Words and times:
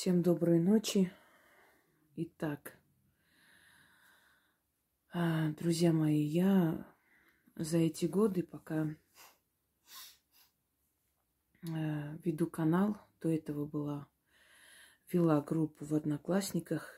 Всем 0.00 0.22
доброй 0.22 0.60
ночи. 0.60 1.12
Итак, 2.16 2.74
а, 5.12 5.50
друзья 5.50 5.92
мои, 5.92 6.22
я 6.22 6.86
за 7.54 7.76
эти 7.76 8.06
годы, 8.06 8.42
пока 8.42 8.96
а, 11.68 12.16
веду 12.24 12.46
канал, 12.46 12.96
до 13.20 13.28
этого 13.28 13.66
была, 13.66 14.08
вела 15.12 15.42
группу 15.42 15.84
в 15.84 15.94
Одноклассниках. 15.94 16.94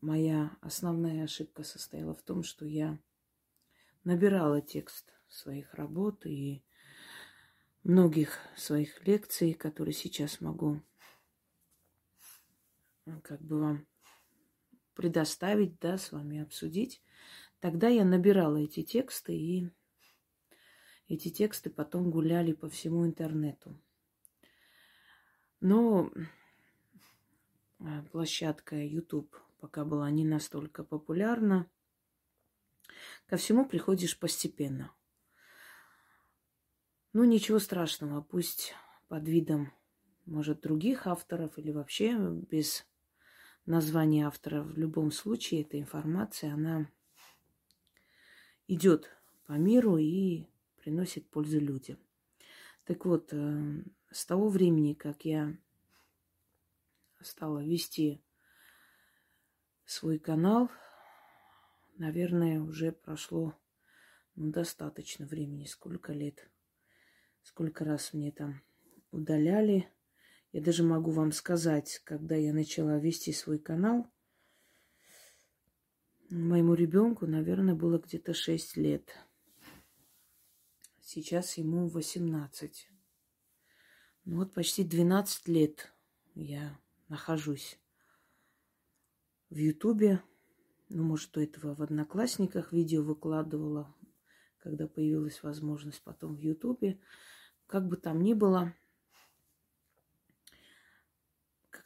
Моя 0.00 0.56
основная 0.60 1.24
ошибка 1.24 1.64
состояла 1.64 2.14
в 2.14 2.22
том, 2.22 2.44
что 2.44 2.66
я 2.66 3.00
набирала 4.04 4.60
текст 4.60 5.12
своих 5.26 5.74
работ 5.74 6.24
и 6.24 6.64
многих 7.82 8.38
своих 8.56 9.04
лекций, 9.04 9.54
которые 9.54 9.92
сейчас 9.92 10.40
могу 10.40 10.80
как 13.22 13.40
бы 13.42 13.60
вам 13.60 13.86
предоставить, 14.94 15.78
да, 15.80 15.98
с 15.98 16.12
вами 16.12 16.40
обсудить. 16.40 17.02
Тогда 17.60 17.88
я 17.88 18.04
набирала 18.04 18.56
эти 18.56 18.82
тексты, 18.82 19.36
и 19.36 19.70
эти 21.08 21.30
тексты 21.30 21.70
потом 21.70 22.10
гуляли 22.10 22.52
по 22.52 22.68
всему 22.68 23.06
интернету. 23.06 23.80
Но 25.60 26.10
а, 27.80 28.02
площадка 28.12 28.76
YouTube 28.76 29.34
пока 29.58 29.84
была 29.84 30.10
не 30.10 30.24
настолько 30.24 30.84
популярна. 30.84 31.70
Ко 33.26 33.36
всему 33.36 33.66
приходишь 33.66 34.18
постепенно. 34.18 34.92
Ну, 37.12 37.24
ничего 37.24 37.58
страшного, 37.58 38.20
пусть 38.20 38.74
под 39.08 39.28
видом, 39.28 39.72
может, 40.26 40.60
других 40.60 41.06
авторов 41.06 41.58
или 41.58 41.70
вообще 41.70 42.16
без 42.18 42.86
название 43.66 44.26
автора. 44.26 44.62
В 44.62 44.76
любом 44.78 45.10
случае, 45.10 45.62
эта 45.62 45.78
информация, 45.78 46.52
она 46.54 46.90
идет 48.68 49.10
по 49.46 49.52
миру 49.52 49.96
и 49.96 50.46
приносит 50.76 51.28
пользу 51.28 51.60
людям. 51.60 51.98
Так 52.84 53.04
вот, 53.04 53.32
э, 53.32 53.82
с 54.10 54.26
того 54.26 54.48
времени, 54.48 54.94
как 54.94 55.24
я 55.24 55.56
стала 57.20 57.64
вести 57.64 58.22
свой 59.86 60.18
канал, 60.18 60.70
наверное, 61.96 62.60
уже 62.60 62.92
прошло 62.92 63.54
ну, 64.34 64.50
достаточно 64.50 65.26
времени. 65.26 65.64
Сколько 65.64 66.12
лет, 66.12 66.50
сколько 67.42 67.84
раз 67.84 68.12
мне 68.12 68.30
там 68.32 68.62
удаляли 69.10 69.88
я 70.54 70.60
даже 70.60 70.84
могу 70.84 71.10
вам 71.10 71.32
сказать, 71.32 72.00
когда 72.04 72.36
я 72.36 72.52
начала 72.52 72.96
вести 73.00 73.32
свой 73.32 73.58
канал, 73.58 74.06
моему 76.30 76.74
ребенку, 76.74 77.26
наверное, 77.26 77.74
было 77.74 77.98
где-то 77.98 78.34
6 78.34 78.76
лет. 78.76 79.18
Сейчас 81.00 81.58
ему 81.58 81.88
18. 81.88 82.88
Ну 84.26 84.36
вот 84.36 84.54
почти 84.54 84.84
12 84.84 85.48
лет 85.48 85.92
я 86.36 86.78
нахожусь 87.08 87.80
в 89.50 89.56
Ютубе. 89.56 90.22
Ну, 90.88 91.02
может, 91.02 91.32
до 91.32 91.40
этого 91.40 91.74
в 91.74 91.82
Одноклассниках 91.82 92.72
видео 92.72 93.02
выкладывала, 93.02 93.92
когда 94.58 94.86
появилась 94.86 95.42
возможность 95.42 96.04
потом 96.04 96.36
в 96.36 96.38
Ютубе. 96.38 97.00
Как 97.66 97.88
бы 97.88 97.96
там 97.96 98.22
ни 98.22 98.34
было, 98.34 98.72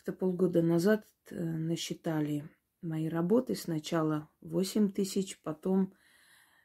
как-то 0.08 0.12
полгода 0.12 0.62
назад 0.62 1.06
э, 1.30 1.34
насчитали 1.38 2.48
мои 2.80 3.08
работы. 3.08 3.54
Сначала 3.54 4.28
8 4.40 4.92
тысяч, 4.92 5.38
потом 5.42 5.92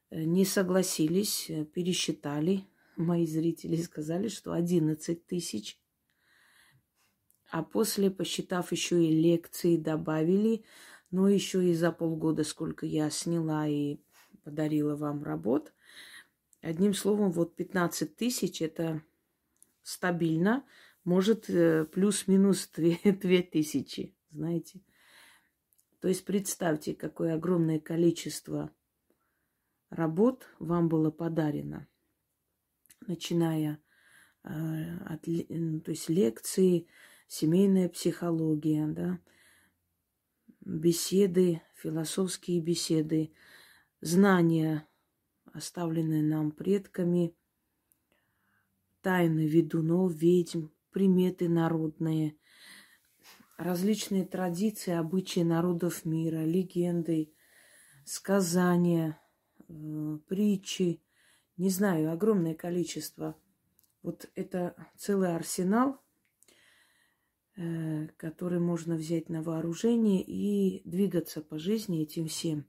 э, 0.10 0.24
не 0.24 0.46
согласились, 0.46 1.50
э, 1.50 1.66
пересчитали. 1.66 2.64
Мои 2.96 3.26
зрители 3.26 3.76
сказали, 3.82 4.30
что 4.30 4.54
11 4.54 5.26
тысяч. 5.26 5.78
А 7.52 7.64
после, 7.64 8.10
посчитав 8.10 8.72
еще 8.72 9.04
и 9.04 9.12
лекции, 9.12 9.76
добавили, 9.78 10.64
но 11.12 11.28
еще 11.28 11.70
и 11.70 11.74
за 11.74 11.92
полгода, 11.92 12.44
сколько 12.44 12.86
я 12.86 13.10
сняла 13.10 13.68
и 13.68 13.98
подарила 14.44 14.96
вам 14.96 15.24
работ. 15.24 15.74
Одним 16.62 16.94
словом, 16.94 17.32
вот 17.32 17.56
15 17.56 18.16
тысяч– 18.16 18.62
это 18.62 19.04
стабильно 19.84 20.64
может 21.04 21.50
э, 21.50 21.86
плюс-минус 21.86 22.70
две 22.76 23.42
тысячи, 23.44 24.16
знаете. 24.32 24.82
То 26.00 26.08
есть 26.08 26.26
представьте, 26.26 26.96
какое 26.96 27.36
огромное 27.36 27.80
количество 27.80 28.74
работ 29.90 30.48
вам 30.60 30.90
было 30.90 31.12
подарено, 31.12 31.88
начиная 33.08 33.82
э, 34.44 34.50
от 35.06 35.24
то 35.24 35.92
есть 35.92 36.10
лекции, 36.10 36.88
семейная 37.28 37.90
психология, 37.90 38.88
да, 38.88 39.20
беседы, 40.62 41.62
философские 41.76 42.62
беседы, 42.62 43.34
знания, 44.02 44.88
оставленные 45.46 46.24
нам 46.24 46.52
предками, 46.52 47.36
тайны 49.02 49.48
ведунов, 49.48 50.14
ведьм, 50.14 50.68
приметы 50.94 51.50
народные, 51.50 52.38
различные 53.58 54.26
традиции, 54.26 54.94
обычаи 54.94 55.42
народов 55.42 56.06
мира, 56.06 56.46
легенды, 56.46 57.34
сказания, 58.06 59.20
э, 59.68 60.18
притчи, 60.28 61.02
не 61.58 61.70
знаю, 61.70 62.12
огромное 62.12 62.56
количество. 62.56 63.36
Вот 64.02 64.30
это 64.36 64.76
целый 64.98 65.36
арсенал, 65.36 66.02
э, 67.56 68.08
который 68.18 68.60
можно 68.60 68.96
взять 68.96 69.30
на 69.30 69.42
вооружение 69.42 70.22
и 70.22 70.82
двигаться 70.88 71.42
по 71.42 71.58
жизни 71.58 72.02
этим 72.04 72.28
всем. 72.28 72.66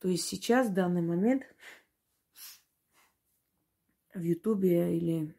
То 0.00 0.08
есть 0.08 0.24
сейчас, 0.24 0.68
в 0.68 0.74
данный 0.74 1.02
момент, 1.02 1.44
в 4.14 4.20
Ютубе 4.20 4.96
или 4.96 5.34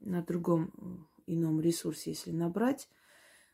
на 0.00 0.22
другом 0.22 0.72
э, 1.26 1.32
ином 1.32 1.60
ресурсе, 1.60 2.10
если 2.10 2.30
набрать 2.30 2.88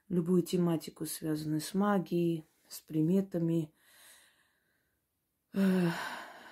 любую 0.09 0.43
тематику, 0.43 1.06
связанную 1.06 1.61
с 1.61 1.75
магией, 1.75 2.47
с 2.69 2.81
приметами, 2.81 3.73
э, 5.55 5.89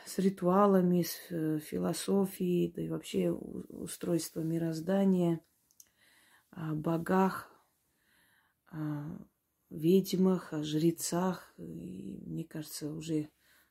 с 0.06 0.19
ритуалами, 0.19 1.03
с 1.03 1.16
э, 1.31 1.59
философией, 1.59 2.72
да 2.72 2.82
и 2.82 2.88
вообще 2.88 3.31
устройство 3.31 4.41
мироздания, 4.41 5.41
о 6.50 6.75
богах, 6.75 7.48
о 8.71 9.19
ведьмах, 9.71 10.53
о 10.53 10.62
жрецах. 10.65 11.53
И, 11.56 12.21
мне 12.27 12.44
кажется, 12.44 12.91
уже 12.92 13.28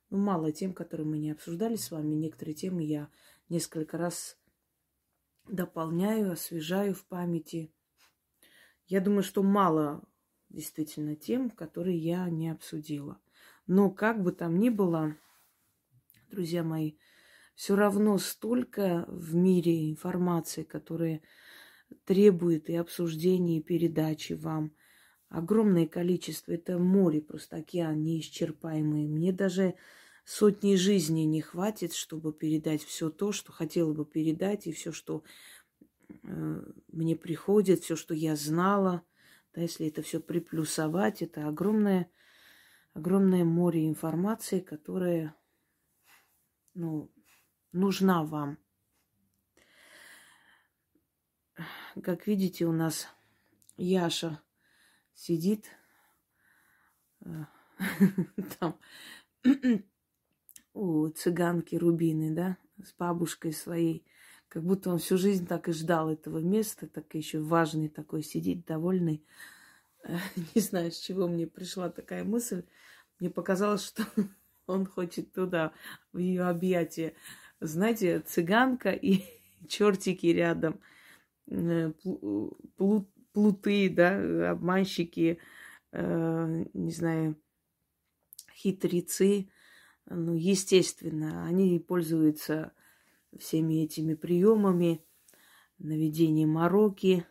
ну, 0.10 0.18
мало 0.18 0.52
тем, 0.52 0.74
которые 0.74 1.06
мы 1.06 1.20
не 1.20 1.32
обсуждали 1.32 1.76
с 1.76 1.92
вами. 1.92 2.16
Некоторые 2.16 2.56
темы 2.56 2.84
я 2.84 3.10
несколько 3.50 3.98
раз 3.98 4.38
дополняю, 5.48 6.32
освежаю 6.32 6.94
в 6.94 7.06
памяти. 7.06 7.74
Я 8.88 9.02
думаю, 9.02 9.24
что 9.24 9.44
мало 9.44 10.04
действительно 10.50 11.16
тем, 11.16 11.50
которые 11.50 11.98
я 11.98 12.30
не 12.30 12.50
обсудила. 12.50 13.20
Но 13.68 13.92
как 13.92 14.24
бы 14.24 14.32
там 14.32 14.58
ни 14.60 14.70
было, 14.70 15.16
друзья 16.32 16.64
мои, 16.64 16.94
все 17.56 17.76
равно 17.76 18.18
столько 18.18 19.06
в 19.08 19.36
мире 19.36 19.90
информации, 19.90 20.64
которая 20.64 21.22
требует 22.06 22.70
и 22.70 22.76
обсуждения, 22.76 23.58
и 23.58 23.64
передачи 23.64 24.34
вам. 24.34 24.74
Огромное 25.28 25.86
количество. 25.86 26.54
Это 26.54 26.80
море, 26.80 27.22
просто 27.22 27.58
океан 27.58 28.02
неисчерпаемый. 28.02 29.08
Мне 29.08 29.32
даже 29.32 29.76
сотни 30.30 30.76
жизней 30.76 31.26
не 31.26 31.42
хватит, 31.42 31.96
чтобы 31.96 32.32
передать 32.32 32.84
все 32.84 33.10
то, 33.10 33.32
что 33.32 33.52
хотела 33.52 33.94
бы 33.94 34.06
передать, 34.06 34.68
и 34.68 34.72
все, 34.72 34.92
что 34.92 35.24
э, 36.22 36.62
мне 36.90 37.16
приходит, 37.16 37.84
все, 37.84 37.96
что 37.96 38.14
я 38.14 38.36
знала. 38.36 39.04
Да, 39.56 39.62
если 39.62 39.88
это 39.88 40.04
все 40.04 40.20
приплюсовать, 40.20 41.24
это 41.24 41.48
огромное, 41.48 42.12
огромное 42.94 43.44
море 43.44 43.88
информации, 43.88 44.60
которая 44.60 45.36
ну, 46.76 47.12
нужна 47.72 48.24
вам. 48.24 48.60
Как 52.04 52.28
видите, 52.28 52.68
у 52.68 52.72
нас 52.72 53.08
Яша 53.78 54.40
сидит 55.16 55.66
э, 57.22 57.46
там 58.60 58.80
у 60.74 61.10
цыганки 61.10 61.76
Рубины, 61.76 62.34
да, 62.34 62.58
с 62.84 62.94
бабушкой 62.94 63.54
своей, 63.54 64.06
Как 64.48 64.64
будто 64.64 64.90
он 64.90 64.98
всю 64.98 65.18
жизнь 65.18 65.46
так 65.46 65.70
и 65.70 65.74
ждал 65.74 66.10
этого 66.10 66.40
места, 66.40 66.88
так 66.88 67.14
еще 67.14 67.40
важный 67.40 67.88
такой, 67.88 68.24
сидит 68.24 68.66
довольный. 68.66 69.24
Не 70.56 70.62
знаю, 70.62 70.92
с 70.92 71.00
чего 71.00 71.28
мне 71.28 71.46
пришла 71.46 71.90
такая 71.90 72.24
мысль. 72.24 72.64
Мне 73.20 73.30
показалось, 73.30 73.84
что 73.86 74.04
он 74.68 74.86
хочет 74.86 75.34
туда, 75.34 75.74
в 76.14 76.18
ее 76.18 76.44
объятия. 76.44 77.14
Знаете, 77.60 78.22
цыганка 78.22 78.92
и 78.92 79.24
чертики 79.68 80.28
рядом, 80.28 80.80
э, 81.48 81.92
плуты, 83.34 83.90
да, 83.90 84.52
обманщики, 84.52 85.40
э, 85.92 86.66
не 86.74 86.92
знаю, 86.92 87.36
хитрецы. 88.56 89.50
Ну, 90.10 90.34
естественно, 90.34 91.46
они 91.46 91.80
пользуются 91.80 92.74
всеми 93.38 93.84
этими 93.84 94.16
приемами, 94.16 95.06
наведение 95.78 96.48
мороки, 96.48 97.26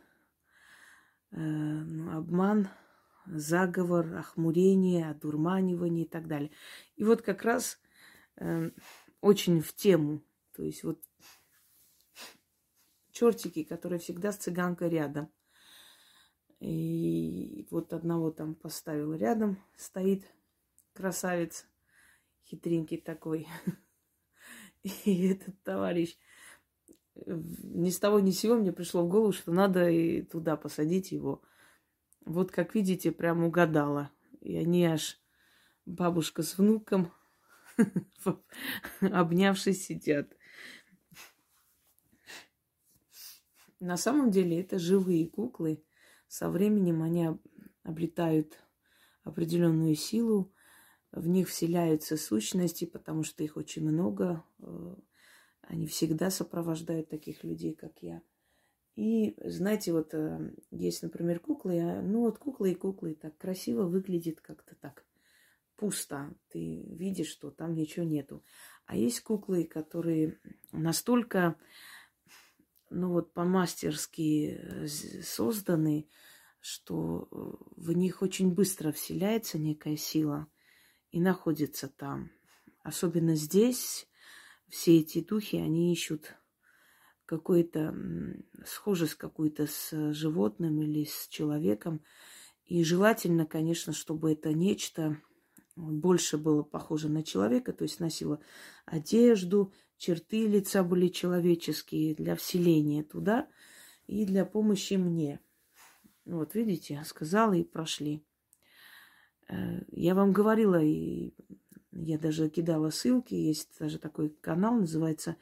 э, 1.33 1.37
ну, 1.37 2.17
обман, 2.17 2.69
заговор, 3.27 4.15
охмурение, 4.15 5.11
одурманивание 5.11 6.05
и 6.05 6.09
так 6.09 6.29
далее. 6.29 6.53
И 6.95 7.03
вот 7.03 7.23
как 7.23 7.43
раз 7.43 7.81
э, 8.37 8.71
очень 9.21 9.61
в 9.61 9.75
тему. 9.75 10.23
То 10.55 10.63
есть 10.63 10.85
вот 10.85 11.03
чертики, 13.11 13.65
которые 13.65 13.99
всегда 13.99 14.31
с 14.31 14.37
цыганкой 14.37 14.91
рядом. 14.91 15.33
И 16.61 17.67
вот 17.71 17.93
одного 17.93 18.31
там 18.31 18.55
поставил 18.55 19.15
рядом, 19.15 19.63
стоит 19.77 20.25
красавец, 20.93 21.67
хитренький 22.49 22.99
такой. 22.99 23.47
И 24.83 25.29
этот 25.29 25.63
товарищ 25.63 26.17
ни 27.27 27.91
с 27.91 27.99
того 27.99 28.21
ни 28.21 28.31
с 28.31 28.41
сего 28.41 28.57
мне 28.57 28.73
пришло 28.73 29.05
в 29.05 29.09
голову, 29.09 29.33
что 29.33 29.53
надо 29.53 29.89
и 29.89 30.23
туда 30.23 30.57
посадить 30.57 31.13
его. 31.13 31.43
Вот, 32.25 32.51
как 32.51 32.75
видите, 32.75 33.11
прям 33.11 33.45
угадала. 33.45 34.11
И 34.41 34.57
они 34.57 34.87
аж 34.87 35.21
бабушка 35.87 36.43
с 36.43 36.59
внуком, 36.59 37.13
обнявшись, 39.01 39.85
сидят. 39.85 40.37
На 43.81 43.97
самом 43.97 44.31
деле 44.31 44.61
это 44.61 44.79
живые 44.79 45.27
куклы. 45.29 45.85
Со 46.27 46.51
временем 46.51 47.03
они 47.03 47.31
обретают 47.83 48.59
определенную 49.25 49.95
силу, 49.95 50.53
в 51.13 51.27
них 51.29 51.49
вселяются 51.49 52.17
сущности, 52.17 52.85
потому 52.85 53.23
что 53.23 53.43
их 53.43 53.57
очень 53.57 53.83
много. 53.83 54.45
Э, 54.61 54.95
они 55.63 55.87
всегда 55.87 56.31
сопровождают 56.31 57.09
таких 57.09 57.45
людей, 57.45 57.75
как 57.75 58.03
я. 58.03 58.23
И, 58.95 59.37
знаете, 59.45 59.93
вот 59.93 60.13
э, 60.13 60.55
есть, 60.71 61.03
например, 61.03 61.41
куклы, 61.41 61.81
а, 61.81 62.03
ну 62.03 62.21
вот 62.23 62.39
куклы 62.39 62.73
и 62.73 62.75
куклы 62.75 63.15
так 63.15 63.37
красиво 63.39 63.85
выглядит 63.85 64.41
как-то 64.41 64.75
так 64.75 65.05
пусто. 65.77 66.35
Ты 66.49 66.83
видишь, 66.89 67.29
что 67.29 67.51
там 67.51 67.75
ничего 67.75 68.05
нету. 68.05 68.45
А 68.87 68.97
есть 68.97 69.21
куклы, 69.21 69.65
которые 69.65 70.39
настолько, 70.73 71.57
ну 72.91 73.13
вот 73.13 73.33
по-мастерски 73.33 74.59
э, 74.61 74.87
созданы, 75.23 76.09
что 76.61 77.29
в 77.77 77.93
них 77.93 78.21
очень 78.21 78.53
быстро 78.53 78.93
вселяется 78.93 79.59
некая 79.59 79.97
сила– 79.97 80.49
и 81.11 81.21
находится 81.21 81.89
там. 81.89 82.31
Особенно 82.83 83.35
здесь 83.35 84.09
все 84.69 84.99
эти 84.99 85.21
духи, 85.21 85.57
они 85.57 85.93
ищут 85.93 86.35
какой-то 87.27 87.95
схожесть 88.65 89.15
какую-то 89.15 89.67
с 89.67 90.13
животным 90.13 90.81
или 90.81 91.05
с 91.05 91.29
человеком. 91.29 92.03
И 92.65 92.83
желательно, 92.85 93.47
конечно, 93.47 93.93
чтобы 93.93 94.33
это 94.33 94.53
нечто 94.53 95.21
больше 95.77 96.39
было 96.39 96.63
похоже 96.63 97.09
на 97.09 97.23
человека, 97.23 97.73
то 97.73 97.85
есть 97.85 98.01
носило 98.01 98.41
одежду, 98.85 99.73
черты 99.97 100.47
лица 100.47 100.83
были 100.83 101.09
человеческие 101.09 102.15
для 102.15 102.35
вселения 102.35 103.05
туда 103.05 103.49
и 104.07 104.25
для 104.25 104.45
помощи 104.45 104.95
мне. 104.95 105.41
Вот 106.25 106.55
видите, 106.55 107.03
сказала 107.07 107.53
и 107.53 107.63
прошли. 107.63 108.25
Э, 109.49 109.81
я 109.91 110.15
вам 110.15 110.33
говорила, 110.33 110.83
и 110.83 111.33
я 111.93 112.19
даже 112.19 112.49
кидала 112.49 112.91
ссылки, 112.91 113.35
есть 113.35 113.79
даже 113.79 113.99
такой 113.99 114.31
канал, 114.31 114.75
называется 114.75 115.37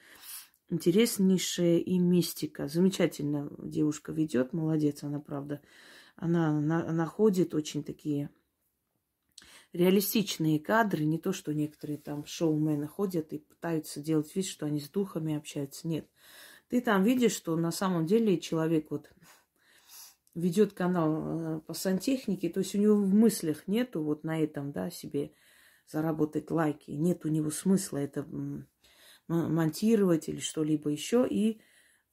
«Интереснейшая 0.69 1.79
и 1.79 1.99
мистика». 1.99 2.69
Замечательно 2.69 3.51
девушка 3.59 4.13
ведет, 4.13 4.53
молодец 4.53 5.03
она, 5.03 5.21
правда. 5.21 5.61
Она 6.17 6.61
на, 6.61 6.93
находит 6.93 7.55
очень 7.55 7.85
такие 7.85 8.31
реалистичные 9.73 10.59
кадры, 10.59 11.05
не 11.05 11.19
то, 11.19 11.33
что 11.33 11.53
некоторые 11.53 11.99
там 11.99 12.25
шоумены 12.25 12.87
ходят 12.89 13.33
и 13.33 13.39
пытаются 13.39 14.01
делать 14.01 14.35
вид, 14.35 14.47
что 14.47 14.67
они 14.67 14.81
с 14.81 14.89
духами 14.89 15.37
общаются. 15.37 15.87
Нет. 15.87 16.09
Ты 16.69 16.81
там 16.81 17.05
видишь, 17.05 17.33
что 17.33 17.55
на 17.57 17.71
самом 17.71 18.07
деле 18.07 18.41
человек 18.41 18.91
вот 18.91 19.11
ведет 20.37 20.75
канал 20.75 21.57
э, 21.57 21.61
по 21.61 21.75
сантехнике, 21.75 22.49
то 22.51 22.61
есть 22.61 22.75
у 22.75 22.79
него 22.79 22.95
в 22.95 23.15
мыслях 23.15 23.67
нету 23.67 24.03
вот 24.03 24.23
на 24.23 24.41
этом, 24.41 24.71
да, 24.71 24.91
себе 24.91 25.33
заработать 25.91 26.51
лайки, 26.51 26.91
нет 26.91 27.25
у 27.25 27.29
него 27.29 27.51
смысла 27.51 27.99
это 27.99 28.27
монтировать 29.29 30.29
или 30.29 30.39
что-либо 30.39 30.91
еще, 30.91 31.27
и 31.29 31.61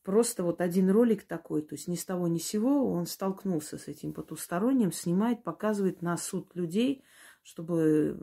просто 0.03 0.43
вот 0.43 0.61
один 0.61 0.89
ролик 0.89 1.23
такой, 1.23 1.61
то 1.61 1.75
есть 1.75 1.87
ни 1.87 1.95
с 1.95 2.05
того 2.05 2.27
ни 2.27 2.39
с 2.39 2.45
сего 2.45 2.91
он 2.91 3.05
столкнулся 3.05 3.77
с 3.77 3.87
этим 3.87 4.13
потусторонним, 4.13 4.91
снимает, 4.91 5.43
показывает 5.43 6.01
на 6.01 6.17
суд 6.17 6.55
людей, 6.55 7.03
чтобы 7.43 8.17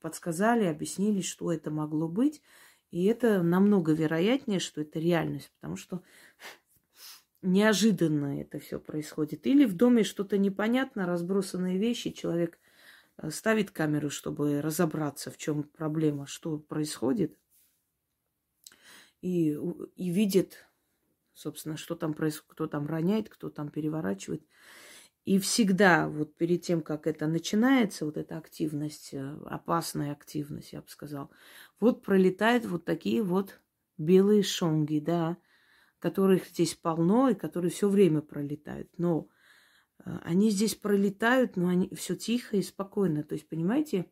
подсказали, 0.00 0.64
объяснили, 0.64 1.20
что 1.20 1.52
это 1.52 1.70
могло 1.70 2.08
быть. 2.08 2.42
И 2.90 3.06
это 3.06 3.42
намного 3.42 3.92
вероятнее, 3.92 4.58
что 4.58 4.82
это 4.82 4.98
реальность, 4.98 5.50
потому 5.54 5.76
что 5.76 6.02
неожиданно 7.42 8.40
это 8.40 8.58
все 8.58 8.78
происходит. 8.80 9.46
Или 9.46 9.64
в 9.64 9.74
доме 9.76 10.04
что-то 10.04 10.38
непонятно, 10.38 11.06
разбросанные 11.06 11.78
вещи, 11.78 12.10
человек 12.10 12.58
э, 13.18 13.30
ставит 13.30 13.70
камеру, 13.70 14.10
чтобы 14.10 14.62
разобраться, 14.62 15.30
в 15.30 15.36
чем 15.36 15.64
проблема, 15.64 16.26
что 16.26 16.58
происходит, 16.58 17.38
и, 19.20 19.56
и 19.96 20.10
видит, 20.10 20.66
собственно, 21.34 21.76
что 21.76 21.94
там 21.94 22.14
происходит, 22.14 22.52
кто 22.52 22.66
там 22.66 22.86
роняет, 22.86 23.28
кто 23.28 23.50
там 23.50 23.70
переворачивает. 23.70 24.44
И 25.24 25.38
всегда, 25.38 26.08
вот 26.08 26.36
перед 26.36 26.62
тем, 26.62 26.82
как 26.82 27.06
это 27.06 27.28
начинается, 27.28 28.04
вот 28.04 28.16
эта 28.16 28.38
активность, 28.38 29.14
э, 29.14 29.36
опасная 29.46 30.12
активность, 30.12 30.72
я 30.72 30.80
бы 30.80 30.88
сказал, 30.88 31.30
вот 31.78 32.02
пролетают 32.02 32.64
вот 32.66 32.84
такие 32.84 33.22
вот 33.22 33.60
белые 33.98 34.42
шонги, 34.42 34.98
да, 34.98 35.36
которых 36.02 36.48
здесь 36.48 36.74
полно 36.74 37.28
и 37.28 37.34
которые 37.34 37.70
все 37.70 37.88
время 37.88 38.20
пролетают. 38.20 38.90
Но 38.98 39.28
э, 40.04 40.10
они 40.24 40.50
здесь 40.50 40.74
пролетают, 40.74 41.56
но 41.56 41.68
они 41.68 41.88
все 41.94 42.16
тихо 42.16 42.56
и 42.56 42.62
спокойно. 42.62 43.22
То 43.22 43.34
есть, 43.34 43.48
понимаете, 43.48 44.10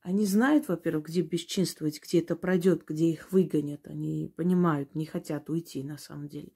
они 0.00 0.26
знают, 0.26 0.66
во-первых, 0.66 1.06
где 1.06 1.22
бесчинствовать, 1.22 2.02
где 2.02 2.18
это 2.18 2.34
пройдет, 2.34 2.84
где 2.84 3.10
их 3.10 3.30
выгонят. 3.30 3.86
Они 3.86 4.32
понимают, 4.36 4.96
не 4.96 5.06
хотят 5.06 5.48
уйти 5.48 5.84
на 5.84 5.98
самом 5.98 6.28
деле. 6.28 6.52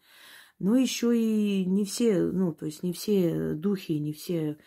Но 0.58 0.76
еще 0.76 1.16
и 1.16 1.64
не 1.64 1.84
все, 1.84 2.20
ну, 2.20 2.52
то 2.52 2.66
есть 2.66 2.82
не 2.82 2.92
все 2.92 3.54
духи, 3.54 3.92
не 3.92 4.12
все 4.12 4.58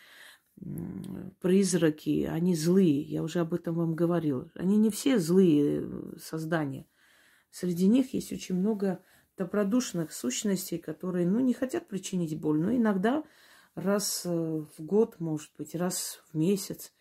призраки, 1.42 2.24
они 2.24 2.56
злые. 2.56 3.02
Я 3.02 3.24
уже 3.24 3.40
об 3.40 3.54
этом 3.54 3.76
вам 3.76 3.94
говорила. 3.94 4.50
Они 4.56 4.78
не 4.78 4.90
все 4.90 5.20
злые 5.20 5.82
э, 5.82 6.18
создания. 6.18 6.88
Среди 7.52 7.88
них 7.88 8.14
есть 8.14 8.32
очень 8.32 8.56
много 8.56 9.02
добродушных 9.38 10.14
сущностей, 10.14 10.78
которые, 10.78 11.28
ну, 11.28 11.40
не 11.40 11.54
хотят 11.54 11.88
причинить 11.88 12.40
боль, 12.40 12.60
но 12.60 12.76
иногда 12.76 13.24
раз 13.76 14.24
э, 14.26 14.30
в 14.30 14.80
год, 14.80 15.20
может 15.20 15.52
быть, 15.58 15.76
раз 15.76 16.22
в 16.32 16.38
месяц, 16.38 16.94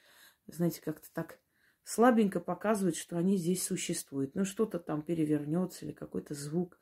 знаете, 0.47 0.81
как-то 0.83 1.09
так 1.13 1.39
слабенько 1.85 2.41
показывают, 2.41 2.97
что 2.97 3.17
они 3.17 3.37
здесь 3.37 3.65
существуют. 3.65 4.35
Ну, 4.35 4.45
что-то 4.45 4.79
там 4.79 5.03
перевернется 5.03 5.85
или 5.85 5.93
какой-то 5.93 6.35
звук. 6.35 6.79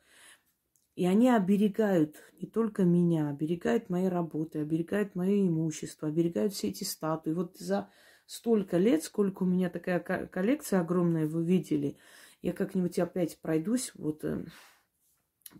И 0.95 1.07
они 1.07 1.31
оберегают 1.31 2.17
не 2.41 2.47
только 2.47 2.85
меня, 2.85 3.31
оберегают 3.31 3.89
мои 3.89 4.07
работы, 4.07 4.61
оберегают 4.61 5.15
мое 5.15 5.49
имущество, 5.49 6.09
оберегают 6.09 6.53
все 6.53 6.69
эти 6.69 6.85
статуи. 6.85 7.33
Вот 7.33 7.57
за 7.57 7.89
столько 8.27 8.77
лет, 8.77 9.03
сколько 9.03 9.43
у 9.43 9.47
меня 9.47 9.71
такая 9.71 10.01
коллекция 10.01 10.81
огромная, 10.81 11.27
вы 11.27 11.45
видели, 11.45 11.97
я 12.43 12.53
как-нибудь 12.53 12.99
опять 12.99 13.39
пройдусь, 13.41 13.93
вот 13.95 14.25
э, 14.25 14.45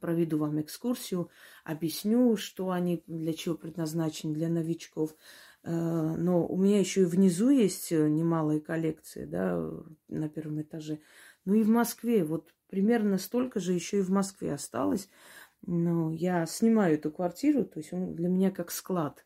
проведу 0.01 0.39
вам 0.39 0.61
экскурсию, 0.61 1.31
объясню, 1.65 2.37
что 2.37 2.71
они 2.71 3.03
для 3.07 3.33
чего 3.33 3.55
предназначены 3.55 4.35
для 4.35 4.49
новичков. 4.49 5.15
Э, 5.65 5.71
но 5.71 6.47
у 6.47 6.57
меня 6.57 6.79
еще 6.79 7.03
и 7.03 7.07
внизу 7.07 7.51
есть 7.51 7.91
немалые 7.91 8.61
коллекции, 8.61 9.25
да, 9.25 9.71
на 10.09 10.29
первом 10.29 10.63
этаже. 10.63 11.01
Ну 11.45 11.55
и 11.55 11.63
в 11.63 11.69
Москве, 11.69 12.25
вот 12.25 12.53
примерно 12.69 13.19
столько 13.19 13.61
же 13.61 13.73
еще 13.73 13.99
и 13.99 14.03
в 14.03 14.11
Москве 14.11 14.55
осталось. 14.55 15.09
Но 15.65 16.11
я 16.11 16.47
снимаю 16.47 16.95
эту 16.95 17.11
квартиру, 17.13 17.65
то 17.65 17.79
есть 17.79 17.93
он 17.93 18.15
для 18.15 18.29
меня 18.29 18.51
как 18.51 18.71
склад. 18.71 19.25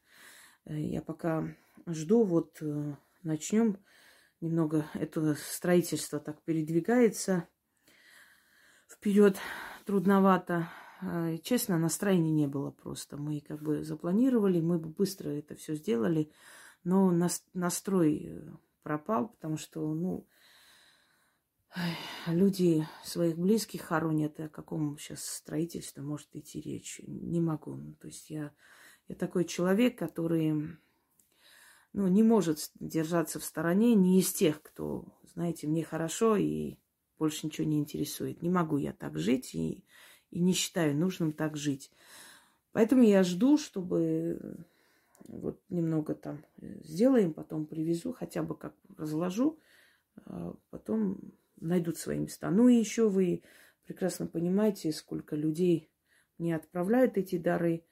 Э, 0.65 0.79
я 0.79 1.03
пока 1.03 1.55
жду, 1.87 2.25
вот 2.25 2.59
э, 2.61 2.95
начнем 3.23 3.79
немного 4.41 4.87
это 4.95 5.35
строительство 5.35 6.21
так 6.21 6.43
передвигается 6.43 7.49
вперед 8.91 9.37
трудновато. 9.87 10.69
А, 11.01 11.37
честно, 11.39 11.79
настроения 11.79 12.33
не 12.33 12.47
было 12.47 12.71
просто. 12.71 13.17
Мы 13.17 13.41
как 13.41 13.63
бы 13.63 13.85
запланировали, 13.85 14.61
мы 14.61 14.79
бы 14.79 14.89
быстро 14.89 15.31
это 15.31 15.55
все 15.55 15.75
сделали, 15.75 16.31
но 16.85 17.11
настрой 17.55 18.27
э, 18.27 18.51
пропал, 18.83 19.29
потому 19.29 19.57
что, 19.57 19.95
ну, 19.95 20.27
люди 22.27 22.87
своих 23.05 23.37
близких 23.37 23.83
хоронят, 23.83 24.41
о 24.41 24.49
каком 24.49 24.99
сейчас 24.99 25.25
строительстве 25.25 26.03
может 26.03 26.29
идти 26.35 26.61
речь. 26.61 27.01
Не 27.07 27.41
могу. 27.41 27.77
Ну, 27.77 27.95
то 27.95 28.09
есть 28.09 28.31
я, 28.31 28.53
я 29.09 29.15
такой 29.15 29.45
человек, 29.45 29.99
который 29.99 30.79
ну, 31.93 32.09
не 32.09 32.23
может 32.23 32.71
держаться 32.81 33.39
в 33.39 33.45
стороне, 33.45 33.95
не 33.95 34.21
из 34.21 34.33
тех, 34.33 34.63
кто, 34.63 35.07
знаете, 35.35 35.67
мне 35.67 35.85
хорошо 35.85 36.37
и 36.37 36.77
больше 37.19 37.47
ничего 37.47 37.67
не 37.67 37.79
интересует. 37.79 38.43
Не 38.43 38.51
могу 38.51 38.77
я 38.77 38.93
так 38.93 39.19
жить 39.19 39.55
и, 39.55 39.85
и 40.31 40.41
не 40.41 40.53
считаю 40.53 40.97
нужным 40.97 41.33
так 41.33 41.57
жить. 41.57 41.91
Поэтому 42.73 43.03
я 43.03 43.23
жду, 43.23 43.57
чтобы 43.59 44.59
вот 45.29 45.61
немного 45.69 46.15
там 46.15 46.45
сделаем, 46.59 47.33
потом 47.33 47.67
привезу, 47.67 48.13
хотя 48.13 48.43
бы 48.43 48.57
как 48.57 48.75
разложу, 48.97 49.59
а 50.25 50.55
потом 50.71 51.19
найдут 51.61 51.99
свои 51.99 52.19
места. 52.19 52.51
Ну 52.51 52.69
и 52.69 52.77
еще 52.77 53.09
вы 53.09 53.43
прекрасно 53.87 54.27
понимаете, 54.27 54.93
сколько 54.93 55.37
людей 55.37 55.91
мне 56.39 56.55
отправляют 56.55 57.17
эти 57.17 57.39
дары 57.39 57.85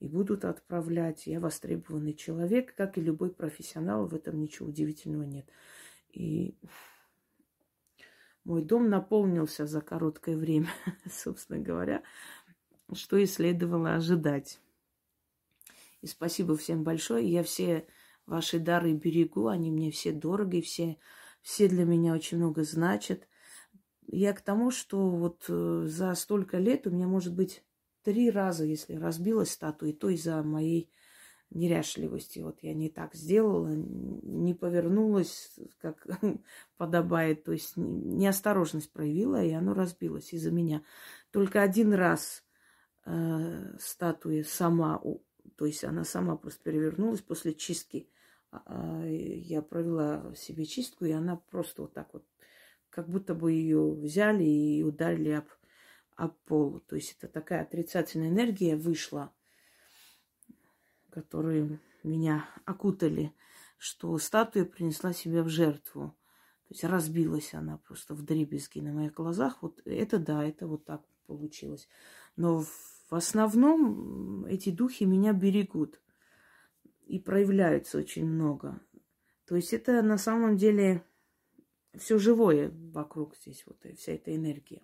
и 0.00 0.08
будут 0.08 0.44
отправлять. 0.44 1.26
Я 1.26 1.38
востребованный 1.38 2.14
человек, 2.14 2.74
как 2.74 2.98
и 2.98 3.02
любой 3.02 3.30
профессионал, 3.30 4.06
в 4.06 4.14
этом 4.14 4.40
ничего 4.40 4.68
удивительного 4.68 5.22
нет. 5.22 5.48
И 6.12 6.56
мой 8.44 8.62
дом 8.62 8.88
наполнился 8.88 9.66
за 9.66 9.80
короткое 9.80 10.36
время, 10.36 10.68
собственно 11.10 11.58
говоря, 11.58 12.02
что 12.92 13.16
и 13.16 13.26
следовало 13.26 13.94
ожидать. 13.94 14.60
И 16.00 16.06
спасибо 16.06 16.56
всем 16.56 16.82
большое. 16.82 17.30
Я 17.30 17.42
все 17.44 17.86
ваши 18.26 18.58
дары 18.58 18.92
берегу, 18.94 19.46
они 19.46 19.70
мне 19.70 19.90
все 19.90 20.12
дороги, 20.12 20.60
все, 20.60 20.98
все 21.42 21.68
для 21.68 21.84
меня 21.84 22.12
очень 22.12 22.38
много 22.38 22.64
значат. 22.64 23.28
Я 24.08 24.32
к 24.32 24.40
тому, 24.40 24.70
что 24.70 25.10
вот 25.10 25.44
э, 25.48 25.84
за 25.86 26.14
столько 26.14 26.58
лет 26.58 26.86
у 26.86 26.90
меня, 26.90 27.06
может 27.06 27.34
быть, 27.34 27.64
три 28.02 28.30
раза, 28.30 28.64
если 28.64 28.94
разбилась 28.94 29.52
статуя, 29.52 29.92
то 29.92 30.08
из-за 30.08 30.42
моей 30.42 30.90
неряшливости. 31.54 32.40
Вот 32.40 32.58
я 32.62 32.74
не 32.74 32.88
так 32.88 33.14
сделала, 33.14 33.68
не 33.74 34.54
повернулась, 34.54 35.58
как 35.80 36.06
подобает, 36.76 37.44
то 37.44 37.52
есть 37.52 37.76
неосторожность 37.76 38.92
проявила, 38.92 39.42
и 39.42 39.52
оно 39.52 39.74
разбилось 39.74 40.32
из-за 40.32 40.50
меня. 40.50 40.82
Только 41.30 41.62
один 41.62 41.92
раз 41.92 42.44
э, 43.04 43.76
статуя 43.78 44.44
сама, 44.44 45.00
то 45.56 45.66
есть 45.66 45.84
она 45.84 46.04
сама 46.04 46.36
просто 46.36 46.62
перевернулась 46.62 47.20
после 47.20 47.54
чистки. 47.54 48.08
А, 48.50 48.62
а, 48.66 49.06
я 49.06 49.62
провела 49.62 50.34
себе 50.34 50.64
чистку, 50.64 51.04
и 51.04 51.12
она 51.12 51.36
просто 51.36 51.82
вот 51.82 51.94
так 51.94 52.12
вот, 52.12 52.24
как 52.90 53.08
будто 53.08 53.34
бы 53.34 53.52
ее 53.52 53.92
взяли 53.92 54.44
и 54.44 54.82
ударили 54.82 55.30
об, 55.30 55.46
об 56.16 56.36
пол. 56.44 56.80
То 56.80 56.96
есть 56.96 57.16
это 57.18 57.28
такая 57.28 57.62
отрицательная 57.62 58.28
энергия 58.28 58.76
вышла 58.76 59.32
которые 61.12 61.78
меня 62.02 62.48
окутали, 62.64 63.32
что 63.78 64.16
статуя 64.18 64.64
принесла 64.64 65.12
себя 65.12 65.42
в 65.42 65.48
жертву. 65.48 66.16
То 66.68 66.74
есть 66.74 66.84
разбилась 66.84 67.54
она 67.54 67.78
просто 67.78 68.14
в 68.14 68.22
дребезги 68.22 68.80
на 68.80 68.92
моих 68.92 69.12
глазах. 69.12 69.62
Вот 69.62 69.82
это 69.84 70.18
да, 70.18 70.44
это 70.44 70.66
вот 70.66 70.84
так 70.84 71.02
получилось. 71.26 71.88
Но 72.36 72.60
в 72.60 73.14
основном 73.14 74.46
эти 74.46 74.70
духи 74.70 75.04
меня 75.04 75.32
берегут 75.32 76.00
и 77.06 77.18
проявляются 77.18 77.98
очень 77.98 78.26
много. 78.26 78.80
То 79.46 79.56
есть 79.56 79.72
это 79.72 80.00
на 80.02 80.16
самом 80.16 80.56
деле 80.56 81.04
все 81.94 82.18
живое 82.18 82.70
вокруг 82.92 83.36
здесь, 83.36 83.64
вот 83.66 83.84
вся 83.98 84.12
эта 84.12 84.34
энергия. 84.34 84.82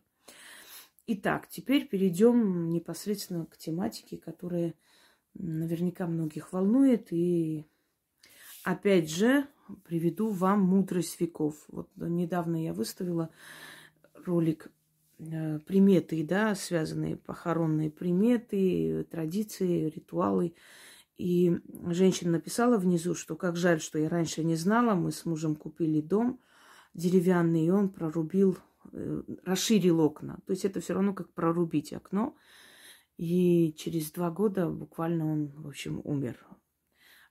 Итак, 1.07 1.49
теперь 1.49 1.89
перейдем 1.89 2.69
непосредственно 2.69 3.47
к 3.47 3.57
тематике, 3.57 4.19
которая 4.19 4.75
наверняка 5.35 6.07
многих 6.07 6.53
волнует. 6.53 7.13
И 7.13 7.67
опять 8.65 9.11
же 9.11 9.47
приведу 9.85 10.31
вам 10.31 10.63
мудрость 10.63 11.21
веков. 11.21 11.57
Вот 11.69 11.91
недавно 11.97 12.63
я 12.63 12.73
выставила 12.73 13.31
ролик 14.25 14.71
э, 15.19 15.59
приметы, 15.61 16.25
да, 16.25 16.55
связанные 16.55 17.17
похоронные 17.17 17.91
приметы, 17.91 19.07
традиции, 19.11 19.91
ритуалы. 19.91 20.55
И 21.17 21.59
женщина 21.89 22.33
написала 22.33 22.79
внизу, 22.79 23.15
что 23.15 23.35
как 23.35 23.57
жаль, 23.57 23.81
что 23.81 23.99
я 23.99 24.09
раньше 24.09 24.45
не 24.45 24.55
знала. 24.55 24.95
Мы 24.95 25.11
с 25.11 25.25
мужем 25.25 25.57
купили 25.57 26.01
дом 26.01 26.41
деревянный, 26.95 27.67
и 27.67 27.71
он 27.71 27.89
прорубил, 27.89 28.59
э, 28.93 29.23
расширил 29.45 30.01
окна. 30.01 30.39
То 30.47 30.53
есть 30.53 30.65
это 30.65 30.81
все 30.81 30.95
равно 30.95 31.15
как 31.15 31.31
прорубить 31.33 31.93
окно. 31.93 32.37
И 33.19 33.75
через 33.77 34.13
два 34.13 34.31
года 34.31 34.71
буквально 34.71 35.31
он, 35.31 35.49
в 35.49 35.67
общем, 35.67 36.01
умер. 36.05 36.39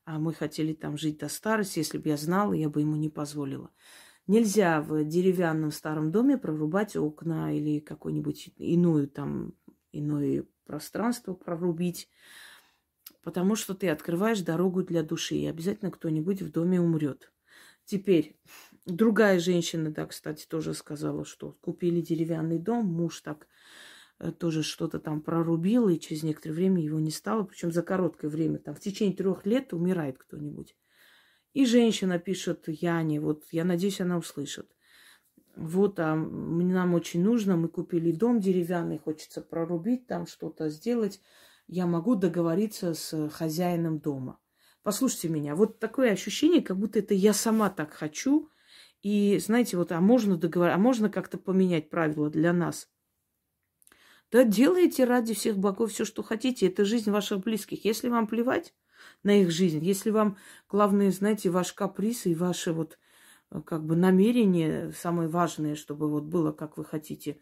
А 0.03 0.19
мы 0.19 0.33
хотели 0.33 0.73
там 0.73 0.97
жить 0.97 1.17
до 1.17 1.29
старости. 1.29 1.79
Если 1.79 1.97
бы 1.97 2.09
я 2.09 2.17
знала, 2.17 2.53
я 2.53 2.69
бы 2.69 2.81
ему 2.81 2.97
не 2.97 3.09
позволила. 3.09 3.71
Нельзя 4.27 4.81
в 4.81 5.05
деревянном 5.05 5.71
старом 5.71 6.11
доме 6.11 6.37
прорубать 6.37 6.97
окна 6.97 7.57
или 7.57 7.79
какую-нибудь 7.79 8.53
иную 8.57 9.07
там, 9.07 9.55
иное 9.93 10.45
пространство 10.65 11.33
прорубить, 11.33 12.09
потому 13.23 13.55
что 13.55 13.73
ты 13.73 13.87
открываешь 13.87 14.41
дорогу 14.41 14.83
для 14.83 15.01
души, 15.01 15.35
и 15.35 15.45
обязательно 15.45 15.91
кто-нибудь 15.91 16.41
в 16.41 16.51
доме 16.51 16.81
умрет. 16.81 17.31
Теперь 17.85 18.37
другая 18.85 19.39
женщина, 19.39 19.91
да, 19.91 20.05
кстати, 20.05 20.45
тоже 20.45 20.73
сказала, 20.73 21.23
что 21.23 21.53
купили 21.61 22.01
деревянный 22.01 22.59
дом, 22.59 22.85
муж 22.85 23.21
так 23.21 23.47
тоже 24.39 24.63
что-то 24.63 24.99
там 24.99 25.21
прорубил, 25.21 25.89
и 25.89 25.99
через 25.99 26.23
некоторое 26.23 26.53
время 26.53 26.81
его 26.81 26.99
не 26.99 27.11
стало, 27.11 27.43
причем 27.43 27.71
за 27.71 27.83
короткое 27.83 28.29
время, 28.29 28.57
там 28.57 28.73
в 28.75 28.79
течение 28.79 29.15
трех 29.15 29.45
лет 29.45 29.73
умирает 29.73 30.17
кто-нибудь. 30.17 30.75
И 31.53 31.65
женщина 31.65 32.19
пишет 32.19 32.65
Яне, 32.67 33.19
вот 33.19 33.45
я 33.51 33.63
надеюсь, 33.63 34.01
она 34.01 34.17
услышит. 34.17 34.71
Вот, 35.55 35.99
а 35.99 36.15
нам 36.15 36.93
очень 36.93 37.23
нужно, 37.23 37.57
мы 37.57 37.67
купили 37.67 38.11
дом 38.11 38.39
деревянный, 38.39 38.99
хочется 38.99 39.41
прорубить 39.41 40.05
там 40.07 40.27
что-то 40.27 40.69
сделать. 40.69 41.19
Я 41.67 41.87
могу 41.87 42.15
договориться 42.15 42.93
с 42.93 43.29
хозяином 43.29 43.99
дома. 43.99 44.39
Послушайте 44.83 45.29
меня, 45.29 45.55
вот 45.55 45.79
такое 45.79 46.11
ощущение, 46.11 46.61
как 46.61 46.77
будто 46.77 46.99
это 46.99 47.13
я 47.13 47.33
сама 47.33 47.69
так 47.69 47.91
хочу. 47.91 48.49
И 49.01 49.37
знаете, 49.39 49.77
вот, 49.77 49.91
а 49.91 49.99
можно 49.99 50.37
договориться, 50.37 50.75
а 50.75 50.79
можно 50.79 51.09
как-то 51.09 51.37
поменять 51.37 51.89
правила 51.89 52.29
для 52.29 52.51
нас– 52.51 52.87
да 54.31 54.43
делайте 54.43 55.05
ради 55.05 55.33
всех 55.33 55.57
богов 55.57 55.91
все, 55.91 56.05
что 56.05 56.23
хотите. 56.23 56.67
Это 56.67 56.85
жизнь 56.85 57.11
ваших 57.11 57.39
близких. 57.39 57.85
Если 57.85 58.09
вам 58.09 58.27
плевать 58.27 58.73
на 59.23 59.41
их 59.41 59.51
жизнь, 59.51 59.83
если 59.83 60.09
вам 60.09 60.37
главное, 60.69 61.11
знаете, 61.11 61.49
ваш 61.49 61.73
каприз 61.73 62.25
и 62.25 62.35
ваше 62.35 62.73
вот 62.73 62.99
э, 63.51 63.61
как 63.61 63.85
бы 63.85 63.95
намерение 63.95 64.91
самое 64.91 65.29
важное, 65.29 65.75
чтобы 65.75 66.09
вот 66.09 66.23
было, 66.23 66.51
как 66.51 66.77
вы 66.77 66.85
хотите, 66.85 67.39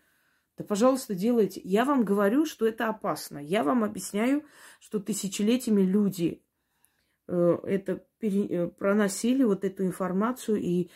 да, 0.58 0.63
пожалуйста, 0.63 1.15
делайте. 1.15 1.60
Я 1.63 1.84
вам 1.84 2.06
говорю, 2.06 2.46
что 2.46 2.65
это 2.65 2.88
опасно. 2.88 3.39
Я 3.39 3.63
вам 3.63 3.84
объясняю, 3.84 4.46
что 4.80 5.00
тысячелетиями 5.00 5.82
люди 5.82 6.44
э, 7.27 7.58
это 7.63 8.06
пере, 8.20 8.46
э, 8.48 8.68
проносили 8.68 9.44
вот 9.44 9.65
эту 9.65 9.86
информацию 9.86 10.58
и 10.62 10.92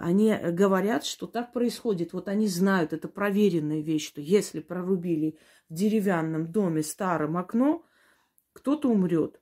они 0.00 0.34
говорят, 0.50 1.04
что 1.04 1.26
так 1.26 1.52
происходит. 1.52 2.12
Вот 2.12 2.28
они 2.28 2.46
знают, 2.46 2.92
это 2.92 3.08
проверенная 3.08 3.80
вещь, 3.80 4.06
что 4.06 4.20
если 4.20 4.60
прорубили 4.60 5.38
в 5.68 5.74
деревянном 5.74 6.50
доме 6.50 6.82
старом 6.82 7.36
окно, 7.36 7.84
кто-то 8.52 8.88
умрет. 8.88 9.40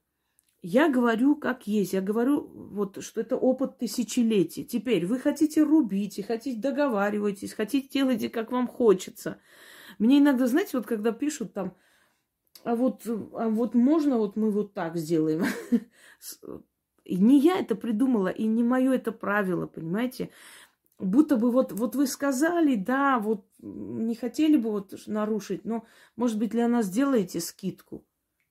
Я 0.62 0.88
говорю, 0.88 1.36
как 1.36 1.66
есть. 1.66 1.92
Я 1.92 2.00
говорю, 2.00 2.40
вот, 2.40 3.02
что 3.02 3.20
это 3.20 3.36
опыт 3.36 3.78
тысячелетий. 3.78 4.64
Теперь 4.64 5.06
вы 5.06 5.18
хотите 5.18 5.62
рубить, 5.62 6.18
и 6.18 6.22
хотите 6.22 6.60
договаривайтесь, 6.60 7.52
хотите 7.52 7.88
делайте, 7.88 8.28
как 8.28 8.52
вам 8.52 8.68
хочется. 8.68 9.38
Мне 9.98 10.18
иногда, 10.18 10.46
знаете, 10.46 10.76
вот 10.78 10.86
когда 10.86 11.12
пишут 11.12 11.52
там, 11.52 11.76
а 12.64 12.76
вот, 12.76 13.02
а 13.06 13.48
вот 13.48 13.74
можно 13.74 14.18
вот 14.18 14.36
мы 14.36 14.50
вот 14.50 14.72
так 14.72 14.96
сделаем. 14.96 15.44
И 17.04 17.16
не 17.16 17.40
я 17.40 17.58
это 17.58 17.74
придумала, 17.74 18.28
и 18.28 18.46
не 18.46 18.62
мое 18.62 18.94
это 18.94 19.12
правило, 19.12 19.66
понимаете? 19.66 20.30
будто 21.02 21.36
бы 21.36 21.50
вот, 21.50 21.72
вот 21.72 21.96
вы 21.96 22.06
сказали, 22.06 22.76
да, 22.76 23.18
вот 23.18 23.44
не 23.58 24.14
хотели 24.14 24.56
бы 24.56 24.70
вот 24.70 24.94
нарушить, 25.06 25.64
но, 25.64 25.84
может 26.16 26.38
быть, 26.38 26.50
для 26.50 26.68
нас 26.68 26.86
сделаете 26.86 27.40
скидку. 27.40 28.06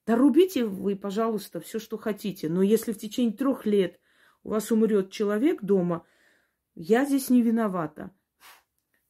Да 0.05 0.15
рубите 0.15 0.65
вы, 0.65 0.95
пожалуйста, 0.95 1.59
все, 1.59 1.79
что 1.79 1.97
хотите. 1.97 2.49
Но 2.49 2.61
если 2.61 2.91
в 2.91 2.97
течение 2.97 3.33
трех 3.33 3.65
лет 3.65 3.99
у 4.43 4.49
вас 4.49 4.71
умрет 4.71 5.11
человек 5.11 5.63
дома, 5.63 6.05
я 6.75 7.05
здесь 7.05 7.29
не 7.29 7.41
виновата. 7.41 8.11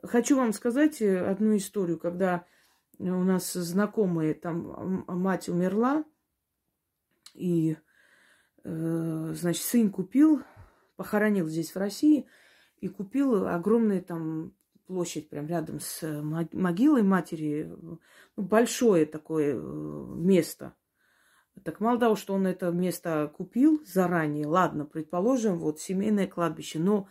Хочу 0.03 0.35
вам 0.35 0.51
сказать 0.53 1.01
э, 1.01 1.19
одну 1.19 1.55
историю, 1.57 1.99
когда 1.99 2.45
у 2.99 3.05
нас 3.05 3.53
знакомые, 3.53 4.33
там 4.33 5.05
мать 5.07 5.49
умерла, 5.49 6.03
и, 7.33 7.77
значит, 8.63 9.63
сын 9.63 9.89
купил, 9.91 10.43
похоронил 10.95 11.47
здесь 11.47 11.73
в 11.73 11.77
России– 11.77 12.25
и 12.81 12.87
купил 12.87 13.47
огромную 13.47 14.03
там 14.03 14.53
площадь 14.87 15.29
прям 15.29 15.47
рядом 15.47 15.79
с 15.79 16.03
э, 16.03 16.21
могилой 16.21 17.03
матери, 17.03 17.71
ну, 17.81 17.99
большое 18.35 19.05
такое 19.05 19.55
э, 19.55 19.59
место. 19.59 20.73
Так 21.63 21.79
мало 21.79 21.99
того, 21.99 22.15
что 22.15 22.33
он 22.33 22.47
это 22.47 22.71
место 22.71 23.31
купил 23.37 23.81
заранее, 23.85 24.47
ладно, 24.47 24.85
предположим, 24.85 25.59
вот 25.59 25.79
семейное 25.79 26.27
кладбище, 26.27 26.79
но 26.79 27.07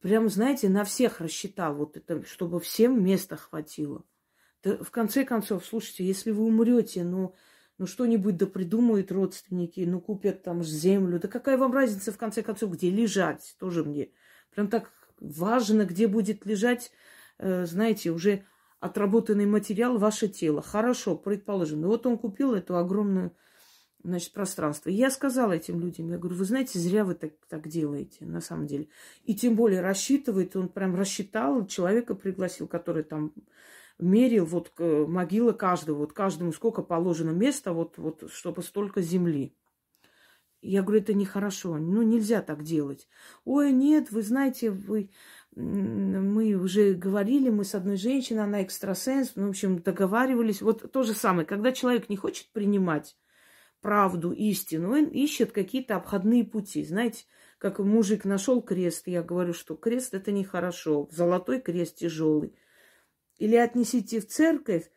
прям, 0.00 0.28
знаете, 0.28 0.68
на 0.68 0.84
всех 0.84 1.20
рассчитал 1.20 1.74
вот 1.74 1.96
это, 1.96 2.24
чтобы 2.24 2.58
всем 2.58 3.02
места 3.02 3.36
хватило. 3.36 4.04
Да, 4.64 4.82
в 4.82 4.90
конце 4.90 5.24
концов, 5.24 5.64
слушайте, 5.64 6.04
если 6.04 6.32
вы 6.32 6.44
умрете, 6.44 7.04
ну, 7.04 7.34
ну 7.80 7.86
что-нибудь 7.86 8.36
да 8.36 8.46
придумают 8.46 9.10
родственники, 9.10 9.80
ну 9.80 10.02
купят 10.02 10.42
там 10.42 10.62
землю, 10.62 11.18
да 11.18 11.28
какая 11.28 11.56
вам 11.56 11.72
разница 11.72 12.12
в 12.12 12.18
конце 12.18 12.42
концов, 12.42 12.72
где 12.72 12.90
лежать, 12.90 13.56
тоже 13.58 13.84
мне 13.84 14.10
прям 14.54 14.68
так 14.68 14.92
важно, 15.18 15.86
где 15.86 16.06
будет 16.06 16.44
лежать, 16.44 16.92
э, 17.38 17.64
знаете, 17.64 18.10
уже 18.10 18.44
отработанный 18.80 19.46
материал, 19.46 19.96
ваше 19.96 20.28
тело. 20.28 20.60
Хорошо, 20.60 21.16
предположим. 21.16 21.80
И 21.82 21.86
вот 21.86 22.04
он 22.04 22.18
купил 22.18 22.52
эту 22.52 22.76
огромную, 22.76 23.34
значит, 24.04 24.34
пространство. 24.34 24.90
И 24.90 24.94
я 24.94 25.10
сказала 25.10 25.52
этим 25.52 25.80
людям, 25.80 26.10
я 26.10 26.18
говорю, 26.18 26.36
вы 26.36 26.44
знаете, 26.44 26.78
зря 26.78 27.06
вы 27.06 27.14
так, 27.14 27.32
так 27.48 27.66
делаете, 27.66 28.26
на 28.26 28.42
самом 28.42 28.66
деле. 28.66 28.88
И 29.24 29.34
тем 29.34 29.56
более 29.56 29.80
рассчитывает, 29.80 30.54
он 30.54 30.68
прям 30.68 30.94
рассчитал, 30.96 31.66
человека 31.66 32.14
пригласил, 32.14 32.68
который 32.68 33.04
там 33.04 33.32
мерил 34.00 34.44
вот 34.44 34.72
могила 34.78 35.52
каждого, 35.52 35.98
вот 35.98 36.12
каждому 36.12 36.52
сколько 36.52 36.82
положено 36.82 37.30
места, 37.30 37.72
вот, 37.72 37.98
вот 37.98 38.30
чтобы 38.32 38.62
столько 38.62 39.02
земли. 39.02 39.54
Я 40.62 40.82
говорю, 40.82 41.00
это 41.00 41.14
нехорошо, 41.14 41.78
ну 41.78 42.02
нельзя 42.02 42.42
так 42.42 42.62
делать. 42.62 43.08
Ой, 43.44 43.72
нет, 43.72 44.10
вы 44.10 44.22
знаете, 44.22 44.70
вы, 44.70 45.10
мы 45.52 46.54
уже 46.54 46.92
говорили, 46.92 47.48
мы 47.48 47.64
с 47.64 47.74
одной 47.74 47.96
женщиной, 47.96 48.44
она 48.44 48.62
экстрасенс, 48.62 49.32
ну, 49.36 49.46
в 49.46 49.50
общем, 49.50 49.78
договаривались. 49.78 50.60
Вот 50.60 50.92
то 50.92 51.02
же 51.02 51.14
самое, 51.14 51.46
когда 51.46 51.72
человек 51.72 52.10
не 52.10 52.16
хочет 52.16 52.52
принимать 52.52 53.16
правду, 53.80 54.32
истину, 54.32 54.92
он 54.92 55.06
ищет 55.06 55.52
какие-то 55.52 55.96
обходные 55.96 56.44
пути. 56.44 56.84
Знаете, 56.84 57.24
как 57.56 57.78
мужик 57.78 58.26
нашел 58.26 58.60
крест, 58.60 59.06
я 59.06 59.22
говорю, 59.22 59.54
что 59.54 59.76
крест 59.76 60.12
это 60.12 60.30
нехорошо, 60.30 61.08
золотой 61.10 61.60
крест 61.60 61.96
тяжелый. 61.96 62.54
Или 63.40 63.56
отнесите 63.56 64.20
в 64.20 64.28
церковь, 64.28 64.90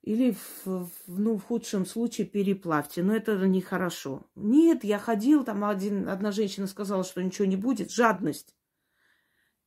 или, 0.00 0.34
в, 0.64 0.90
ну, 1.06 1.36
в 1.36 1.44
худшем 1.44 1.84
случае, 1.84 2.26
переплавьте. 2.26 3.02
Но 3.02 3.14
это 3.14 3.36
нехорошо. 3.46 4.26
Нет, 4.34 4.82
я 4.82 4.98
ходил, 4.98 5.44
там 5.44 5.62
один, 5.62 6.08
одна 6.08 6.32
женщина 6.32 6.66
сказала, 6.66 7.04
что 7.04 7.22
ничего 7.22 7.46
не 7.46 7.56
будет. 7.56 7.92
Жадность. 7.92 8.56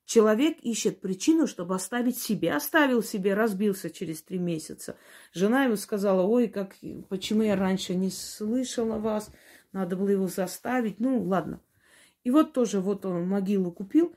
Человек 0.05 0.57
ищет 0.61 1.01
причину, 1.01 1.45
чтобы 1.45 1.75
оставить 1.75 2.17
себе. 2.17 2.51
Оставил 2.53 3.03
себе, 3.03 3.35
разбился 3.35 3.91
через 3.91 4.23
три 4.23 4.39
месяца. 4.39 4.97
Жена 5.31 5.65
ему 5.65 5.75
сказала, 5.75 6.23
ой, 6.23 6.47
как, 6.47 6.75
почему 7.09 7.43
я 7.43 7.55
раньше 7.55 7.93
не 7.93 8.09
слышала 8.09 8.97
вас, 8.97 9.29
надо 9.71 9.95
было 9.95 10.09
его 10.09 10.27
заставить. 10.27 10.99
Ну, 10.99 11.21
ладно. 11.23 11.61
И 12.23 12.31
вот 12.31 12.53
тоже, 12.53 12.81
вот 12.81 13.05
он 13.05 13.27
могилу 13.27 13.71
купил. 13.71 14.15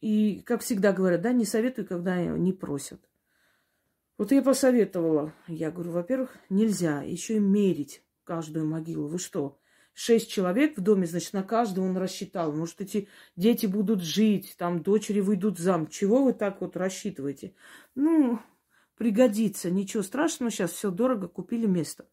И, 0.00 0.42
как 0.46 0.62
всегда 0.62 0.92
говорят, 0.92 1.22
да, 1.22 1.32
не 1.32 1.44
советую, 1.44 1.86
когда 1.86 2.16
не 2.24 2.52
просят. 2.52 3.00
Вот 4.16 4.32
я 4.32 4.42
посоветовала. 4.42 5.32
Я 5.46 5.70
говорю, 5.70 5.92
во-первых, 5.92 6.36
нельзя 6.50 7.02
еще 7.02 7.36
и 7.36 7.40
мерить 7.40 8.02
каждую 8.24 8.66
могилу. 8.66 9.08
Вы 9.08 9.18
что? 9.18 9.58
Шесть 9.94 10.30
человек 10.30 10.76
в 10.76 10.80
доме, 10.80 11.06
значит, 11.06 11.32
на 11.32 11.42
каждого 11.42 11.84
он 11.84 11.96
рассчитал. 11.96 12.52
Может, 12.52 12.80
эти 12.80 13.08
дети 13.34 13.66
будут 13.66 14.02
жить, 14.02 14.54
там 14.56 14.82
дочери 14.82 15.20
выйдут 15.20 15.58
зам. 15.58 15.88
Чего 15.88 16.22
вы 16.22 16.32
так 16.32 16.60
вот 16.60 16.76
рассчитываете? 16.76 17.54
Ну, 17.96 18.38
пригодится. 18.96 19.70
Ничего 19.70 20.04
страшного, 20.04 20.52
сейчас 20.52 20.70
все 20.70 20.92
дорого, 20.92 21.26
купили 21.26 21.66
место. 21.66 22.06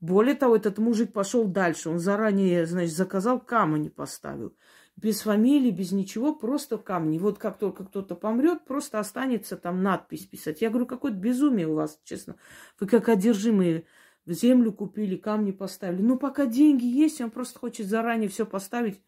Более 0.00 0.34
того, 0.34 0.56
этот 0.56 0.78
мужик 0.78 1.12
пошел 1.12 1.46
дальше. 1.46 1.88
Он 1.88 1.98
заранее, 1.98 2.66
значит, 2.66 2.94
заказал 2.94 3.40
камни 3.40 3.88
поставил 3.88 4.54
без 4.96 5.22
фамилии, 5.22 5.70
без 5.70 5.92
ничего, 5.92 6.34
просто 6.34 6.78
камни. 6.78 7.18
Вот 7.18 7.38
как 7.38 7.58
только 7.58 7.84
кто-то 7.84 8.14
помрет, 8.14 8.64
просто 8.64 8.98
останется 8.98 9.56
там 9.56 9.82
надпись 9.82 10.26
писать. 10.26 10.60
Я 10.60 10.70
говорю, 10.70 10.86
какое-то 10.86 11.16
безумие 11.16 11.66
у 11.66 11.74
вас, 11.74 12.00
честно. 12.04 12.36
Вы 12.78 12.86
как 12.86 13.08
одержимые 13.08 13.86
в 14.26 14.32
землю 14.32 14.72
купили, 14.72 15.16
камни 15.16 15.50
поставили. 15.50 16.02
Ну, 16.02 16.18
пока 16.18 16.46
деньги 16.46 16.84
есть, 16.84 17.20
он 17.20 17.30
просто 17.30 17.58
хочет 17.58 17.86
заранее 17.86 18.28
все 18.28 18.46
поставить. 18.46 19.00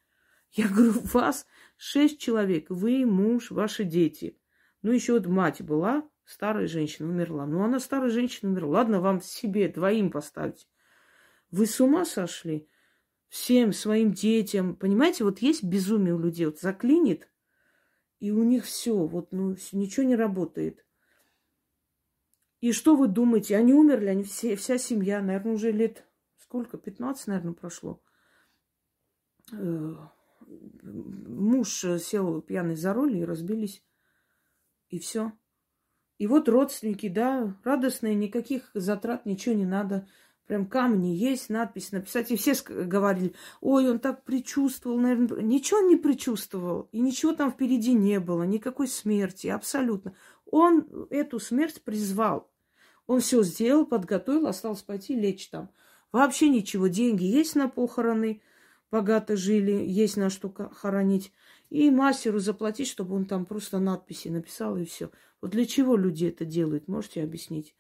Я 0.53 0.69
говорю, 0.69 0.93
вас 1.13 1.47
шесть 1.77 2.21
человек, 2.21 2.71
вы, 2.71 3.05
муж, 3.07 3.51
ваши 3.51 3.85
дети. 3.85 4.39
Ну, 4.83 4.93
еще 4.93 5.15
вот 5.15 5.27
мать 5.27 5.63
была, 5.63 6.09
старая 6.25 6.67
женщина 6.67 7.09
умерла. 7.09 7.47
Ну, 7.47 7.63
она 7.63 7.79
старая 7.79 8.11
женщина 8.11 8.51
умерла. 8.51 8.79
Ладно, 8.79 9.01
вам 9.01 9.21
себе 9.21 9.69
двоим 9.69 10.11
поставить. 10.11 10.69
Вы 11.51 11.67
с 11.67 11.81
ума 11.81 12.05
сошли? 12.05 12.69
Всем 13.35 13.73
своим 13.73 14.13
детям. 14.13 14.77
Понимаете, 14.77 15.25
вот 15.25 15.41
есть 15.41 15.65
безумие 15.65 16.15
у 16.15 16.21
людей, 16.21 16.47
вот 16.47 16.61
заклинит, 16.61 17.29
и 18.21 18.31
у 18.31 18.45
них 18.45 18.65
все, 18.65 18.95
вот 18.95 19.33
ну, 19.33 19.57
ничего 19.73 20.07
не 20.07 20.15
работает. 20.15 20.87
И 22.61 22.71
что 22.71 22.95
вы 22.95 23.09
думаете? 23.09 23.57
Они 23.57 23.75
умерли, 23.75 24.07
они 24.07 24.23
все, 24.23 24.55
вся 24.55 24.79
семья, 24.79 25.21
наверное, 25.21 25.55
уже 25.55 25.73
лет 25.73 26.07
сколько? 26.39 26.79
15, 26.79 27.27
наверное, 27.27 27.55
прошло. 27.55 28.01
Э, 29.53 29.95
муж 30.85 31.85
сел 32.01 32.41
пьяный 32.41 32.77
за 32.77 32.95
руль 32.95 33.17
и 33.17 33.25
разбились. 33.25 33.85
И 34.91 35.01
все. 35.01 35.33
И 36.19 36.29
вот 36.29 36.49
родственники, 36.49 37.09
да, 37.09 37.61
радостные, 37.65 38.15
никаких 38.15 38.71
затрат, 38.75 39.27
ничего 39.27 39.57
не 39.57 39.67
надо. 39.67 40.07
Прям 40.47 40.67
камни 40.67 41.09
есть, 41.09 41.49
надпись 41.49 41.93
написать. 41.93 42.31
И 42.31 42.37
все 42.37 42.55
говорили, 42.67 43.35
ой, 43.61 43.91
он 43.91 43.99
так 43.99 44.25
предчувствовал, 44.25 44.99
наверное. 44.99 45.43
Ничего 45.43 45.79
он 45.79 45.89
не 45.89 45.97
предчувствовал. 45.97 46.89
И 46.93 47.01
ничего 47.01 47.33
там 47.33 47.51
впереди 47.51 47.95
не 47.95 48.21
было, 48.21 48.43
никакой 48.43 48.89
смерти, 48.89 49.47
абсолютно. 49.47 50.15
Он 50.45 50.87
эту 51.11 51.41
смерть 51.41 51.83
призвал. 51.83 52.51
Он 53.07 53.21
все 53.21 53.43
сделал, 53.43 53.87
подготовил, 53.87 54.47
осталось 54.47 54.83
пойти 54.83 55.15
лечь 55.15 55.49
там. 55.49 55.71
Вообще 56.13 56.49
ничего. 56.49 56.89
Деньги 56.89 57.25
есть 57.25 57.57
на 57.57 57.69
похороны, 57.69 58.43
богато 58.91 59.37
жили, 59.37 59.73
есть 59.73 60.17
на 60.17 60.31
что 60.31 60.51
хоронить. 60.73 61.33
И 61.71 61.91
мастеру 61.91 62.39
заплатить, 62.39 62.89
чтобы 62.89 63.17
он 63.17 63.25
там 63.25 63.47
просто 63.47 63.79
надписи 63.79 64.29
написал, 64.29 64.77
и 64.77 64.85
все. 64.85 65.11
Вот 65.41 65.51
для 65.51 65.65
чего 65.65 65.97
люди 65.97 66.27
это 66.27 66.45
делают, 66.45 66.87
можете 66.87 67.23
объяснить? 67.23 67.75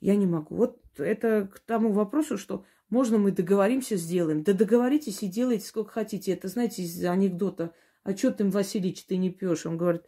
Я 0.00 0.16
не 0.16 0.26
могу. 0.26 0.56
Вот 0.56 0.80
это 0.98 1.46
к 1.52 1.60
тому 1.60 1.92
вопросу, 1.92 2.38
что 2.38 2.64
можно 2.90 3.18
мы 3.18 3.32
договоримся, 3.32 3.96
сделаем. 3.96 4.42
Да 4.42 4.52
договоритесь 4.52 5.22
и 5.22 5.28
делайте 5.28 5.66
сколько 5.66 5.92
хотите. 5.92 6.32
Это, 6.32 6.48
знаете, 6.48 6.82
из 6.82 7.04
анекдота. 7.04 7.74
А 8.02 8.16
что 8.16 8.30
ты, 8.32 8.48
Васильевич, 8.48 9.04
ты 9.04 9.16
не 9.16 9.30
пьешь? 9.30 9.66
Он 9.66 9.76
говорит, 9.76 10.02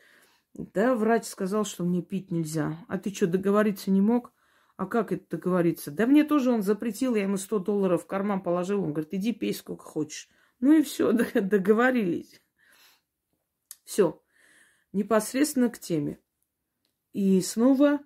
да, 0.54 0.94
врач 0.94 1.24
сказал, 1.24 1.64
что 1.64 1.84
мне 1.84 2.02
пить 2.02 2.30
нельзя. 2.30 2.76
А 2.88 2.98
ты 2.98 3.12
что, 3.14 3.26
договориться 3.26 3.90
не 3.90 4.00
мог? 4.00 4.32
А 4.76 4.86
как 4.86 5.12
это 5.12 5.36
договориться? 5.36 5.90
Да 5.90 6.06
мне 6.06 6.24
тоже 6.24 6.50
он 6.50 6.62
запретил, 6.62 7.14
я 7.14 7.24
ему 7.24 7.36
100 7.36 7.58
долларов 7.58 8.04
в 8.04 8.06
карман 8.06 8.42
положил. 8.42 8.82
Он 8.82 8.92
говорит, 8.92 9.12
иди 9.12 9.32
пей 9.32 9.52
сколько 9.52 9.84
хочешь. 9.84 10.28
Ну 10.60 10.72
и 10.72 10.82
все, 10.82 11.12
договорились. 11.34 12.42
Все. 13.84 14.22
Непосредственно 14.92 15.68
к 15.68 15.78
теме. 15.78 16.18
И 17.12 17.40
снова 17.42 18.00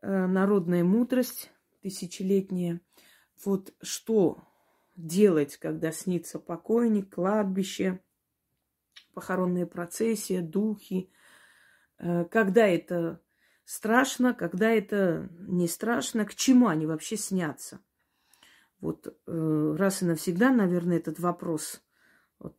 Э, 0.00 0.26
народная 0.26 0.84
мудрость 0.84 1.50
тысячелетняя. 1.80 2.80
Вот 3.44 3.74
что 3.82 4.42
делать, 4.96 5.56
когда 5.56 5.92
снится 5.92 6.38
покойник, 6.38 7.14
кладбище, 7.14 8.00
похоронные 9.14 9.66
процессии, 9.66 10.40
духи, 10.40 11.10
э, 11.98 12.24
когда 12.24 12.66
это 12.66 13.20
страшно, 13.64 14.34
когда 14.34 14.70
это 14.70 15.28
не 15.40 15.68
страшно, 15.68 16.24
к 16.24 16.34
чему 16.34 16.68
они 16.68 16.86
вообще 16.86 17.16
снятся. 17.16 17.80
Вот 18.80 19.06
э, 19.06 19.76
раз 19.78 20.02
и 20.02 20.04
навсегда, 20.04 20.50
наверное, 20.50 20.98
этот 20.98 21.18
вопрос 21.18 21.82
вот, 22.38 22.56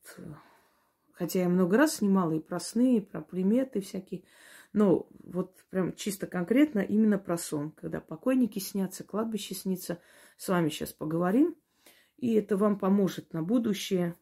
Хотя 1.14 1.42
я 1.42 1.50
много 1.50 1.78
раз 1.78 1.98
снимала 1.98 2.32
и 2.32 2.40
про 2.40 2.60
сны, 2.60 2.98
и 2.98 3.02
про 3.02 3.22
приметы 3.22 3.82
всякие. 3.82 4.24
Но 4.72 5.10
вот 5.24 5.64
прям 5.70 5.96
чисто 5.96 6.28
конкретно 6.28 6.80
именно 6.80 7.18
про 7.18 7.38
сон. 7.38 7.72
Когда 7.72 8.00
покойники 8.00 8.60
снятся, 8.60 9.04
кладбище 9.04 9.56
снится. 9.56 10.02
С 10.38 10.48
вами 10.48 10.70
сейчас 10.70 10.94
поговорим. 10.94 11.56
И 12.18 12.34
это 12.34 12.58
вам 12.58 12.78
поможет 12.78 13.34
на 13.34 13.42
будущее. 13.42 14.16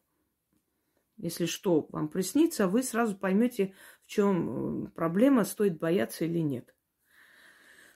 Если 1.16 1.46
что 1.46 1.86
вам 1.90 2.08
приснится, 2.08 2.68
вы 2.68 2.82
сразу 2.82 3.16
поймете, 3.16 3.74
в 4.04 4.06
чем 4.06 4.86
э, 4.86 4.90
проблема, 4.90 5.44
стоит 5.44 5.78
бояться 5.78 6.24
или 6.24 6.38
нет. 6.38 6.74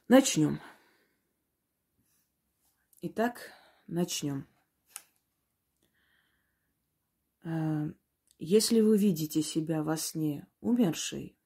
Начнем. 0.09 0.61
Итак, 3.01 3.53
начнем. 3.87 4.49
Э, 7.45 7.93
если 8.39 8.81
вы 8.81 8.99
видите 8.99 9.41
себя 9.41 9.85
во 9.85 9.97
сне 9.97 10.49
умершей, 10.61 11.37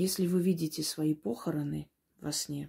если 0.00 0.26
вы 0.26 0.42
видите 0.42 0.82
свои 0.82 1.14
похороны 1.14 1.88
во 2.18 2.32
сне, 2.32 2.68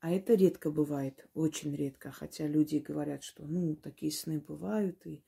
а 0.00 0.10
это 0.10 0.34
редко 0.34 0.70
бывает, 0.70 1.28
очень 1.34 1.76
редко, 1.76 2.10
хотя 2.10 2.48
люди 2.48 2.78
говорят, 2.78 3.22
что 3.22 3.46
ну 3.46 3.76
такие 3.76 4.10
сны 4.10 4.40
бывают 4.40 5.06
и 5.06 5.22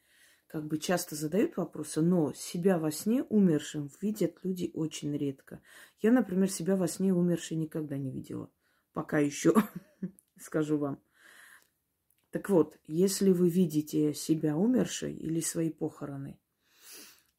как 0.49 0.66
бы 0.66 0.79
часто 0.79 1.14
задают 1.14 1.57
вопросы, 1.57 2.01
но 2.03 2.33
себя 2.33 2.79
во 2.79 2.90
сне 2.90 3.23
умершим 3.23 3.90
видят 4.01 4.38
люди 4.42 4.71
очень 4.75 5.16
редко. 5.16 5.62
Я, 6.01 6.11
например, 6.11 6.51
себя 6.51 6.75
во 6.75 6.88
сне 6.88 7.14
умершей 7.14 7.57
никогда 7.57 7.97
не 7.97 8.11
видела, 8.11 8.51
пока 8.92 9.18
еще, 9.18 9.55
скажу 10.40 10.79
вам. 10.79 11.01
Так 12.31 12.51
вот, 12.51 12.77
если 12.87 13.31
вы 13.31 13.49
видите 13.49 14.14
себя 14.14 14.57
умершей 14.57 15.14
или 15.14 15.40
свои 15.40 15.71
похороны, 15.71 16.40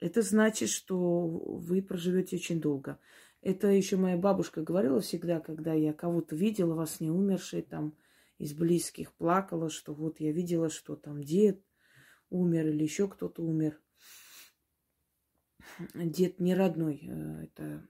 это 0.04 0.22
значит, 0.22 0.70
что 0.70 1.28
вы 1.28 1.82
проживете 1.82 2.36
очень 2.36 2.60
долго. 2.60 3.00
Это 3.44 3.68
еще 3.68 3.98
моя 3.98 4.16
бабушка 4.16 4.62
говорила 4.62 5.02
всегда, 5.02 5.42
когда 5.42 5.74
я 5.74 5.92
кого-то 5.92 6.34
видела 6.34 6.76
во 6.76 6.88
сне 6.88 7.12
умершей, 7.12 7.62
там 7.62 7.94
из 8.38 8.54
близких 8.54 9.12
плакала, 9.12 9.70
что 9.70 9.94
вот 9.94 10.22
я 10.22 10.32
видела, 10.32 10.70
что 10.70 10.96
там 10.96 11.22
дед 11.22 11.62
умер 12.30 12.68
или 12.68 12.84
еще 12.84 13.10
кто-то 13.10 13.44
умер. 13.44 13.78
Дед 15.94 16.40
не 16.40 16.56
родной, 16.56 17.02
э, 17.06 17.44
это 17.44 17.86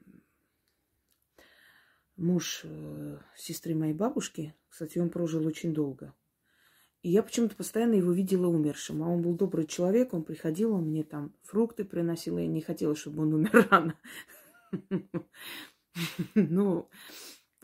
муж 2.16 2.62
э, 2.64 3.20
сестры 3.36 3.76
моей 3.76 3.94
бабушки. 3.94 4.56
Кстати, 4.70 4.98
он 4.98 5.12
прожил 5.12 5.46
очень 5.46 5.72
долго. 5.72 6.16
И 7.04 7.12
я 7.12 7.22
почему-то 7.22 7.56
постоянно 7.56 7.94
его 7.94 8.12
видела 8.12 8.48
умершим. 8.48 9.04
А 9.04 9.08
он 9.08 9.22
был 9.22 9.36
добрый 9.36 9.68
человек, 9.68 10.16
он 10.16 10.24
приходил, 10.24 10.74
он 10.74 10.88
мне 10.88 11.04
там 11.04 11.36
фрукты 11.44 11.86
приносил. 11.86 12.40
Я 12.40 12.48
не 12.48 12.62
хотела, 12.62 12.96
чтобы 12.96 13.22
он 13.22 13.36
умер 13.36 13.68
рано. 13.70 14.00
Ну, 16.36 16.90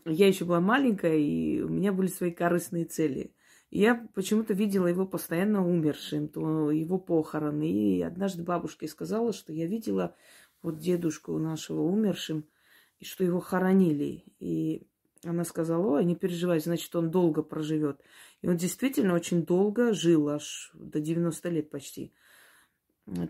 я 0.04 0.28
еще 0.28 0.44
была 0.44 0.60
маленькая, 0.60 1.16
и 1.16 1.60
у 1.60 1.68
меня 1.68 1.92
были 1.92 2.06
свои 2.06 2.30
корыстные 2.30 2.84
цели. 2.84 3.34
Я 3.70 4.08
почему-то 4.14 4.54
видела 4.54 4.86
его 4.86 5.06
постоянно 5.06 5.66
умершим, 5.66 6.28
то 6.28 6.70
его 6.70 6.98
похороны. 6.98 7.70
И 7.70 8.02
однажды 8.02 8.42
бабушке 8.42 8.88
сказала, 8.88 9.32
что 9.32 9.52
я 9.52 9.66
видела 9.66 10.16
вот 10.62 10.78
дедушку 10.78 11.38
нашего 11.38 11.82
умершим, 11.82 12.44
и 12.98 13.04
что 13.04 13.24
его 13.24 13.40
хоронили. 13.40 14.24
И 14.40 14.86
она 15.24 15.44
сказала, 15.44 15.86
ой, 15.86 16.04
не 16.04 16.16
переживай, 16.16 16.60
значит, 16.60 16.94
он 16.96 17.10
долго 17.10 17.42
проживет. 17.42 18.00
И 18.42 18.48
он 18.48 18.56
действительно 18.56 19.14
очень 19.14 19.44
долго 19.44 19.92
жил, 19.92 20.28
аж 20.28 20.70
до 20.74 21.00
90 21.00 21.48
лет 21.50 21.70
почти. 21.70 22.12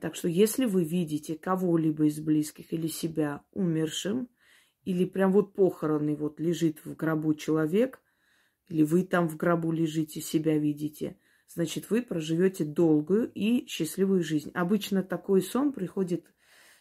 Так 0.00 0.14
что 0.14 0.28
если 0.28 0.66
вы 0.66 0.84
видите 0.84 1.36
кого-либо 1.36 2.06
из 2.06 2.20
близких 2.20 2.72
или 2.72 2.86
себя 2.86 3.42
умершим, 3.52 4.28
или 4.84 5.04
прям 5.04 5.32
вот 5.32 5.54
похороны, 5.54 6.16
вот 6.16 6.40
лежит 6.40 6.84
в 6.84 6.94
гробу 6.96 7.34
человек, 7.34 8.00
или 8.68 8.82
вы 8.82 9.04
там 9.04 9.28
в 9.28 9.36
гробу 9.36 9.72
лежите, 9.72 10.20
себя 10.20 10.58
видите, 10.58 11.18
значит, 11.48 11.90
вы 11.90 12.02
проживете 12.02 12.64
долгую 12.64 13.30
и 13.32 13.66
счастливую 13.66 14.22
жизнь. 14.22 14.50
Обычно 14.54 15.02
такой 15.02 15.42
сон 15.42 15.72
приходит 15.72 16.26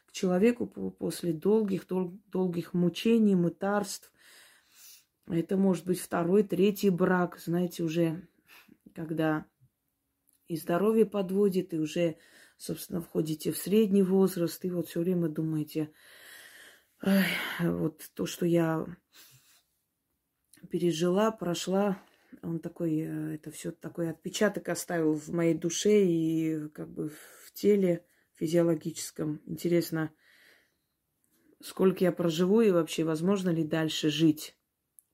к 0.05 0.11
человеку 0.11 0.67
после 0.67 1.33
долгих, 1.33 1.87
дол- 1.87 2.19
долгих 2.27 2.73
мучений, 2.73 3.35
мытарств, 3.35 4.11
это 5.29 5.57
может 5.57 5.85
быть 5.85 5.99
второй, 5.99 6.43
третий 6.43 6.89
брак, 6.89 7.37
знаете, 7.39 7.83
уже 7.83 8.27
когда 8.95 9.45
и 10.47 10.57
здоровье 10.57 11.05
подводит, 11.05 11.73
и 11.73 11.79
уже, 11.79 12.17
собственно, 12.59 13.01
входите 13.01 13.51
в 13.51 13.57
средний 13.57 14.03
возраст, 14.03 14.63
и 14.65 14.69
вот 14.69 14.89
все 14.89 14.99
время 14.99 15.29
думаете, 15.29 15.91
вот 17.59 18.03
то, 18.13 18.25
что 18.25 18.45
я 18.45 18.85
пережила, 20.69 21.31
прошла, 21.31 22.03
он 22.43 22.59
такой, 22.59 22.99
э, 22.99 23.35
это 23.35 23.49
все 23.49 23.71
такой 23.71 24.09
отпечаток 24.09 24.69
оставил 24.69 25.13
в 25.13 25.29
моей 25.29 25.55
душе 25.55 26.05
и 26.05 26.67
как 26.69 26.89
бы 26.89 27.09
в 27.09 27.53
теле 27.53 28.05
физиологическом. 28.35 29.41
Интересно, 29.45 30.11
сколько 31.61 32.03
я 32.03 32.11
проживу 32.11 32.61
и 32.61 32.71
вообще 32.71 33.03
возможно 33.03 33.49
ли 33.49 33.63
дальше 33.63 34.09
жить 34.09 34.57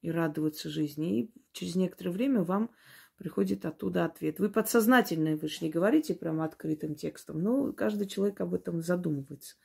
и 0.01 0.11
радоваться 0.11 0.69
жизни. 0.69 1.21
И 1.21 1.33
через 1.51 1.75
некоторое 1.75 2.11
время 2.11 2.43
вам 2.43 2.71
приходит 3.17 3.65
оттуда 3.65 4.05
ответ. 4.05 4.39
Вы 4.39 4.49
подсознательно, 4.49 5.35
вы 5.35 5.47
же 5.47 5.57
не 5.61 5.69
говорите 5.69 6.13
прямо 6.13 6.45
открытым 6.45 6.95
текстом, 6.95 7.41
но 7.41 7.73
каждый 7.73 8.07
человек 8.07 8.41
об 8.41 8.53
этом 8.53 8.81
задумывается. 8.81 9.55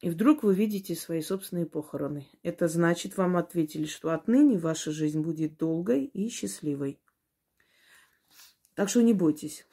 И 0.00 0.08
вдруг 0.08 0.42
вы 0.42 0.54
видите 0.54 0.94
свои 0.94 1.20
собственные 1.20 1.66
похороны. 1.66 2.26
Это 2.42 2.68
значит, 2.68 3.16
вам 3.16 3.36
ответили, 3.36 3.84
что 3.84 4.10
отныне 4.10 4.58
ваша 4.58 4.92
жизнь 4.92 5.20
будет 5.20 5.58
долгой 5.58 6.06
и 6.06 6.28
счастливой. 6.28 6.98
Так 8.74 8.88
что 8.88 9.02
не 9.02 9.12
бойтесь. 9.12 9.66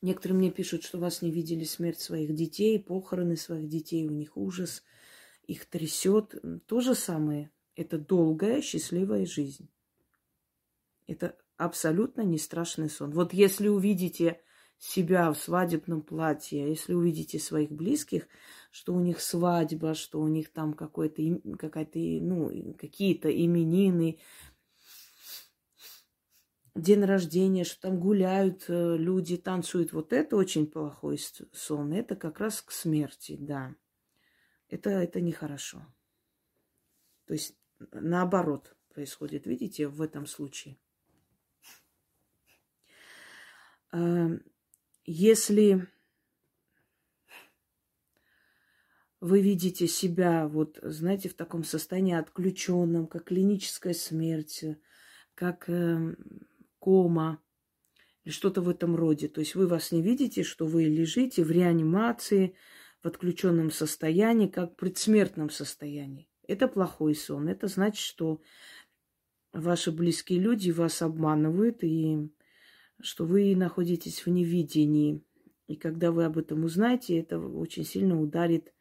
Некоторые 0.00 0.38
мне 0.38 0.50
пишут, 0.50 0.82
что 0.82 0.98
вас 0.98 1.22
не 1.22 1.30
видели 1.30 1.62
смерть 1.62 2.00
своих 2.00 2.34
детей, 2.34 2.82
похороны 2.82 3.36
своих 3.36 3.68
детей, 3.68 4.08
у 4.08 4.10
них 4.10 4.36
ужас– 4.36 4.82
их 5.46 5.66
трясет. 5.66 6.34
То 6.66 6.80
же 6.80 6.94
самое. 6.94 7.50
Это 7.74 7.98
долгая, 7.98 8.60
счастливая 8.62 9.26
жизнь. 9.26 9.68
Это 11.06 11.36
абсолютно 11.56 12.22
не 12.22 12.38
страшный 12.38 12.88
сон. 12.88 13.12
Вот 13.12 13.32
если 13.32 13.68
увидите 13.68 14.40
себя 14.78 15.32
в 15.32 15.38
свадебном 15.38 16.02
платье, 16.02 16.68
если 16.68 16.94
увидите 16.94 17.38
своих 17.38 17.70
близких, 17.70 18.26
что 18.70 18.94
у 18.94 19.00
них 19.00 19.20
свадьба, 19.20 19.94
что 19.94 20.20
у 20.20 20.28
них 20.28 20.52
там 20.52 20.74
какой-то, 20.74 21.22
какая-то, 21.56 21.98
ну, 21.98 22.74
какие-то 22.78 23.30
именины, 23.30 24.18
день 26.74 27.04
рождения, 27.04 27.64
что 27.64 27.82
там 27.82 28.00
гуляют 28.00 28.64
э, 28.68 28.96
люди, 28.96 29.36
танцуют, 29.36 29.92
вот 29.92 30.12
это 30.12 30.36
очень 30.36 30.66
плохой 30.66 31.18
сон. 31.52 31.92
Это 31.92 32.16
как 32.16 32.40
раз 32.40 32.62
к 32.62 32.72
смерти, 32.72 33.36
да 33.38 33.74
это, 34.72 34.90
это 34.90 35.20
нехорошо. 35.20 35.86
То 37.26 37.34
есть 37.34 37.54
наоборот 37.92 38.74
происходит, 38.88 39.46
видите, 39.46 39.86
в 39.86 40.00
этом 40.00 40.26
случае. 40.26 40.78
Если 45.04 45.86
вы 49.20 49.40
видите 49.40 49.86
себя, 49.86 50.48
вот, 50.48 50.80
знаете, 50.82 51.28
в 51.28 51.34
таком 51.34 51.62
состоянии 51.62 52.14
отключенном, 52.14 53.06
как 53.06 53.24
клиническая 53.24 53.94
смерть, 53.94 54.64
как 55.34 55.68
э, 55.68 56.16
кома 56.80 57.40
или 58.24 58.32
что-то 58.32 58.62
в 58.62 58.68
этом 58.68 58.96
роде. 58.96 59.28
То 59.28 59.38
есть 59.38 59.54
вы 59.54 59.68
вас 59.68 59.92
не 59.92 60.02
видите, 60.02 60.42
что 60.42 60.66
вы 60.66 60.84
лежите 60.84 61.44
в 61.44 61.52
реанимации, 61.52 62.56
в 63.00 63.06
отключенном 63.06 63.70
состоянии, 63.70 64.48
как 64.48 64.72
в 64.72 64.76
предсмертном 64.76 65.50
состоянии. 65.50 66.28
Это 66.48 66.66
плохой 66.66 67.14
сон. 67.14 67.48
Это 67.48 67.68
значит, 67.68 68.04
что 68.04 68.40
ваши 69.52 69.92
близкие 69.92 70.40
люди 70.40 70.70
вас 70.70 71.00
обманывают, 71.00 71.84
и 71.84 72.28
что 73.02 73.24
вы 73.24 73.54
находитесь 73.56 74.24
в 74.24 74.30
невидении. 74.30 75.22
И 75.66 75.76
когда 75.76 76.10
вы 76.12 76.24
об 76.24 76.38
этом 76.38 76.64
узнаете, 76.64 77.18
это 77.18 77.38
очень 77.38 77.84
сильно 77.84 78.20
ударит 78.20 78.72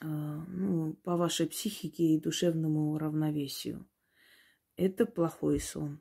а, 0.00 0.06
ну, 0.48 0.94
по 1.04 1.16
вашей 1.16 1.46
психике 1.46 2.04
и 2.04 2.20
душевному 2.20 2.98
равновесию. 2.98 3.86
Это 4.76 5.06
плохой 5.06 5.60
сон. 5.60 6.00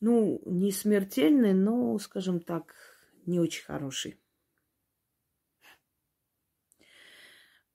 Ну, 0.00 0.42
не 0.46 0.72
смертельный, 0.72 1.54
но, 1.54 1.98
скажем 1.98 2.40
так, 2.40 2.74
не 3.24 3.38
очень 3.38 3.64
хороший. 3.64 4.18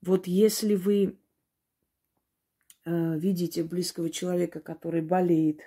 Вот 0.01 0.27
если 0.27 0.75
вы 0.75 1.17
э, 2.85 3.19
видите 3.19 3.63
близкого 3.63 4.09
человека, 4.09 4.59
который 4.59 5.01
болеет 5.01 5.61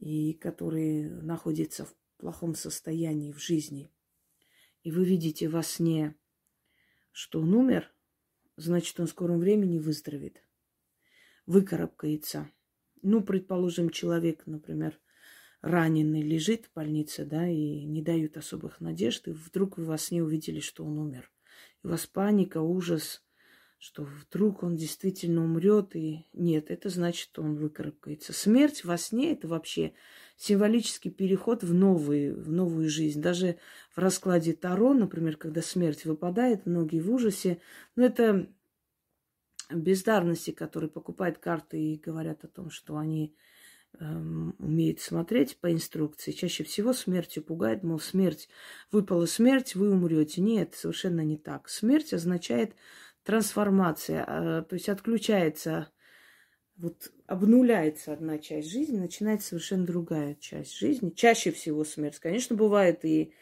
и 0.00 0.32
который 0.32 1.08
находится 1.08 1.84
в, 1.84 1.94
плохом 2.16 2.54
состоянии 2.54 3.32
в 3.32 3.38
жизни, 3.38 3.90
и 4.82 4.90
вы 4.90 5.04
видите 5.04 5.48
во 5.48 5.62
сне, 5.62 6.14
что 7.12 7.40
он 7.40 7.54
умер, 7.54 7.90
значит, 8.56 9.00
он 9.00 9.06
в 9.06 9.10
скором 9.10 9.38
времени 9.38 9.78
выздоровеет, 9.78 10.44
выкарабкается. 11.46 12.50
Ну, 13.00 13.22
предположим, 13.22 13.88
человек, 13.88 14.46
например, 14.46 15.00
раненый 15.62 16.20
лежит 16.20 16.66
в 16.66 16.74
больнице, 16.74 17.24
да, 17.24 17.48
и 17.48 17.84
не 17.84 18.02
дают 18.02 18.36
особых 18.36 18.80
надежд, 18.80 19.28
и 19.28 19.32
вдруг 19.32 19.78
вы 19.78 19.84
во 19.84 19.96
сне 19.96 20.22
увидели, 20.22 20.60
что 20.60 20.84
он 20.84 20.98
умер. 20.98 21.32
И 21.82 21.86
у 21.86 21.90
вас 21.90 22.06
паника, 22.06 22.60
ужас, 22.60 23.24
что 23.80 24.04
вдруг 24.04 24.62
он 24.62 24.76
действительно 24.76 25.42
умрет, 25.42 25.96
и 25.96 26.26
нет, 26.34 26.70
это 26.70 26.90
значит, 26.90 27.38
он 27.38 27.56
выкарабкается. 27.56 28.34
Смерть 28.34 28.84
во 28.84 28.98
сне– 28.98 29.32
это 29.32 29.48
вообще 29.48 29.94
символический 30.36 31.10
переход 31.10 31.62
в, 31.62 31.72
новый, 31.72 32.34
в 32.34 32.52
новую 32.52 32.90
жизнь. 32.90 33.22
Даже 33.22 33.56
в 33.90 33.98
раскладе 33.98 34.52
Таро, 34.52 34.92
например, 34.92 35.38
когда 35.38 35.62
смерть 35.62 36.04
выпадает, 36.04 36.66
многие 36.66 37.00
в 37.00 37.10
ужасе, 37.10 37.62
но 37.96 38.04
это 38.04 38.52
бездарности, 39.70 40.50
которые 40.50 40.90
покупают 40.90 41.38
карты 41.38 41.80
и 41.80 41.96
говорят 41.98 42.44
о 42.44 42.48
том, 42.48 42.68
что 42.68 42.98
они 42.98 43.34
эм, 43.98 44.54
умеют 44.58 45.00
смотреть 45.00 45.56
по 45.56 45.72
инструкции. 45.72 46.32
Чаще 46.32 46.64
всего 46.64 46.92
смертью 46.92 47.42
пугает, 47.42 47.82
мол, 47.82 47.98
смерть, 47.98 48.50
выпала 48.92 49.24
смерть, 49.24 49.74
вы 49.74 49.90
умрете. 49.90 50.42
Нет, 50.42 50.74
совершенно 50.74 51.22
не 51.22 51.38
так. 51.38 51.70
Смерть 51.70 52.12
означает 52.12 52.74
трансформация, 53.24 54.24
э, 54.26 54.62
то 54.68 54.74
есть 54.74 54.88
отключается, 54.88 55.90
вот 56.76 57.12
обнуляется 57.26 58.12
одна 58.12 58.38
часть 58.38 58.70
жизни, 58.70 58.98
начинается 58.98 59.48
совершенно 59.48 59.86
другая 59.86 60.34
часть 60.34 60.76
жизни. 60.76 61.10
Чаще 61.10 61.50
всего 61.50 61.84
смерть. 61.84 62.18
Конечно, 62.18 62.56
бывает 62.56 63.04
и 63.04 63.34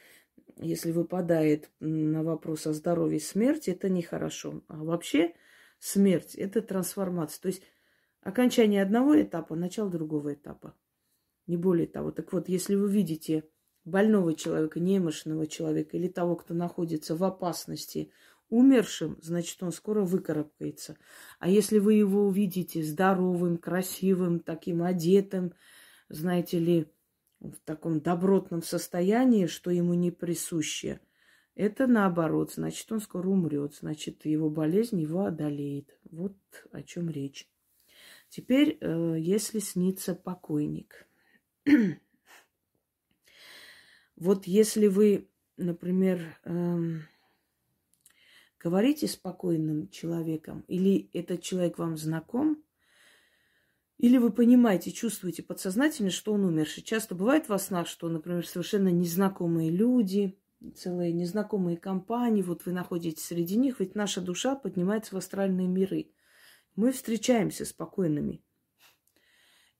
если 0.56 0.90
выпадает 0.90 1.70
на 1.78 2.24
вопрос 2.24 2.66
о 2.66 2.72
здоровье 2.72 3.20
смерти, 3.20 3.70
это 3.70 3.88
нехорошо. 3.88 4.62
А 4.66 4.82
вообще 4.82 5.34
смерть– 5.78 6.34
это 6.36 6.62
трансформация. 6.62 7.40
То 7.42 7.48
есть 7.48 7.62
окончание 8.22 8.82
одного 8.82 9.20
этапа, 9.20 9.54
начало 9.54 9.88
другого 9.88 10.34
этапа. 10.34 10.74
Не 11.46 11.56
более 11.56 11.86
того. 11.86 12.10
Так 12.10 12.32
вот, 12.32 12.48
если 12.48 12.74
вы 12.74 12.90
видите 12.90 13.44
больного 13.84 14.34
человека, 14.34 14.80
немощного 14.80 15.46
человека 15.46 15.96
или 15.96 16.08
того, 16.08 16.36
кто 16.36 16.54
находится 16.54 17.14
в 17.16 17.22
опасности, 17.22 18.10
умершим, 18.48 19.18
значит, 19.22 19.62
он 19.62 19.72
скоро 19.72 20.02
выкарабкается. 20.02 20.96
А 21.38 21.48
если 21.48 21.78
вы 21.78 21.94
его 21.94 22.26
увидите 22.26 22.82
здоровым, 22.82 23.58
красивым, 23.58 24.40
таким 24.40 24.82
одетым, 24.82 25.52
знаете 26.08 26.58
ли, 26.58 26.86
в 27.40 27.56
таком 27.64 28.00
добротном 28.00 28.62
состоянии, 28.62 29.46
что 29.46 29.70
ему 29.70 29.94
не 29.94 30.10
присуще, 30.10 31.00
это 31.54 31.86
наоборот, 31.86 32.52
значит, 32.52 32.90
он 32.92 33.00
скоро 33.00 33.28
умрет, 33.28 33.74
значит, 33.74 34.24
его 34.26 34.48
болезнь 34.48 35.00
его 35.00 35.24
одолеет. 35.24 35.98
Вот 36.10 36.36
о 36.70 36.82
чем 36.82 37.10
речь. 37.10 37.48
Теперь, 38.28 38.78
э, 38.80 39.16
если 39.18 39.58
снится 39.58 40.14
покойник. 40.14 41.08
вот 44.16 44.46
если 44.46 44.86
вы, 44.86 45.28
например, 45.56 46.38
эм, 46.44 47.02
говорите 48.60 49.06
спокойным 49.06 49.88
человеком, 49.90 50.64
или 50.68 51.10
этот 51.12 51.42
человек 51.42 51.78
вам 51.78 51.96
знаком, 51.96 52.62
или 53.98 54.16
вы 54.16 54.30
понимаете, 54.30 54.92
чувствуете 54.92 55.42
подсознательно, 55.42 56.10
что 56.10 56.32
он 56.32 56.44
умерший. 56.44 56.84
Часто 56.84 57.16
бывает 57.16 57.48
во 57.48 57.58
снах, 57.58 57.88
что, 57.88 58.08
например, 58.08 58.46
совершенно 58.46 58.90
незнакомые 58.90 59.70
люди, 59.70 60.38
целые 60.76 61.12
незнакомые 61.12 61.76
компании, 61.76 62.42
вот 62.42 62.64
вы 62.64 62.72
находитесь 62.72 63.24
среди 63.24 63.56
них, 63.56 63.80
ведь 63.80 63.94
наша 63.94 64.20
душа 64.20 64.54
поднимается 64.54 65.14
в 65.14 65.18
астральные 65.18 65.66
миры. 65.66 66.10
Мы 66.76 66.92
встречаемся 66.92 67.64
спокойными. 67.64 68.40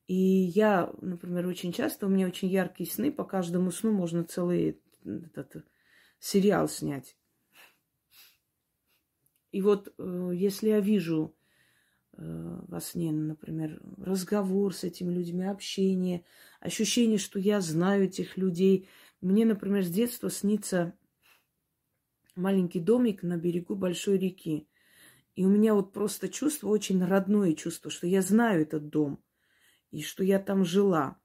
И 0.09 0.15
я, 0.15 0.93
например, 1.01 1.47
очень 1.47 1.73
часто, 1.73 2.07
у 2.07 2.09
меня 2.09 2.27
очень 2.27 2.49
яркие 2.49 2.91
сны, 2.91 3.13
по 3.13 3.25
каждому 3.25 3.71
сну 3.71 3.93
можно 3.93 4.25
целый 4.25 4.81
этот 5.05 5.65
сериал 6.19 6.69
снять. 6.69 7.18
И 9.53 9.63
вот 9.63 9.95
э, 9.99 10.31
если 10.35 10.69
я 10.69 10.81
вижу 10.81 11.35
э, 12.13 12.61
во 12.69 12.81
сне, 12.81 13.13
например, 13.13 13.81
разговор 13.97 14.75
с 14.75 14.85
этими 14.85 15.13
людьми, 15.13 15.45
общение, 15.45 16.25
ощущение, 16.61 17.19
что 17.19 17.39
я 17.39 17.61
знаю 17.61 18.05
этих 18.05 18.37
людей. 18.37 18.89
Мне, 19.21 19.45
например, 19.45 19.85
с 19.85 19.91
детства 19.91 20.31
снится 20.31 20.95
маленький 22.35 22.81
домик 22.81 23.23
на 23.23 23.37
берегу 23.37 23.75
большой 23.75 24.19
реки. 24.19 24.69
И 25.35 25.45
у 25.45 25.49
меня 25.49 25.75
вот 25.75 25.93
просто 25.93 26.29
чувство, 26.29 26.69
очень 26.69 27.05
родное 27.05 27.53
чувство, 27.55 27.91
что 27.91 28.07
я 28.07 28.23
знаю 28.23 28.63
этот 28.63 28.89
дом 28.89 29.23
и 29.91 30.03
что 30.03 30.25
я 30.25 30.39
там 30.39 30.65
жила. 30.65 31.19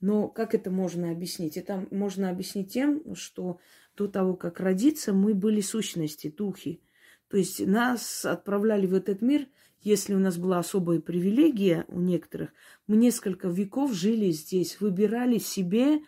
Но 0.00 0.28
как 0.28 0.54
это 0.54 0.70
можно 0.70 1.10
объяснить? 1.10 1.56
Это 1.56 1.86
можно 1.90 2.30
объяснить 2.30 2.72
тем, 2.72 3.14
что 3.14 3.60
до 3.96 4.08
того, 4.08 4.34
как 4.34 4.60
родиться, 4.60 5.12
мы 5.12 5.34
были 5.34 5.60
сущности, 5.60 6.30
духи. 6.30 6.82
То 7.30 7.36
есть 7.36 7.64
нас 7.64 8.24
отправляли 8.24 8.86
в 8.86 8.94
этот 8.94 9.22
мир, 9.22 9.46
если 9.82 10.14
у 10.14 10.18
нас 10.18 10.36
была 10.36 10.58
особая 10.58 11.00
привилегия 11.00 11.84
у 11.88 12.00
некоторых, 12.00 12.50
мы 12.86 12.96
несколько 12.96 13.48
веков 13.48 13.94
жили 13.94 14.30
здесь, 14.32 14.80
выбирали 14.80 15.38
себе 15.38 16.00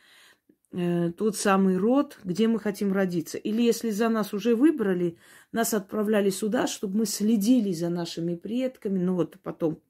э, 0.72 1.12
тот 1.12 1.36
самый 1.36 1.76
род, 1.76 2.18
где 2.24 2.48
мы 2.48 2.58
хотим 2.58 2.92
родиться. 2.92 3.38
Или 3.38 3.62
если 3.62 3.90
за 3.90 4.08
нас 4.08 4.34
уже 4.34 4.56
выбрали, 4.56 5.16
нас 5.52 5.74
отправляли 5.74 6.30
сюда, 6.30 6.66
чтобы 6.66 6.98
мы 6.98 7.06
следили 7.06 7.72
за 7.72 7.88
нашими 7.88 8.34
предками, 8.34 8.98
ну 8.98 9.14
вот 9.14 9.36
потом, 9.44 9.80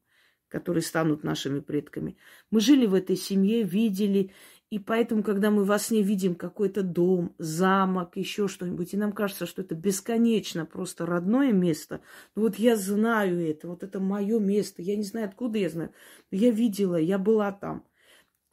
которые 0.49 0.83
станут 0.83 1.25
нашими 1.25 1.61
предками. 1.61 2.19
Мы 2.51 2.61
жили 2.61 2.85
в 2.85 2.93
этой 2.93 3.17
семье, 3.17 3.63
видели, 3.63 4.33
и 4.73 4.79
поэтому, 4.79 5.23
когда 5.23 5.51
мы 5.51 5.65
во 5.65 5.79
сне 5.79 6.03
видим 6.03 6.35
какой-то 6.35 6.83
дом, 6.83 7.35
замок, 7.37 8.17
еще 8.17 8.49
что-нибудь, 8.49 8.95
и 8.95 8.97
нам 8.97 9.13
кажется, 9.13 9.45
что 9.45 9.61
это 9.61 9.75
бесконечно 9.75 10.65
просто 10.65 11.05
родное 11.05 11.53
место, 11.53 12.01
ну 12.35 12.45
вот 12.45 12.57
я 12.57 12.75
знаю 12.77 13.39
это, 13.47 13.69
вот 13.69 13.83
это 13.83 14.01
мое 14.01 14.39
место, 14.39 14.81
я 14.81 14.97
не 14.97 15.03
знаю, 15.03 15.27
откуда 15.27 15.59
я 15.59 15.69
знаю, 15.69 15.93
но 16.31 16.39
я 16.39 16.51
видела, 16.51 16.97
я 16.97 17.19
была 17.19 17.53
там. 17.53 17.87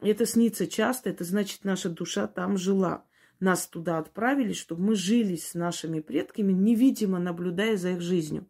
Это 0.01 0.25
снится 0.25 0.67
часто, 0.67 1.09
это 1.09 1.23
значит, 1.23 1.63
наша 1.63 1.87
душа 1.87 2.27
там 2.27 2.57
жила. 2.57 3.05
Нас 3.39 3.65
туда 3.65 3.97
отправили, 3.97 4.51
чтобы 4.51 4.83
мы 4.83 4.95
жили 4.95 5.37
с 5.37 5.53
нашими 5.53 6.01
предками, 6.01 6.51
невидимо 6.51 7.19
наблюдая 7.19 7.77
за 7.77 7.91
их 7.91 8.01
жизнью. 8.01 8.45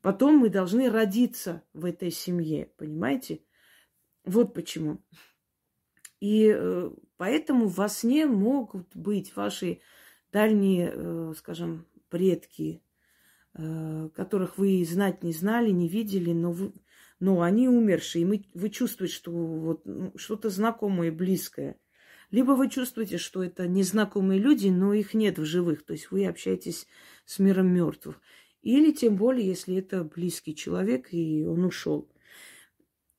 Потом 0.00 0.36
мы 0.36 0.48
должны 0.48 0.88
родиться 0.88 1.64
в 1.72 1.86
этой 1.86 2.12
семье, 2.12 2.70
понимаете? 2.76 3.40
Вот 4.24 4.54
почему. 4.54 5.02
И 6.20 6.54
э, 6.54 6.90
поэтому 7.16 7.68
во 7.68 7.88
сне 7.88 8.26
могут 8.26 8.94
быть 8.94 9.34
ваши 9.34 9.80
дальние, 10.32 10.92
э, 10.94 11.32
скажем, 11.36 11.86
предки, 12.10 12.82
э, 13.54 14.10
которых 14.14 14.58
вы 14.58 14.84
знать 14.84 15.22
не 15.22 15.32
знали, 15.32 15.70
не 15.70 15.88
видели, 15.88 16.32
но, 16.32 16.52
вы, 16.52 16.72
но 17.18 17.40
они 17.40 17.68
умершие, 17.68 18.22
и 18.22 18.26
мы, 18.26 18.44
вы 18.54 18.68
чувствуете, 18.68 19.14
что 19.14 19.32
вот 19.32 19.86
ну, 19.86 20.12
что-то 20.16 20.50
знакомое, 20.50 21.10
близкое. 21.10 21.78
Либо 22.30 22.52
вы 22.52 22.68
чувствуете, 22.68 23.18
что 23.18 23.42
это 23.42 23.66
незнакомые 23.66 24.38
люди, 24.38 24.68
но 24.68 24.92
их 24.92 25.14
нет 25.14 25.38
в 25.38 25.44
живых, 25.44 25.84
то 25.84 25.94
есть 25.94 26.10
вы 26.10 26.26
общаетесь 26.26 26.86
с 27.24 27.38
миром 27.38 27.74
мертвых. 27.74 28.20
Или 28.62 28.92
тем 28.92 29.16
более, 29.16 29.48
если 29.48 29.76
это 29.76 30.04
близкий 30.04 30.54
человек, 30.54 31.08
и 31.12 31.44
он 31.44 31.64
ушел. 31.64 32.08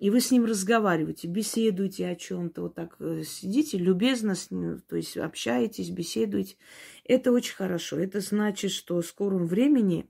И 0.02 0.10
вы 0.10 0.20
с 0.20 0.32
ним 0.32 0.46
разговариваете, 0.46 1.28
беседуете 1.28 2.08
о 2.08 2.16
чем-то, 2.16 2.64
вот 2.64 2.74
так 2.74 2.96
э, 2.98 3.22
сидите 3.22 3.78
любезно 3.78 4.34
с 4.34 4.50
ним, 4.50 4.82
то 4.90 4.96
есть 4.96 5.16
общаетесь, 5.16 5.92
беседуете. 5.92 6.56
Это 7.04 7.32
очень 7.32 7.54
хорошо. 7.54 8.00
Это 8.00 8.20
значит, 8.20 8.72
что 8.72 9.00
в 9.00 9.06
скором 9.06 9.46
времени 9.46 10.10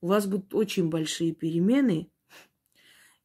у 0.00 0.06
вас 0.06 0.28
будут 0.28 0.54
очень 0.54 0.88
большие 0.88 1.34
перемены, 1.34 2.12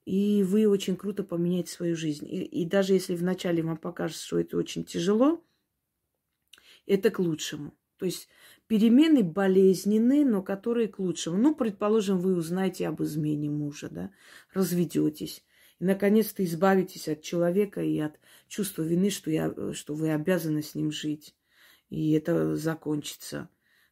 и 0.06 0.42
вы 0.42 0.68
очень 0.68 0.96
круто 0.96 1.24
поменяете 1.24 1.72
свою 1.72 1.96
жизнь. 1.96 2.26
И, 2.26 2.44
и 2.44 2.66
даже 2.66 2.94
если 2.94 3.16
вначале 3.16 3.62
вам 3.62 3.78
покажется, 3.78 4.26
что 4.26 4.40
это 4.40 4.58
очень 4.58 4.84
тяжело, 4.84 5.46
это 6.88 7.12
к 7.12 7.20
лучшему. 7.20 7.78
То 8.00 8.08
есть 8.08 8.30
перемены 8.68 9.24
болезненные, 9.24 10.26
но 10.26 10.42
которые 10.42 10.88
к 10.88 11.00
лучшему. 11.00 11.38
Ну, 11.38 11.56
предположим, 11.56 12.20
вы 12.20 12.36
узнаете 12.36 12.88
об 12.88 13.02
измене 13.02 13.50
мужа, 13.50 13.90
да, 13.90 14.12
разведетесь. 14.54 15.44
И, 15.80 15.86
наконец-то, 15.86 16.44
избавитесь 16.44 17.08
от 17.08 17.22
человека 17.22 17.82
и 17.82 18.00
от 18.00 18.20
чувства 18.48 18.84
вины, 18.84 19.10
что, 19.10 19.30
я, 19.30 19.54
что 19.74 19.94
вы 19.94 20.12
обязаны 20.12 20.62
с 20.62 20.76
ним 20.76 20.92
жить. 20.92 21.36
И 21.90 22.12
это 22.14 22.56
закончится. 22.56 23.50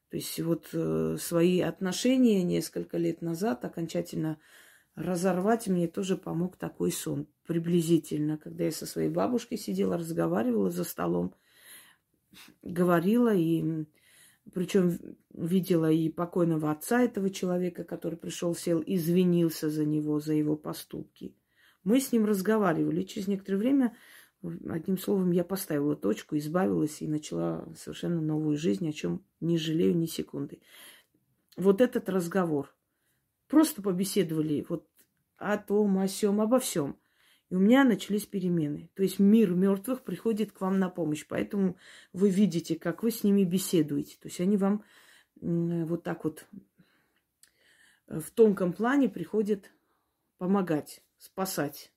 То 0.09 0.17
есть 0.17 0.39
вот 0.39 0.69
э, 0.73 1.17
свои 1.19 1.61
отношения 1.61 2.43
несколько 2.43 2.97
лет 2.97 3.21
назад 3.21 3.65
окончательно 3.65 4.39
разорвать 4.95 5.67
мне 5.67 5.87
тоже 5.87 6.17
помог 6.17 6.55
такой 6.55 6.91
сон. 6.91 7.27
Приблизительно, 7.47 8.37
когда 8.37 8.65
я 8.65 8.71
со 8.71 8.85
своей 8.85 9.09
бабушкой 9.09 9.57
сидела, 9.57 9.97
разговаривала 9.97 10.69
за 10.69 10.83
столом, 10.83 11.33
говорила, 12.61 13.33
и 13.33 13.85
причем 14.51 14.97
видела 15.33 15.89
и 15.91 16.09
покойного 16.09 16.71
отца 16.71 17.01
этого 17.01 17.29
человека, 17.29 17.83
который 17.83 18.17
пришел, 18.17 18.53
сел, 18.55 18.83
извинился 18.85 19.69
за 19.69 19.85
него, 19.85 20.19
за 20.19 20.33
его 20.33 20.55
поступки. 20.55 21.35
Мы 21.83 21.99
с 21.99 22.11
ним 22.11 22.25
разговаривали. 22.25 23.03
Через 23.03 23.27
некоторое 23.27 23.57
время, 23.57 23.97
одним 24.41 24.97
словом, 24.97 25.31
я 25.31 25.43
поставила 25.43 25.95
точку, 25.95 26.37
избавилась 26.37 27.01
и 27.01 27.07
начала 27.07 27.67
совершенно 27.75 28.21
новую 28.21 28.57
жизнь, 28.57 28.87
о 28.87 28.93
чем 28.93 29.23
не 29.39 29.57
жалею 29.57 29.95
ни 29.95 30.05
секунды. 30.05 30.61
Вот 31.55 31.81
этот 31.81 32.09
разговор. 32.09 32.73
Просто 33.47 33.81
побеседовали 33.81 34.65
вот 34.67 34.87
о 35.37 35.57
том, 35.57 35.97
о 35.99 36.07
сем, 36.07 36.41
обо 36.41 36.59
всем. 36.59 36.97
И 37.53 37.55
у 37.55 37.59
меня 37.59 37.83
начались 37.83 38.25
перемены. 38.25 38.89
То 38.95 39.03
есть 39.03 39.19
мир 39.19 39.53
мертвых 39.53 40.01
приходит 40.01 40.51
к 40.51 40.59
вам 40.59 40.79
на 40.79 40.89
помощь. 40.89 41.23
Поэтому 41.29 41.77
вы 42.11 42.31
видите, 42.31 42.75
как 42.75 43.03
вы 43.03 43.11
с 43.11 43.23
ними 43.23 43.43
беседуете. 43.43 44.17
То 44.19 44.27
есть 44.27 44.41
они 44.41 44.57
вам 44.57 44.83
вот 45.35 46.01
так 46.01 46.23
вот 46.23 46.47
в 48.07 48.31
тонком 48.31 48.73
плане 48.73 49.07
приходят 49.07 49.69
помогать, 50.39 51.03
спасать. 51.19 51.91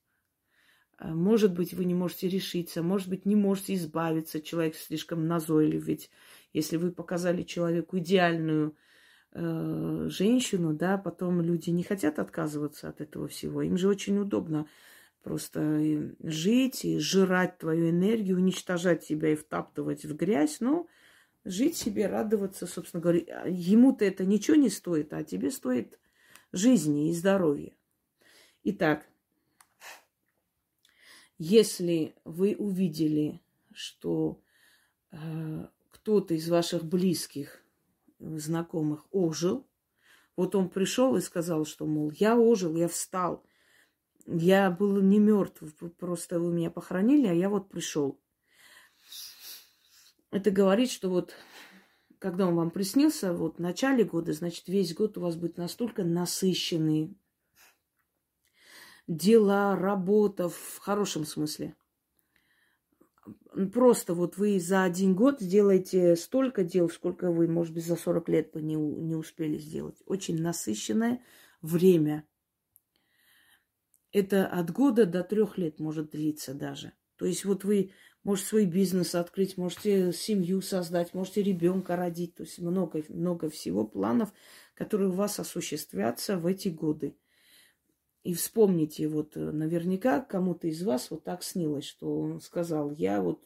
А, 0.99 1.07
может 1.07 1.55
быть, 1.55 1.73
вы 1.73 1.85
не 1.85 1.95
можете 1.95 2.29
решиться, 2.29 2.83
может 2.83 3.09
быть, 3.09 3.25
не 3.25 3.35
можете 3.35 3.73
избавиться, 3.73 4.39
человек 4.39 4.75
слишком 4.75 5.25
назойлив. 5.25 5.83
Ведь 5.83 6.11
если 6.53 6.77
вы 6.77 6.91
показали 6.91 7.41
человеку 7.41 7.97
идеальную 7.97 8.75
э, 9.31 10.05
женщину, 10.07 10.75
да, 10.75 10.99
потом 10.99 11.41
люди 11.41 11.71
не 11.71 11.81
хотят 11.81 12.19
отказываться 12.19 12.89
от 12.89 13.01
этого 13.01 13.27
всего. 13.27 13.63
Им 13.63 13.75
же 13.79 13.87
очень 13.87 14.19
удобно 14.19 14.67
просто 15.27 16.13
жить 16.23 16.85
и 16.85 16.99
жрать 16.99 17.57
твою 17.57 17.89
энергию, 17.89 18.37
уничтожать 18.37 19.03
себя 19.03 19.33
и 19.33 19.35
втаптывать 19.35 20.05
в 20.05 20.15
грязь. 20.15 20.61
Но 20.61 20.87
жить 21.43 21.75
себе, 21.75 22.07
радоваться, 22.07 22.65
собственно 22.65 23.03
говоря. 23.03 23.41
А 23.43 23.49
ему-то 23.49 24.05
это 24.05 24.25
ничего 24.25 24.55
не 24.55 24.69
стоит, 24.69 25.11
а 25.11 25.25
тебе 25.25 25.51
стоит 25.51 25.99
жизни 26.53 27.09
и 27.09 27.13
здоровья. 27.13 27.73
Итак, 28.63 29.05
если 31.37 32.15
вы 32.23 32.55
увидели, 32.57 33.41
что 33.73 34.41
э, 35.11 35.67
кто-то 35.91 36.35
из 36.35 36.47
ваших 36.47 36.85
близких, 36.85 37.61
знакомых 38.19 39.05
ожил, 39.11 39.67
вот 40.37 40.55
он 40.55 40.69
пришел 40.69 41.17
и 41.17 41.21
сказал, 41.21 41.65
что, 41.65 41.85
мол, 41.85 42.11
я 42.11 42.37
ожил, 42.37 42.77
я 42.77 42.87
встал, 42.87 43.43
я 44.27 44.69
был 44.69 45.01
не 45.01 45.19
мертв, 45.19 45.63
просто 45.97 46.39
вы 46.39 46.53
меня 46.53 46.69
похоронили, 46.69 47.27
а 47.27 47.33
я 47.33 47.49
вот 47.49 47.69
пришел. 47.69 48.19
Это 50.31 50.51
говорит, 50.51 50.91
что 50.91 51.09
вот 51.09 51.33
когда 52.19 52.47
он 52.47 52.55
вам 52.55 52.71
приснился, 52.71 53.33
вот 53.33 53.57
в 53.57 53.61
начале 53.61 54.03
года, 54.03 54.33
значит, 54.33 54.67
весь 54.67 54.93
год 54.93 55.17
у 55.17 55.21
вас 55.21 55.35
будет 55.35 55.57
настолько 55.57 56.03
насыщенный 56.03 57.17
дела, 59.07 59.75
работа 59.75 60.49
в 60.49 60.77
хорошем 60.79 61.25
смысле. 61.25 61.75
Просто 63.73 64.13
вот 64.13 64.37
вы 64.37 64.59
за 64.59 64.83
один 64.83 65.15
год 65.15 65.39
сделаете 65.41 66.15
столько 66.15 66.63
дел, 66.63 66.89
сколько 66.89 67.31
вы, 67.31 67.47
может 67.47 67.73
быть, 67.73 67.85
за 67.85 67.95
40 67.95 68.29
лет 68.29 68.51
бы 68.51 68.61
не, 68.61 68.75
не 68.75 69.15
успели 69.15 69.57
сделать. 69.57 70.01
Очень 70.05 70.41
насыщенное 70.41 71.23
время. 71.61 72.27
Это 74.11 74.47
от 74.47 74.71
года 74.71 75.05
до 75.05 75.23
трех 75.23 75.57
лет 75.57 75.79
может 75.79 76.11
длиться 76.11 76.53
даже. 76.53 76.93
То 77.17 77.25
есть 77.25 77.45
вот 77.45 77.63
вы 77.63 77.91
можете 78.23 78.49
свой 78.49 78.65
бизнес 78.65 79.15
открыть, 79.15 79.57
можете 79.57 80.11
семью 80.13 80.61
создать, 80.61 81.13
можете 81.13 81.43
ребенка 81.43 81.95
родить. 81.95 82.35
То 82.35 82.43
есть 82.43 82.59
много, 82.59 83.03
много 83.09 83.49
всего 83.49 83.85
планов, 83.85 84.33
которые 84.73 85.09
у 85.09 85.13
вас 85.13 85.39
осуществятся 85.39 86.37
в 86.37 86.45
эти 86.45 86.69
годы. 86.69 87.17
И 88.23 88.33
вспомните, 88.33 89.07
вот 89.07 89.37
э, 89.37 89.39
наверняка 89.39 90.19
кому-то 90.19 90.67
из 90.67 90.83
вас 90.83 91.11
вот 91.11 91.23
так 91.23 91.43
снилось, 91.43 91.85
что 91.85 92.19
он 92.19 92.41
сказал, 92.41 92.91
я 92.91 93.21
вот, 93.21 93.41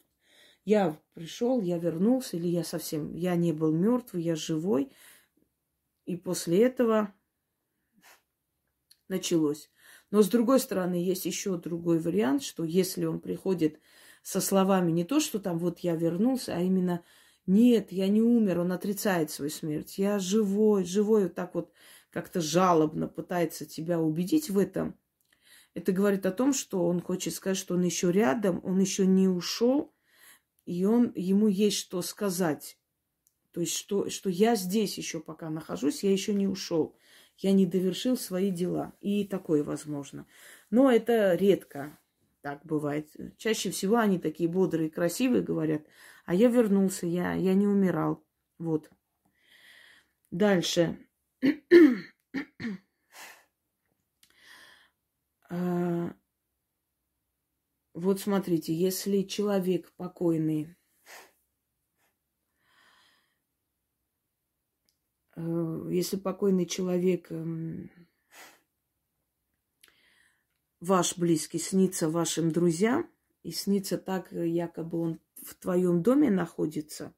я 0.64 1.00
пришел, 1.14 1.60
я 1.60 1.78
вернулся, 1.78 2.36
или 2.36 2.48
я 2.48 2.64
совсем, 2.64 3.14
я 3.14 3.36
не 3.36 3.52
был 3.52 3.72
мертв, 3.72 4.14
я 4.14 4.34
живой. 4.34 4.92
И 6.04 6.16
после 6.16 6.64
этого 6.64 7.14
началось. 9.06 9.70
Но 10.12 10.22
с 10.22 10.28
другой 10.28 10.60
стороны, 10.60 10.94
есть 10.94 11.24
еще 11.24 11.56
другой 11.56 11.98
вариант, 11.98 12.44
что 12.44 12.62
если 12.62 13.06
он 13.06 13.18
приходит 13.18 13.80
со 14.22 14.40
словами 14.40 14.92
не 14.92 15.04
то, 15.04 15.18
что 15.18 15.40
там 15.40 15.58
вот 15.58 15.80
я 15.80 15.96
вернулся, 15.96 16.54
а 16.54 16.60
именно 16.60 17.02
нет, 17.46 17.90
я 17.90 18.06
не 18.08 18.20
умер, 18.22 18.60
он 18.60 18.72
отрицает 18.72 19.30
свою 19.30 19.50
смерть, 19.50 19.98
я 19.98 20.18
живой, 20.18 20.84
живой 20.84 21.24
вот 21.24 21.34
так 21.34 21.54
вот 21.54 21.72
как-то 22.10 22.42
жалобно 22.42 23.08
пытается 23.08 23.64
тебя 23.64 23.98
убедить 23.98 24.50
в 24.50 24.58
этом, 24.58 24.96
это 25.74 25.92
говорит 25.92 26.26
о 26.26 26.30
том, 26.30 26.52
что 26.52 26.86
он 26.86 27.00
хочет 27.00 27.32
сказать, 27.32 27.56
что 27.56 27.74
он 27.74 27.82
еще 27.82 28.12
рядом, 28.12 28.60
он 28.64 28.78
еще 28.78 29.06
не 29.06 29.28
ушел, 29.28 29.94
и 30.66 30.84
он, 30.84 31.10
ему 31.14 31.48
есть 31.48 31.78
что 31.78 32.02
сказать. 32.02 32.78
То 33.52 33.62
есть, 33.62 33.74
что, 33.74 34.10
что 34.10 34.28
я 34.28 34.56
здесь 34.56 34.98
еще 34.98 35.20
пока 35.20 35.48
нахожусь, 35.48 36.02
я 36.02 36.12
еще 36.12 36.34
не 36.34 36.46
ушел. 36.46 36.96
Я 37.42 37.52
не 37.52 37.66
довершил 37.66 38.16
свои 38.16 38.50
дела. 38.50 38.94
И 39.00 39.24
такое 39.26 39.64
возможно. 39.64 40.26
Но 40.70 40.90
это 40.90 41.34
редко 41.34 41.98
так 42.40 42.64
бывает. 42.64 43.10
Чаще 43.36 43.70
всего 43.70 43.96
они 43.96 44.18
такие 44.18 44.48
бодрые, 44.48 44.90
красивые 44.90 45.42
говорят, 45.42 45.82
а 46.24 46.34
я 46.34 46.48
вернулся, 46.48 47.06
я, 47.06 47.34
я 47.34 47.54
не 47.54 47.66
умирал. 47.66 48.24
Вот. 48.58 48.90
Дальше. 50.30 50.98
А, 55.54 56.14
вот 57.92 58.20
смотрите, 58.20 58.72
если 58.72 59.20
человек 59.20 59.92
покойный 59.98 60.74
если 65.90 66.16
покойный 66.16 66.66
человек 66.66 67.30
эм, 67.30 67.90
ваш 70.80 71.16
близкий 71.16 71.58
снится 71.58 72.08
вашим 72.08 72.50
друзьям 72.50 73.08
и 73.42 73.50
снится 73.50 73.98
так, 73.98 74.32
якобы 74.32 74.98
он 74.98 75.20
в 75.42 75.54
твоем 75.54 76.02
доме 76.02 76.30
находится, 76.30 77.14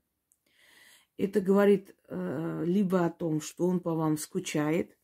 это 1.16 1.40
говорит 1.40 1.94
э, 2.08 2.64
либо 2.66 3.06
о 3.06 3.10
том, 3.10 3.40
что 3.40 3.66
он 3.66 3.80
по 3.80 3.94
вам 3.94 4.18
скучает, 4.18 4.96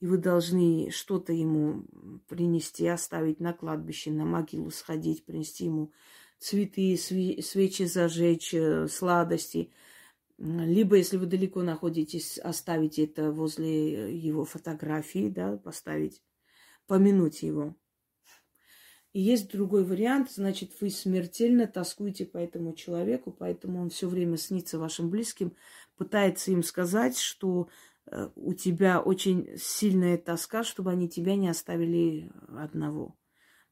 и 0.00 0.06
вы 0.06 0.18
должны 0.18 0.90
что-то 0.90 1.32
ему 1.32 1.84
принести, 2.28 2.86
оставить 2.86 3.40
на 3.40 3.52
кладбище, 3.52 4.12
на 4.12 4.24
могилу 4.24 4.70
сходить, 4.70 5.24
принести 5.24 5.64
ему 5.64 5.92
цветы, 6.38 6.96
свечи 6.96 7.84
зажечь, 7.84 8.54
э, 8.54 8.86
сладости. 8.88 9.72
Либо, 10.38 10.96
если 10.96 11.16
вы 11.16 11.26
далеко 11.26 11.62
находитесь, 11.62 12.38
оставить 12.38 13.00
это 13.00 13.32
возле 13.32 14.16
его 14.16 14.44
фотографии, 14.44 15.28
да, 15.28 15.56
поставить, 15.56 16.22
помянуть 16.86 17.42
его. 17.42 17.74
И 19.12 19.20
есть 19.20 19.50
другой 19.50 19.84
вариант, 19.84 20.30
значит, 20.30 20.80
вы 20.80 20.90
смертельно 20.90 21.66
тоскуете 21.66 22.24
по 22.24 22.38
этому 22.38 22.72
человеку, 22.74 23.32
поэтому 23.32 23.80
он 23.80 23.90
все 23.90 24.06
время 24.06 24.36
снится 24.36 24.78
вашим 24.78 25.10
близким, 25.10 25.56
пытается 25.96 26.52
им 26.52 26.62
сказать, 26.62 27.18
что 27.18 27.68
э, 28.06 28.28
у 28.36 28.54
тебя 28.54 29.00
очень 29.00 29.58
сильная 29.58 30.18
тоска, 30.18 30.62
чтобы 30.62 30.92
они 30.92 31.08
тебя 31.08 31.34
не 31.34 31.48
оставили 31.48 32.30
одного. 32.56 33.16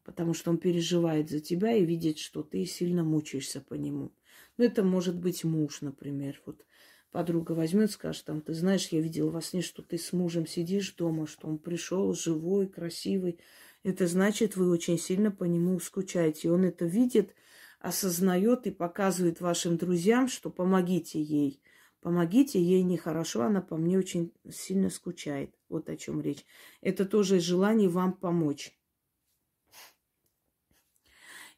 Потому 0.02 0.34
что 0.34 0.50
он 0.50 0.58
переживает 0.58 1.30
за 1.30 1.38
тебя 1.38 1.72
и 1.74 1.84
видит, 1.84 2.18
что 2.18 2.42
ты 2.42 2.64
сильно 2.64 3.04
мучаешься 3.04 3.60
по 3.60 3.74
нему. 3.74 4.10
Ну, 4.56 4.64
это 4.64 4.82
может 4.82 5.16
быть 5.16 5.44
муж, 5.44 5.80
например. 5.82 6.40
Вот 6.46 6.64
подруга 7.10 7.52
возьмет, 7.52 7.90
скажет, 7.90 8.24
там, 8.24 8.40
ты 8.40 8.54
знаешь, 8.54 8.88
я 8.88 9.00
видела 9.00 9.30
во 9.30 9.42
сне, 9.42 9.62
что 9.62 9.82
ты 9.82 9.98
с 9.98 10.12
мужем 10.12 10.46
сидишь 10.46 10.94
дома, 10.94 11.26
что 11.26 11.48
он 11.48 11.58
пришел 11.58 12.12
живой, 12.14 12.66
красивый, 12.66 13.38
это 13.86 14.08
значит, 14.08 14.56
вы 14.56 14.68
очень 14.68 14.98
сильно 14.98 15.30
по 15.30 15.44
нему 15.44 15.78
скучаете. 15.78 16.50
Он 16.50 16.64
это 16.64 16.86
видит, 16.86 17.36
осознает 17.78 18.66
и 18.66 18.72
показывает 18.72 19.40
вашим 19.40 19.76
друзьям, 19.76 20.26
что 20.26 20.50
помогите 20.50 21.22
ей. 21.22 21.62
Помогите 22.00 22.60
ей 22.60 22.82
нехорошо, 22.82 23.42
она 23.42 23.60
по 23.60 23.76
мне 23.76 23.96
очень 23.96 24.32
сильно 24.50 24.90
скучает. 24.90 25.54
Вот 25.68 25.88
о 25.88 25.96
чем 25.96 26.20
речь. 26.20 26.44
Это 26.80 27.04
тоже 27.04 27.38
желание 27.38 27.88
вам 27.88 28.12
помочь. 28.12 28.76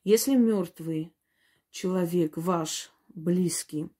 Если 0.05 0.35
мертвый 0.35 1.15
человек, 1.71 2.37
ваш 2.37 2.93
близкий, 3.09 3.91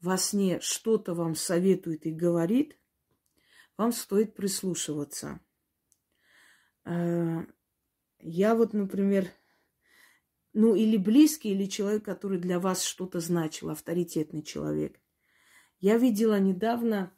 во 0.00 0.16
сне 0.16 0.60
что-то 0.60 1.14
вам 1.14 1.34
советует 1.34 2.06
и 2.06 2.12
говорит, 2.12 2.78
вам 3.76 3.92
стоит 3.92 4.34
прислушиваться. 4.34 5.40
Э, 6.84 7.44
я 8.20 8.54
вот, 8.54 8.72
например, 8.72 9.28
ну, 10.52 10.74
или 10.74 10.96
близкий, 10.96 11.50
или 11.50 11.66
человек, 11.66 12.04
который 12.04 12.38
для 12.38 12.58
вас 12.58 12.82
что-то 12.82 13.20
значил, 13.20 13.70
авторитетный 13.70 14.42
человек. 14.42 14.98
Я 15.80 15.98
видела 15.98 16.40
недавно 16.40 17.12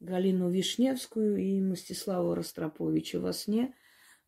Галину 0.00 0.50
Вишневскую 0.50 1.36
и 1.36 1.60
Мстиславу 1.60 2.34
Ростроповича 2.34 3.20
во 3.20 3.34
сне. 3.34 3.74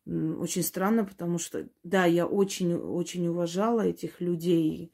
Очень 0.05 0.63
странно, 0.63 1.05
потому 1.05 1.37
что, 1.37 1.69
да, 1.83 2.05
я 2.05 2.27
очень-очень 2.27 3.27
уважала 3.27 3.81
этих 3.81 4.19
людей. 4.19 4.93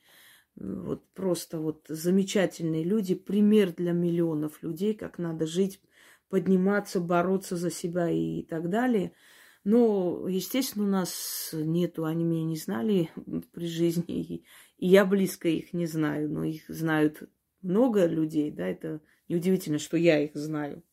Вот 0.55 1.09
просто 1.13 1.59
вот 1.59 1.85
замечательные 1.87 2.83
люди, 2.83 3.15
пример 3.15 3.73
для 3.73 3.91
миллионов 3.91 4.61
людей, 4.61 4.93
как 4.93 5.17
надо 5.17 5.47
жить, 5.47 5.81
подниматься, 6.29 6.99
бороться 6.99 7.55
за 7.55 7.71
себя 7.71 8.09
и 8.09 8.43
так 8.43 8.69
далее– 8.69 9.13
но, 9.63 10.27
естественно, 10.27 10.85
у 10.85 10.89
нас 10.89 11.49
нету, 11.53 12.05
они 12.05 12.23
меня 12.23 12.43
не 12.45 12.55
знали 12.55 13.11
при 13.51 13.67
жизни, 13.67 14.03
и, 14.07 14.45
и 14.77 14.87
я 14.87 15.05
близко 15.05 15.47
их 15.49 15.73
не 15.73 15.85
знаю, 15.85 16.31
но 16.31 16.43
их 16.43 16.63
знают 16.69 17.29
много 17.61 18.05
людей, 18.05 18.51
да, 18.51 18.67
это 18.67 19.01
неудивительно, 19.27 19.79
что 19.79 19.97
я 19.97 20.23
их 20.23 20.31
знаю. 20.33 20.83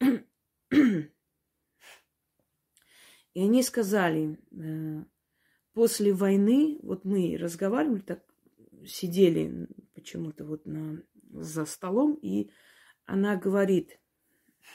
И 3.34 3.42
они 3.42 3.62
сказали, 3.62 4.38
э, 4.50 5.04
после 5.72 6.12
войны, 6.12 6.78
вот 6.82 7.04
мы 7.04 7.36
разговаривали, 7.38 8.00
так 8.00 8.24
сидели 8.86 9.68
почему-то 9.94 10.44
вот 10.44 10.66
на, 10.66 11.02
за 11.30 11.64
столом, 11.64 12.18
и 12.20 12.50
она 13.04 13.36
говорит 13.36 13.98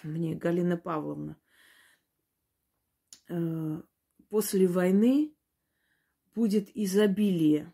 мне, 0.03 0.35
Галина 0.35 0.77
Павловна, 0.77 1.37
Э, 3.29 3.81
после 4.29 4.67
войны 4.67 5.33
будет 6.35 6.69
изобилие. 6.75 7.73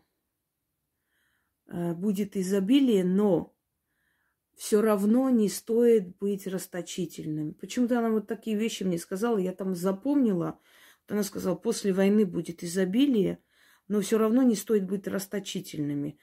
Э, 1.66 1.94
будет 1.94 2.36
изобилие, 2.36 3.04
но 3.04 3.53
все 4.56 4.80
равно 4.80 5.30
не 5.30 5.48
стоит 5.48 6.16
быть 6.18 6.46
расточительным. 6.46 7.54
Почему-то 7.54 7.98
она 7.98 8.10
вот 8.10 8.26
такие 8.26 8.56
вещи 8.56 8.84
мне 8.84 8.98
сказала, 8.98 9.38
я 9.38 9.52
там 9.52 9.74
запомнила. 9.74 10.58
Вот 11.02 11.12
она 11.12 11.22
сказала, 11.22 11.56
после 11.56 11.92
войны 11.92 12.24
будет 12.24 12.62
изобилие, 12.62 13.38
но 13.88 14.00
все 14.00 14.18
равно 14.18 14.42
не 14.42 14.54
стоит 14.54 14.84
быть 14.86 15.06
расточительными. 15.06 16.18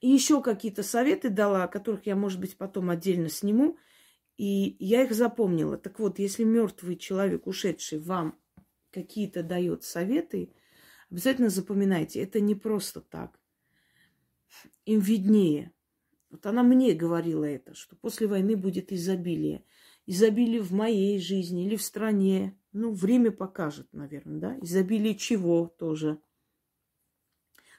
И 0.00 0.08
еще 0.08 0.42
какие-то 0.42 0.82
советы 0.82 1.28
дала, 1.28 1.64
о 1.64 1.68
которых 1.68 2.06
я, 2.06 2.16
может 2.16 2.40
быть, 2.40 2.56
потом 2.56 2.90
отдельно 2.90 3.28
сниму. 3.28 3.78
И 4.36 4.76
я 4.80 5.04
их 5.04 5.12
запомнила. 5.12 5.76
Так 5.76 5.98
вот, 5.98 6.18
если 6.18 6.42
мертвый 6.44 6.96
человек, 6.96 7.46
ушедший 7.46 7.98
вам, 7.98 8.38
какие-то 8.90 9.42
дает 9.42 9.84
советы, 9.84 10.52
обязательно 11.10 11.50
запоминайте, 11.50 12.20
это 12.20 12.40
не 12.40 12.54
просто 12.54 13.00
так. 13.00 13.38
Им 14.84 15.00
виднее. 15.00 15.72
Вот 16.32 16.46
она 16.46 16.62
мне 16.62 16.94
говорила 16.94 17.44
это, 17.44 17.74
что 17.74 17.94
после 17.94 18.26
войны 18.26 18.56
будет 18.56 18.90
изобилие. 18.90 19.64
Изобилие 20.06 20.62
в 20.62 20.72
моей 20.72 21.20
жизни 21.20 21.66
или 21.66 21.76
в 21.76 21.82
стране. 21.82 22.58
Ну, 22.72 22.92
время 22.92 23.30
покажет, 23.30 23.86
наверное, 23.92 24.40
да? 24.40 24.58
Изобилие 24.62 25.14
чего 25.14 25.66
тоже. 25.78 26.18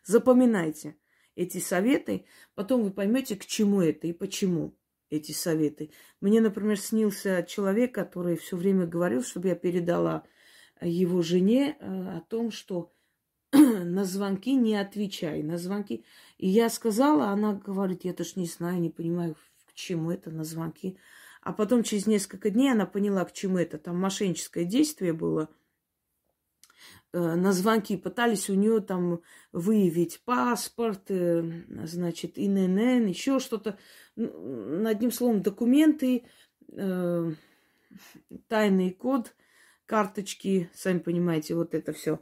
Запоминайте 0.06 0.95
эти 1.36 1.58
советы, 1.58 2.26
потом 2.54 2.84
вы 2.84 2.91
поймете, 2.91 3.36
к 3.36 3.45
чему 3.45 3.82
это 3.82 4.06
и 4.06 4.14
почему 4.14 4.78
эти 5.10 5.32
советы. 5.32 5.89
Мне, 6.22 6.39
например, 6.39 6.80
снился 6.80 7.43
человек, 7.49 7.95
который 7.95 8.38
все 8.38 8.56
время 8.56 8.86
говорил, 8.86 9.24
чтобы 9.24 9.47
я 9.47 9.56
передала 9.56 10.24
его 10.80 11.24
жене 11.24 11.76
э, 11.80 12.18
о 12.18 12.22
том, 12.22 12.51
что 12.51 12.93
на 13.51 14.04
звонки 14.04 14.54
не 14.54 14.76
отвечай, 14.76 15.41
на 15.43 15.58
звонки. 15.58 16.06
И 16.44 16.50
я 16.50 16.70
сказала, 16.70 17.28
она 17.28 17.54
говорит, 17.54 18.04
я 18.04 18.14
даже 18.14 18.34
не 18.36 18.48
знаю, 18.48 18.82
не 18.82 18.89
понимаю, 18.89 19.38
к 19.66 19.74
чему 19.76 20.12
это 20.12 20.30
на 20.30 20.44
звонки. 20.44 20.98
А 21.41 21.54
потом 21.54 21.84
через 21.84 22.06
несколько 22.06 22.50
дней 22.50 22.74
она 22.74 22.86
поняла, 22.86 23.24
к 23.24 23.32
чему 23.32 23.60
это. 23.60 23.78
Там 23.78 23.98
мошенническое 23.98 24.66
действие 24.66 25.14
было. 25.14 25.48
Э, 27.14 27.36
на 27.36 27.54
звонки 27.54 27.96
пытались 27.96 28.50
у 28.50 28.56
нее 28.56 28.82
там 28.82 29.22
выявить 29.54 30.20
паспорт, 30.26 31.10
э, 31.12 31.50
значит, 31.86 32.34
ИНН, 32.36 33.06
еще 33.06 33.39
что-то. 33.39 33.80
Одним 34.18 35.14
словом, 35.14 35.44
документы, 35.44 36.26
тайный 38.50 38.91
код– 38.91 39.34
карточки, 39.86 40.70
сами 40.74 41.00
понимаете, 41.00 41.56
вот 41.56 41.74
это 41.74 41.94
все. 41.94 42.20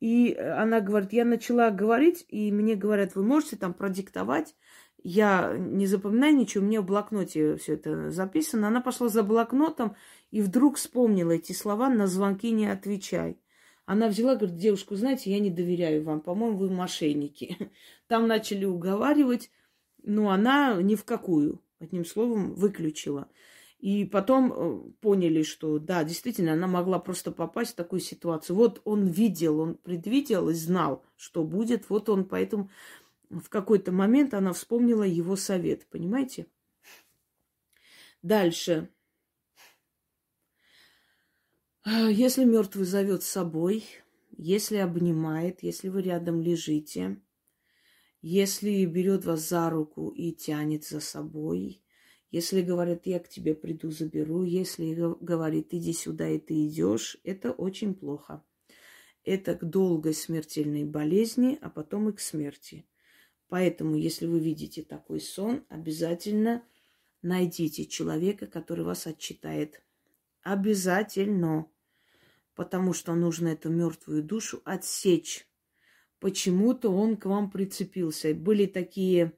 И 0.00 0.34
она 0.34 0.80
говорит, 0.80 1.12
я 1.12 1.24
начала 1.24 1.70
говорить, 1.70 2.24
и 2.28 2.52
мне 2.52 2.76
говорят, 2.76 3.14
вы 3.14 3.24
можете 3.24 3.56
там 3.56 3.74
продиктовать. 3.74 4.54
Я 5.02 5.56
не 5.56 5.86
запоминаю 5.86 6.36
ничего, 6.36 6.64
у 6.64 6.66
меня 6.66 6.82
в 6.82 6.86
блокноте 6.86 7.56
все 7.56 7.74
это 7.74 8.10
записано. 8.10 8.68
Она 8.68 8.80
пошла 8.80 9.08
за 9.08 9.22
блокнотом 9.22 9.96
и 10.30 10.42
вдруг 10.42 10.76
вспомнила 10.76 11.32
эти 11.32 11.52
слова 11.52 11.88
«на 11.88 12.06
звонки 12.06 12.50
не 12.50 12.66
отвечай». 12.66 13.38
Она 13.86 14.08
взяла, 14.08 14.34
говорит, 14.34 14.58
девушку, 14.58 14.96
знаете, 14.96 15.30
я 15.30 15.38
не 15.38 15.50
доверяю 15.50 16.04
вам, 16.04 16.20
по-моему, 16.20 16.58
вы 16.58 16.70
мошенники. 16.70 17.56
Там 18.06 18.26
начали 18.26 18.66
уговаривать, 18.66 19.50
но 20.02 20.30
она 20.30 20.82
ни 20.82 20.94
в 20.94 21.04
какую, 21.04 21.62
одним 21.80 22.04
словом, 22.04 22.54
выключила. 22.54 23.28
И 23.78 24.04
потом 24.04 24.52
э, 24.52 24.90
поняли, 25.00 25.42
что 25.42 25.78
да, 25.78 26.02
действительно, 26.02 26.54
она 26.54 26.66
могла 26.66 26.98
просто 26.98 27.30
попасть 27.30 27.72
в 27.72 27.76
такую 27.76 28.00
ситуацию. 28.00 28.56
Вот 28.56 28.82
он 28.84 29.06
видел, 29.06 29.60
он 29.60 29.74
предвидел 29.76 30.48
и 30.48 30.54
знал, 30.54 31.04
что 31.16 31.44
будет. 31.44 31.88
Вот 31.88 32.08
он 32.08 32.24
поэтому 32.24 32.70
в 33.30 33.48
какой-то 33.48 33.92
момент 33.92 34.34
она 34.34 34.52
вспомнила 34.52 35.04
его 35.04 35.36
совет, 35.36 35.86
понимаете? 35.88 36.46
Дальше. 38.22 38.90
Если 41.84 42.44
мертвый 42.44 42.84
зовет 42.84 43.22
с 43.22 43.28
собой, 43.28 43.84
если 44.36 44.76
обнимает, 44.76 45.62
если 45.62 45.88
вы 45.88 46.02
рядом 46.02 46.40
лежите, 46.40 47.20
если 48.20 48.84
берет 48.84 49.24
вас 49.24 49.48
за 49.48 49.70
руку 49.70 50.08
и 50.08 50.32
тянет 50.32 50.84
за 50.84 51.00
собой, 51.00 51.82
если 52.30 52.60
говорит, 52.60 53.06
я 53.06 53.20
к 53.20 53.28
тебе 53.28 53.54
приду, 53.54 53.90
заберу. 53.90 54.42
Если 54.42 54.94
говорит, 55.20 55.68
иди 55.70 55.92
сюда, 55.94 56.28
и 56.28 56.38
ты 56.38 56.66
идешь, 56.66 57.16
это 57.24 57.52
очень 57.52 57.94
плохо. 57.94 58.44
Это 59.24 59.54
к 59.54 59.64
долгой 59.64 60.14
смертельной 60.14 60.84
болезни, 60.84 61.58
а 61.62 61.70
потом 61.70 62.10
и 62.10 62.12
к 62.12 62.20
смерти. 62.20 62.86
Поэтому, 63.48 63.96
если 63.96 64.26
вы 64.26 64.40
видите 64.40 64.82
такой 64.82 65.20
сон, 65.20 65.64
обязательно 65.70 66.62
найдите 67.22 67.86
человека, 67.86 68.46
который 68.46 68.84
вас 68.84 69.06
отчитает. 69.06 69.82
Обязательно. 70.42 71.66
Потому 72.54 72.92
что 72.92 73.14
нужно 73.14 73.48
эту 73.48 73.70
мертвую 73.70 74.22
душу 74.22 74.60
отсечь. 74.66 75.48
Почему-то 76.20 76.90
он 76.90 77.16
к 77.16 77.24
вам 77.24 77.50
прицепился. 77.50 78.34
Были 78.34 78.66
такие 78.66 79.32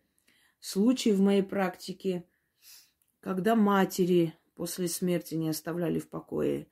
случаи 0.59 1.11
в 1.11 1.20
моей 1.20 1.43
практике– 1.45 2.24
когда 3.21 3.55
матери 3.55 4.35
после 4.55 4.89
смерти 4.89 5.35
не 5.35 5.49
оставляли 5.49 5.99
в 5.99 6.09
покое 6.09 6.66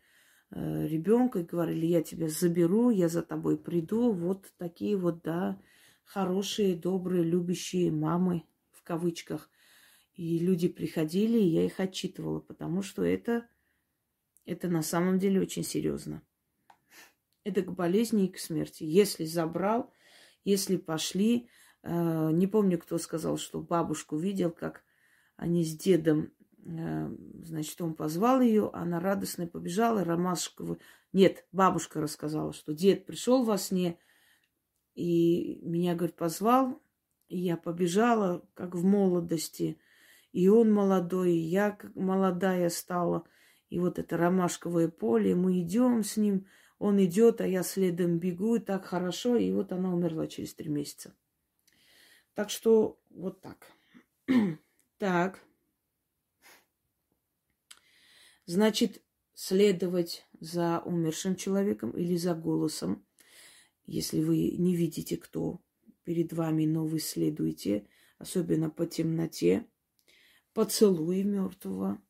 э, 0.50 0.86
ребенка 0.86 1.40
и 1.40 1.44
говорили, 1.44 1.86
я 1.86 2.02
тебя 2.02 2.28
заберу, 2.28 2.90
я 2.90 3.08
за 3.08 3.22
тобой 3.22 3.58
приду. 3.58 4.12
Вот 4.12 4.52
такие 4.56 4.96
вот, 4.96 5.22
да, 5.22 5.60
хорошие, 6.04 6.74
добрые, 6.74 7.22
любящие 7.22 7.92
мамы, 7.92 8.44
в 8.72 8.82
кавычках. 8.82 9.50
И 10.14 10.38
люди 10.38 10.68
приходили, 10.68 11.38
и 11.38 11.48
я 11.48 11.64
их 11.64 11.78
отчитывала, 11.78 12.40
потому 12.40 12.82
что 12.82 13.04
это, 13.04 13.46
это 14.46 14.68
на 14.68 14.82
самом 14.82 15.18
деле 15.18 15.40
очень 15.40 15.62
серьезно. 15.62 16.22
Это 17.44 17.62
к 17.62 17.72
болезни 17.72 18.26
и 18.26 18.32
к 18.32 18.38
смерти. 18.38 18.84
Если 18.84 19.24
забрал, 19.24 19.92
если 20.44 20.76
пошли, 20.76 21.48
э, 21.82 22.30
не 22.32 22.46
помню, 22.46 22.78
кто 22.78 22.98
сказал, 22.98 23.36
что 23.36 23.60
бабушку 23.60 24.16
видел, 24.16 24.50
как 24.50 24.82
они 25.36 25.64
с 25.64 25.76
дедом 25.76 26.32
значит, 26.68 27.80
он 27.80 27.94
позвал 27.94 28.40
ее, 28.40 28.70
она 28.72 29.00
радостно 29.00 29.46
побежала, 29.46 30.04
Ромашкова... 30.04 30.78
Нет, 31.12 31.46
бабушка 31.52 32.00
рассказала, 32.00 32.52
что 32.52 32.74
дед 32.74 33.06
пришел 33.06 33.44
во 33.44 33.56
сне, 33.56 33.98
и 34.94 35.60
меня, 35.62 35.94
говорит, 35.94 36.16
позвал, 36.16 36.82
и 37.28 37.38
я 37.38 37.56
побежала, 37.56 38.44
как 38.54 38.74
в 38.74 38.84
молодости. 38.84 39.78
И 40.32 40.48
он 40.48 40.72
молодой, 40.72 41.32
и 41.32 41.38
я 41.38 41.70
как 41.70 41.94
молодая 41.94 42.68
стала. 42.68 43.24
И 43.70 43.78
вот 43.78 43.98
это 43.98 44.16
ромашковое 44.16 44.88
поле, 44.88 45.34
мы 45.34 45.60
идем 45.60 46.02
с 46.02 46.16
ним, 46.16 46.46
он 46.78 47.02
идет, 47.02 47.40
а 47.40 47.46
я 47.46 47.62
следом 47.62 48.18
бегу, 48.18 48.56
и 48.56 48.60
так 48.60 48.84
хорошо. 48.84 49.36
И 49.36 49.50
вот 49.52 49.72
она 49.72 49.92
умерла 49.94 50.26
через 50.26 50.54
три 50.54 50.68
месяца. 50.68 51.14
Так 52.34 52.50
что 52.50 53.00
вот 53.10 53.40
так. 53.40 53.66
так. 54.98 55.40
Значит, 58.48 59.02
следовать 59.34 60.26
за 60.40 60.80
умершим 60.86 61.36
человеком 61.36 61.90
или 61.90 62.16
за 62.16 62.34
голосом. 62.34 63.04
если 63.84 64.22
вы 64.22 64.52
не 64.52 64.74
видите, 64.74 65.18
кто 65.18 65.60
перед 66.02 66.32
вами, 66.32 66.64
но 66.64 66.86
вы 66.86 66.98
следуете, 66.98 67.86
особенно 68.16 68.70
по 68.70 68.86
темноте, 68.86 69.66
поцелуй 70.54 71.24
мертвого, 71.24 72.00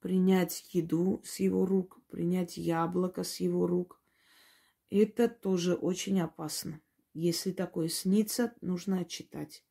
принять 0.00 0.68
еду 0.72 1.22
с 1.24 1.38
его 1.38 1.64
рук, 1.64 2.00
принять 2.08 2.56
яблоко 2.56 3.22
с 3.22 3.38
его 3.38 3.68
рук. 3.68 4.02
Это 4.90 5.28
тоже 5.28 5.74
очень 5.74 6.20
опасно. 6.20 6.80
Если 7.14 7.52
такое 7.52 7.86
снится, 7.86 8.52
нужно 8.60 9.02
отчитать. 9.02 9.64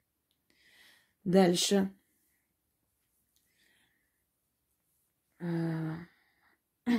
Дальше. 1.26 1.94
А, 5.35 5.35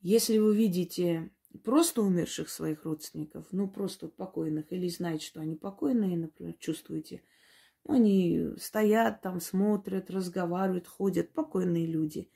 если 0.00 0.38
вы 0.38 0.56
видите 0.56 1.30
просто 1.64 2.02
умерших 2.02 2.48
своих 2.48 2.84
родственников, 2.84 3.46
ну 3.52 3.68
просто 3.68 4.08
покойных, 4.08 4.72
или 4.72 4.88
знаете, 4.88 5.26
что 5.26 5.40
они 5.40 5.56
покойные, 5.56 6.16
например, 6.16 6.54
чувствуете, 6.58 7.22
они 7.88 8.50
стоят 8.58 9.22
там, 9.22 9.40
смотрят, 9.40 10.10
разговаривают, 10.10 10.86
ходят, 10.86 11.32
покойные 11.32 11.86
люди. 11.86 12.30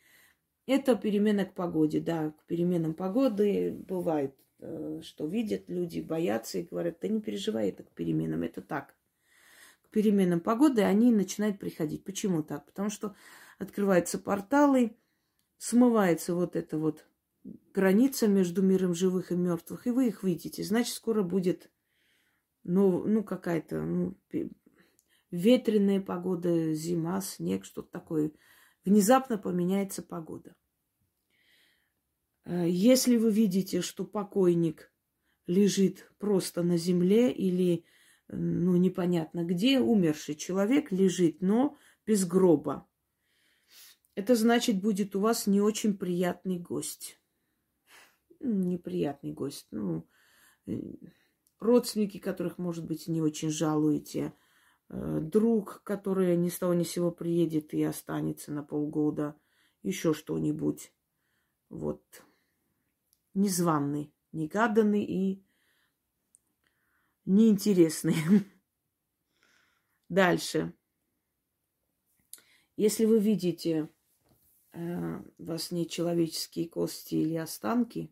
Это 0.66 0.94
перемена 0.94 1.44
к 1.44 1.54
погоде, 1.54 2.00
да, 2.00 2.30
к 2.30 2.44
переменам 2.46 2.94
погоды 2.94 3.72
бывает, 3.72 4.36
э, 4.60 5.00
что 5.02 5.26
видят 5.26 5.68
люди, 5.68 6.00
боятся 6.00 6.58
и 6.58 6.62
говорят, 6.62 6.98
да 7.00 7.08
не 7.08 7.20
переживай, 7.20 7.70
это 7.70 7.82
к 7.82 7.90
переменам, 7.90 8.42
это 8.42 8.62
так. 8.62 8.94
К 9.82 9.88
переменам 9.88 10.38
погоды 10.38 10.82
они 10.82 11.10
начинают 11.10 11.58
приходить. 11.58 12.04
Почему 12.04 12.44
так? 12.44 12.66
Потому 12.66 12.90
что 12.90 13.16
открываются 13.60 14.18
порталы, 14.18 14.96
смывается 15.58 16.34
вот 16.34 16.56
это 16.56 16.78
вот 16.78 17.06
граница 17.72 18.26
между 18.26 18.62
миром 18.62 18.94
живых 18.94 19.30
и 19.30 19.36
мертвых, 19.36 19.86
и 19.86 19.90
вы 19.90 20.08
их 20.08 20.24
видите. 20.24 20.64
Значит, 20.64 20.94
скоро 20.94 21.22
будет 21.22 21.70
ну, 22.64 23.04
ну 23.06 23.22
какая-то 23.22 23.82
ну, 23.82 24.18
ветреная 25.30 26.00
погода, 26.00 26.74
зима, 26.74 27.20
снег, 27.20 27.64
что-то 27.64 27.90
такое. 27.90 28.32
Внезапно 28.84 29.38
поменяется 29.38 30.02
погода. 30.02 30.56
Э, 32.44 32.68
если 32.68 33.16
вы 33.16 33.30
видите, 33.30 33.82
что 33.82 34.04
покойник 34.04 34.92
лежит 35.46 36.10
просто 36.18 36.62
на 36.62 36.76
земле 36.76 37.32
или, 37.32 37.84
ну, 38.28 38.76
непонятно 38.76 39.44
где, 39.44 39.80
умерший 39.80 40.34
человек 40.34 40.92
лежит, 40.92 41.40
но 41.40 41.76
без 42.06 42.24
гроба, 42.24 42.86
это 44.14 44.34
значит, 44.34 44.80
будет 44.80 45.16
у 45.16 45.20
вас 45.20 45.46
не 45.46 45.60
очень 45.60 45.96
приятный 45.96 46.58
гость 46.58 47.20
неприятный 48.40 49.32
гость. 49.32 49.66
Ну, 49.70 50.06
э, 50.66 50.72
родственники, 51.58 52.18
которых, 52.18 52.58
может 52.58 52.84
быть, 52.86 53.06
не 53.08 53.20
очень 53.20 53.50
жалуете, 53.50 54.32
э, 54.88 55.20
друг, 55.20 55.82
который 55.84 56.36
ни 56.36 56.48
с 56.48 56.58
того 56.58 56.74
ни 56.74 56.84
с 56.84 56.90
сего 56.90 57.10
приедет 57.10 57.74
и 57.74 57.82
останется 57.82 58.52
на 58.52 58.62
полгода, 58.62 59.38
еще 59.82 60.14
что-нибудь. 60.14 60.92
Вот. 61.68 62.02
Незваный, 63.34 64.12
негаданный 64.32 65.04
и 65.04 65.44
неинтересный. 67.24 68.16
Дальше. 70.08 70.74
Если 72.76 73.04
вы 73.04 73.20
видите 73.20 73.88
э, 74.72 75.22
во 75.38 75.58
сне 75.58 75.86
человеческие 75.86 76.68
кости 76.68 77.14
или 77.14 77.36
останки, 77.36 78.10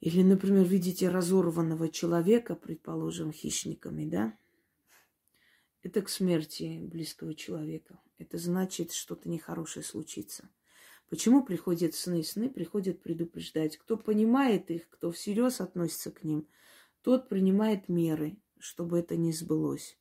или, 0.00 0.22
например, 0.22 0.64
видите 0.64 1.08
разорванного 1.08 1.88
человека, 1.88 2.54
предположим, 2.54 3.32
хищниками, 3.32 4.04
да? 4.04 4.36
Это 5.82 6.02
к 6.02 6.08
смерти 6.08 6.78
близкого 6.82 7.34
человека. 7.34 8.00
Это 8.18 8.38
значит, 8.38 8.92
что-то 8.92 9.28
нехорошее 9.28 9.84
случится. 9.84 10.48
Почему 11.08 11.44
приходят 11.44 11.94
сны? 11.94 12.22
Сны 12.22 12.48
приходят 12.48 13.02
предупреждать. 13.02 13.76
Кто 13.76 13.96
понимает 13.96 14.70
их, 14.70 14.88
кто 14.88 15.10
всерьез 15.12 15.60
относится 15.60 16.10
к 16.10 16.24
ним, 16.24 16.48
тот 17.02 17.28
принимает 17.28 17.88
меры, 17.88 18.36
чтобы 18.58 18.98
это 18.98 19.16
не 19.16 19.32
сбылось. 19.32 19.98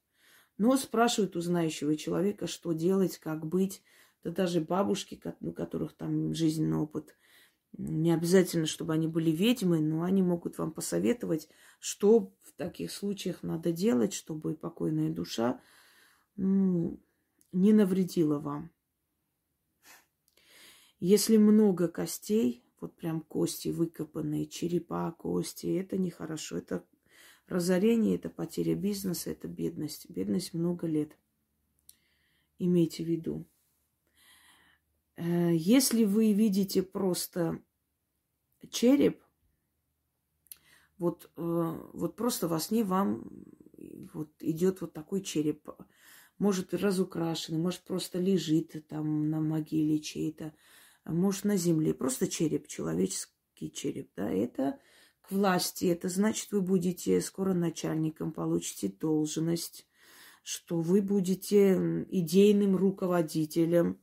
Но 0.58 0.78
спрашивают 0.78 1.36
у 1.36 1.42
знающего 1.42 1.96
человека, 1.98 2.48
что 2.48 2.74
делать, 2.74 3.18
как 3.18 3.46
быть. 3.46 3.82
Да 4.24 4.32
даже 4.32 4.62
бабушки, 4.62 5.22
у 5.42 5.52
которых 5.52 5.94
там 5.94 6.34
жизненный 6.34 6.78
опыт– 6.78 7.16
не 7.76 8.14
обязательно, 8.14 8.68
чтобы 8.68 8.94
они 8.94 9.08
были 9.08 9.32
ведьмы, 9.32 9.80
но 9.80 10.04
они 10.04 10.22
могут 10.22 10.58
вам 10.58 10.72
посоветовать, 10.72 11.50
что 11.80 12.32
в 12.42 12.54
таких 12.56 12.92
случаях 12.92 13.42
надо 13.42 13.72
делать, 13.72 14.14
чтобы 14.14 14.54
покойная 14.54 15.10
душа 15.10 15.60
ну, 16.36 17.00
не 17.52 17.74
навредила 17.74 18.38
вам. 18.38 18.72
Если 21.00 21.38
много 21.38 21.88
костей, 21.88 22.64
вот 22.80 22.96
прям 22.96 23.22
кости 23.22 23.70
выкопанные, 23.70 24.46
черепа, 24.46 25.12
кости, 25.12 25.68
это 25.76 25.98
нехорошо. 25.98 26.58
Это 26.58 26.86
разорение, 27.48 28.16
это 28.16 28.30
потеря 28.30 28.76
бизнеса, 28.76 29.32
это 29.32 29.48
бедность. 29.48 30.10
Бедность 30.10 30.54
много 30.54 30.86
лет. 30.86 31.18
Имейте 32.60 33.04
в 33.04 33.08
виду. 33.08 33.46
Э, 35.16 35.52
если 35.54 36.06
вы 36.06 36.34
видите 36.34 36.82
просто 36.82 37.60
череп, 38.70 39.22
вот, 40.98 41.30
э, 41.36 41.90
вот 41.94 42.16
просто 42.16 42.48
во 42.48 42.60
сне 42.60 42.84
вам 42.84 43.30
вот 44.14 44.32
идет 44.40 44.82
вот 44.82 44.94
такой 44.94 45.22
череп. 45.22 45.70
Может, 46.40 46.74
разукрашенный, 46.74 47.60
может, 47.60 47.82
просто 47.84 48.20
лежит 48.20 48.88
там 48.88 49.30
на 49.30 49.40
могиле 49.40 50.00
чей-то, 50.00 50.54
может, 51.06 51.44
на 51.44 51.58
земле. 51.58 51.94
Просто 51.94 52.28
череп, 52.28 52.68
человеческий 52.68 53.72
череп, 53.72 54.10
да, 54.16 54.32
это 54.32 54.80
к 55.22 55.32
власти. 55.32 55.86
Это 55.86 56.10
значит, 56.10 56.52
вы 56.52 56.62
будете 56.62 57.22
скоро 57.22 57.54
начальником, 57.54 58.32
получите 58.32 58.88
должность, 58.88 59.88
что 60.42 60.82
вы 60.82 61.02
будете 61.02 62.06
идейным 62.10 62.76
руководителем 62.76 64.00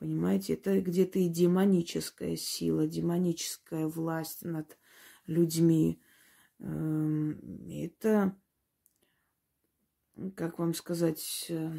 Понимаете, 0.00 0.54
это 0.54 0.80
где-то 0.80 1.18
и 1.18 1.28
демоническая 1.28 2.34
сила, 2.34 2.86
демоническая 2.86 3.86
власть 3.86 4.46
над 4.46 4.78
людьми. 5.26 6.00
Эм, 6.58 7.38
это, 7.68 8.34
как 10.36 10.58
вам 10.58 10.72
сказать, 10.72 11.44
э, 11.50 11.70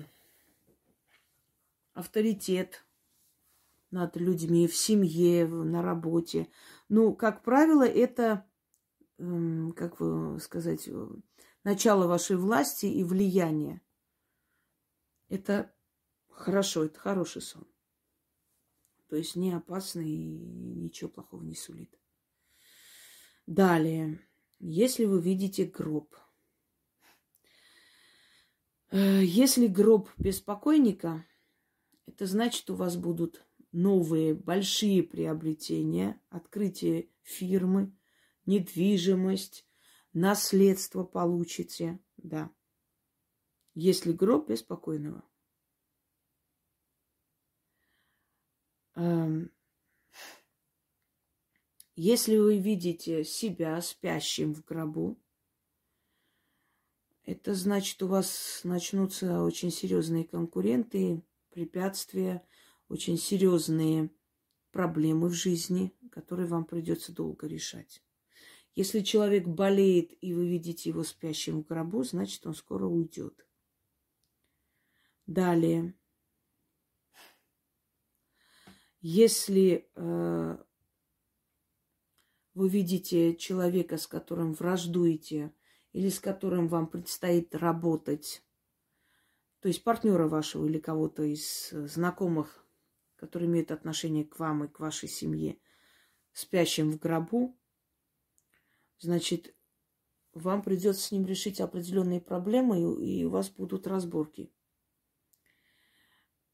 авторитет 1.94 2.86
над 3.90 4.16
людьми 4.18 4.68
в 4.68 4.76
семье, 4.76 5.48
на 5.48 5.82
работе. 5.82 6.48
Ну, 6.90 7.16
как 7.16 7.42
правило, 7.42 7.88
это, 7.88 8.46
эм, 9.18 9.72
как 9.72 10.00
вы 10.00 10.40
сказать, 10.40 10.88
э, 10.88 11.08
начало 11.64 12.06
вашей 12.06 12.36
власти 12.36 12.86
и 12.86 13.04
влияния. 13.04 13.82
Это 15.28 15.74
хорошо, 16.30 16.84
это 16.84 17.00
хороший 17.00 17.42
сон. 17.42 17.71
То 19.12 19.18
есть 19.18 19.36
не 19.36 19.52
опасно 19.52 20.00
и 20.00 20.26
ничего 20.26 21.10
плохого 21.10 21.44
не 21.44 21.54
сулит. 21.54 22.00
Далее, 23.46 24.26
если 24.60 25.04
вы 25.04 25.22
видите 25.22 25.66
гроб. 25.66 26.16
Э, 28.90 29.22
если 29.22 29.68
гроб 29.68 30.10
без 30.16 30.40
покойника, 30.40 31.26
это 32.06 32.26
значит, 32.26 32.70
у 32.70 32.76
вас 32.76 32.96
будут 32.96 33.46
новые 33.74 34.34
большие 34.34 35.04
приобретения, 35.04 36.18
открытие 36.30 37.10
фирмы, 37.22 37.94
недвижимость, 38.46 39.68
наследство 40.14 41.04
получите, 41.04 42.00
да. 42.16 42.50
Если 43.74 44.14
гроб 44.14 44.48
без 44.48 44.64
покойного. 44.64 45.26
Если 51.96 52.38
вы 52.38 52.58
видите 52.58 53.24
себя 53.24 53.82
спящим 53.82 54.54
в 54.54 54.64
гробу, 54.66 55.18
это 57.24 57.54
значит, 57.54 58.02
у 58.02 58.08
вас 58.08 58.62
начнутся 58.64 59.44
очень 59.44 59.72
серьезные 59.72 60.26
конкуренты, 60.26 61.24
препятствия, 61.50 62.46
очень 62.90 63.18
серьезные 63.18 64.10
проблемы 64.72 65.30
в 65.30 65.34
жизни, 65.34 65.94
которые 66.12 66.48
вам 66.48 66.66
придется 66.66 67.14
долго 67.14 67.48
решать. 67.48 68.04
Если 68.74 69.02
человек 69.02 69.48
болеет, 69.48 70.12
и 70.22 70.34
вы 70.34 70.48
видите 70.48 70.90
его 70.90 71.04
спящим 71.04 71.62
в 71.62 71.68
гробу, 71.68 72.04
значит, 72.04 72.46
он 72.46 72.56
скоро 72.56 72.86
уйдет. 72.86 73.46
Далее. 75.28 75.94
Если 79.02 79.90
э, 79.96 80.58
вы 82.54 82.70
видите 82.70 83.36
человека, 83.36 83.98
с 83.98 84.06
которым 84.06 84.54
враждуете, 84.54 85.54
или 85.92 86.10
с 86.10 86.20
которым 86.20 86.68
вам 86.68 86.88
предстоит 86.88 87.56
работать, 87.56 88.44
то 89.60 89.68
есть 89.68 89.84
партнера 89.84 90.28
вашего 90.28 90.66
или 90.66 90.80
кого-то 90.80 91.24
из 91.24 91.70
знакомых, 91.70 92.66
которые 93.16 93.50
имеют 93.50 93.72
отношение 93.72 94.24
к 94.24 94.40
вам 94.40 94.66
и 94.66 94.68
к 94.68 94.80
вашей 94.80 95.10
семье, 95.10 95.58
спящим 96.32 96.92
в 96.92 97.00
гробу, 97.00 97.60
значит, 99.00 99.56
вам 100.34 100.62
придется 100.62 101.02
с 101.02 101.12
ним 101.12 101.26
решить 101.26 101.60
определенные 101.60 102.22
проблемы, 102.22 103.04
и 103.04 103.26
у 103.26 103.30
вас 103.30 103.50
будут 103.50 103.86
разборки. 103.88 104.52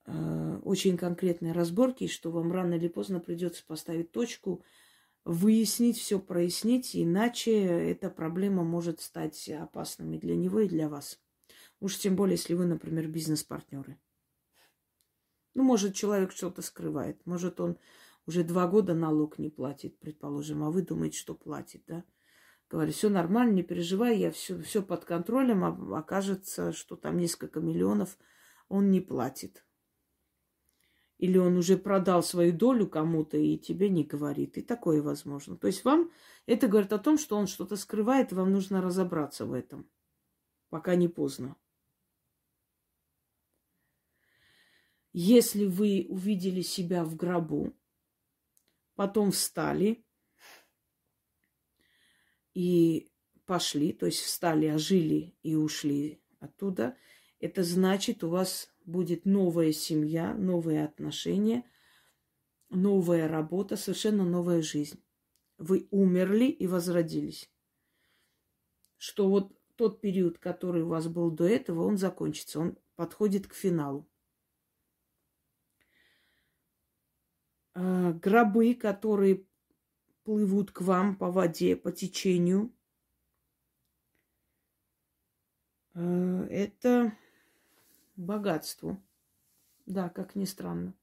Э, 0.08 0.60
очень 0.64 0.98
конкретные 0.98 1.52
разборки, 1.52 2.08
что 2.08 2.32
вам 2.32 2.52
рано 2.52 2.76
или 2.76 2.88
поздно 2.88 3.20
придется 3.20 3.64
поставить 3.66 4.12
точку, 4.12 4.64
выяснить, 5.26 5.98
все 5.98 6.18
прояснить, 6.20 6.96
иначе 6.96 7.52
эта 7.52 8.10
проблема 8.10 8.64
может 8.64 9.02
стать 9.02 9.50
опасной 9.50 10.18
для 10.18 10.36
него 10.36 10.62
и 10.62 10.70
для 10.70 10.88
вас. 10.88 11.20
Уж 11.82 11.98
тем 11.98 12.16
более, 12.16 12.36
если 12.36 12.54
вы, 12.54 12.66
например, 12.66 13.08
бизнес-партнеры. 13.10 14.00
Ну, 15.54 15.64
может, 15.64 15.94
человек 15.94 16.32
что-то 16.32 16.62
скрывает. 16.62 17.24
Может, 17.26 17.60
он 17.60 17.78
уже 18.26 18.44
два 18.44 18.68
года 18.68 18.94
налог 18.94 19.38
не 19.40 19.50
платит, 19.50 20.00
предположим, 20.00 20.64
а 20.64 20.72
вы 20.72 20.84
думаете, 20.84 21.18
что 21.18 21.34
платит, 21.36 21.84
да? 21.86 22.06
Говорю, 22.70 22.92
все 22.92 23.10
нормально, 23.10 23.54
не 23.54 23.64
переживай, 23.64 24.18
я 24.18 24.32
все, 24.32 24.62
все 24.62 24.82
под 24.82 25.04
контролем, 25.04 25.64
а 25.64 25.98
окажется, 26.00 26.72
что 26.72 26.96
там 26.96 27.18
несколько 27.18 27.60
миллионов 27.60 28.18
он 28.70 28.92
не 28.92 29.02
платит. 29.02 29.67
Или 31.18 31.38
он 31.38 31.58
уже 31.58 31.78
продал 31.78 32.22
свою 32.22 32.54
долю 32.54 32.88
кому-то 32.88 33.38
и 33.38 33.58
тебе 33.58 33.90
не 33.90 34.04
говорит. 34.04 34.58
И 34.58 34.62
такое 34.62 35.02
возможно. 35.02 35.58
То 35.58 35.68
есть 35.68 35.84
вам 35.84 36.12
это 36.46 36.68
говорит 36.68 36.94
о 36.94 37.00
том, 37.00 37.18
что 37.18 37.38
он 37.38 37.48
что-то 37.48 37.76
скрывает, 37.76 38.32
и 38.32 38.36
вам 38.36 38.52
нужно 38.52 38.82
разобраться 38.82 39.46
в 39.46 39.54
этом, 39.54 39.90
пока 40.70 40.96
не 40.96 41.08
поздно. 41.08 41.56
Если 45.14 45.66
вы 45.66 46.06
увидели 46.10 46.62
себя 46.62 47.04
в 47.04 47.16
гробу, 47.16 47.74
потом 48.94 49.32
встали 49.32 50.06
и 52.54 53.10
пошли, 53.46 53.94
то 53.94 54.06
есть 54.06 54.20
встали, 54.20 54.68
ожили 54.68 55.36
и 55.42 55.56
ушли 55.56 56.22
оттуда, 56.40 56.96
это 57.40 57.64
значит, 57.64 58.24
у 58.24 58.30
вас 58.30 58.70
будет 58.88 59.26
новая 59.26 59.74
семья, 59.74 60.34
новые 60.34 60.86
отношения, 60.86 61.70
новая 62.70 63.28
работа, 63.28 63.76
совершенно 63.76 64.24
новая 64.24 64.62
жизнь. 64.62 65.04
Вы 65.58 65.88
умерли 65.92 66.46
и 66.46 66.66
возродились. 66.68 67.52
Что 68.98 69.30
вот 69.30 69.54
тот 69.76 70.02
период, 70.02 70.40
который 70.40 70.84
у 70.84 70.88
вас 70.88 71.08
был 71.08 71.30
до 71.30 71.46
этого, 71.46 71.84
он 71.84 71.98
закончится, 71.98 72.60
он 72.60 72.78
подходит 72.96 73.48
к 73.48 73.54
финалу. 73.54 74.10
А, 77.74 78.14
гробы, 78.14 78.74
которые 78.74 79.46
плывут 80.24 80.72
к 80.72 80.82
вам 80.82 81.16
по 81.18 81.30
воде, 81.30 81.76
по 81.76 81.92
течению, 81.92 82.74
а, 85.94 86.46
это 86.50 87.18
богатству. 88.18 89.02
Да, 89.86 90.10
как 90.10 90.36
ни 90.36 90.46
странно. 90.46 90.94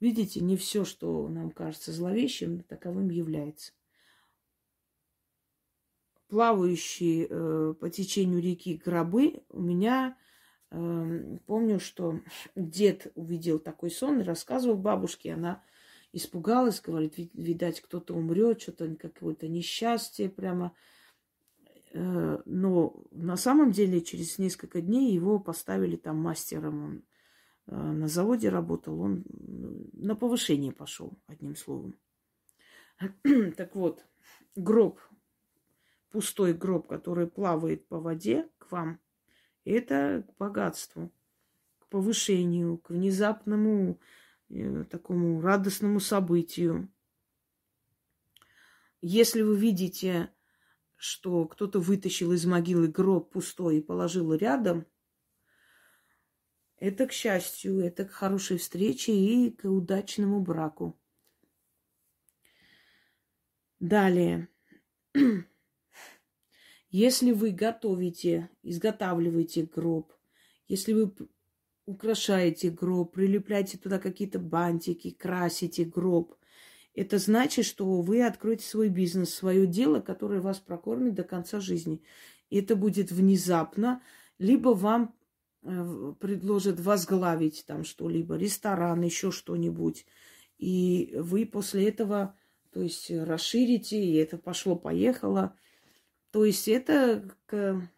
Видите, 0.00 0.40
не 0.40 0.56
все, 0.56 0.84
что 0.84 1.28
нам 1.28 1.50
кажется 1.50 1.92
зловещим, 1.92 2.62
таковым 2.62 3.10
является. 3.10 3.72
Плавающие 6.28 7.26
э, 7.28 7.74
по 7.80 7.90
течению 7.90 8.40
реки 8.40 8.76
гробы 8.76 9.42
у 9.48 9.60
меня 9.60 10.16
э, 10.70 11.38
помню, 11.46 11.80
что 11.80 12.20
дед 12.54 13.10
увидел 13.14 13.58
такой 13.58 13.90
сон 13.90 14.20
и 14.20 14.24
рассказывал 14.24 14.76
бабушке, 14.76 15.32
она 15.32 15.62
испугалась, 16.12 16.80
говорит, 16.80 17.14
видать, 17.34 17.80
кто-то 17.80 18.14
умрет, 18.14 18.60
что-то 18.60 18.94
какое-то 18.96 19.48
несчастье 19.48 20.28
прямо. 20.28 20.74
Но 22.00 23.02
на 23.10 23.36
самом 23.36 23.72
деле 23.72 24.00
через 24.00 24.38
несколько 24.38 24.80
дней 24.80 25.12
его 25.12 25.40
поставили 25.40 25.96
там 25.96 26.16
мастером. 26.18 26.84
Он 26.84 27.02
э, 27.66 27.74
на 27.74 28.08
заводе 28.08 28.50
работал, 28.50 29.00
он 29.00 29.24
на 29.92 30.14
повышение 30.14 30.72
пошел, 30.72 31.18
одним 31.26 31.56
словом. 31.56 31.94
Так 33.56 33.74
вот, 33.74 34.04
гроб, 34.54 35.00
пустой 36.10 36.52
гроб, 36.52 36.86
который 36.86 37.26
плавает 37.26 37.86
по 37.88 37.98
воде 37.98 38.48
к 38.58 38.70
вам, 38.70 39.00
это 39.64 40.24
к 40.28 40.36
богатству, 40.38 41.12
к 41.78 41.88
повышению, 41.88 42.78
к 42.78 42.90
внезапному 42.90 43.98
э, 44.50 44.84
такому 44.84 45.40
радостному 45.40 46.00
событию. 46.00 46.88
Если 49.00 49.42
вы 49.42 49.56
видите 49.56 50.30
что 50.98 51.46
кто-то 51.46 51.78
вытащил 51.78 52.32
из 52.32 52.44
могилы 52.44 52.88
гроб 52.88 53.30
пустой 53.32 53.78
и 53.78 53.82
положил 53.82 54.34
рядом, 54.34 54.84
это 56.76 57.06
к 57.06 57.12
счастью, 57.12 57.80
это 57.80 58.04
к 58.04 58.10
хорошей 58.10 58.58
встрече 58.58 59.12
и 59.12 59.50
к 59.50 59.64
удачному 59.64 60.40
браку. 60.40 61.00
Далее. 63.78 64.48
Если 66.90 67.30
вы 67.30 67.52
готовите, 67.52 68.50
изготавливаете 68.62 69.64
гроб, 69.64 70.12
если 70.68 70.92
вы 70.94 71.14
украшаете 71.86 72.70
гроб, 72.70 73.14
прилепляете 73.14 73.78
туда 73.78 73.98
какие-то 73.98 74.38
бантики, 74.38 75.10
красите 75.10 75.84
гроб, 75.84 76.37
это 76.98 77.18
значит, 77.18 77.64
что 77.64 78.00
вы 78.00 78.24
откроете 78.26 78.66
свой 78.66 78.88
бизнес, 78.88 79.32
свое 79.32 79.68
дело, 79.68 80.00
которое 80.00 80.40
вас 80.40 80.58
прокормит 80.58 81.14
до 81.14 81.22
конца 81.22 81.60
жизни. 81.60 82.02
И 82.50 82.58
это 82.58 82.74
будет 82.74 83.12
внезапно, 83.12 84.02
либо 84.38 84.70
вам 84.70 85.14
э, 85.62 86.14
предложат 86.18 86.80
возглавить 86.80 87.64
там 87.68 87.84
что-либо, 87.84 88.36
ресторан, 88.36 89.02
еще 89.02 89.30
что-нибудь. 89.30 90.06
И 90.58 91.14
вы 91.16 91.46
после 91.46 91.88
этого, 91.88 92.36
то 92.72 92.82
есть 92.82 93.12
расширите, 93.12 94.04
и 94.04 94.14
это 94.14 94.36
пошло-поехало. 94.36 95.56
То 96.32 96.44
есть 96.44 96.66
это 96.66 97.32
к 97.46 97.88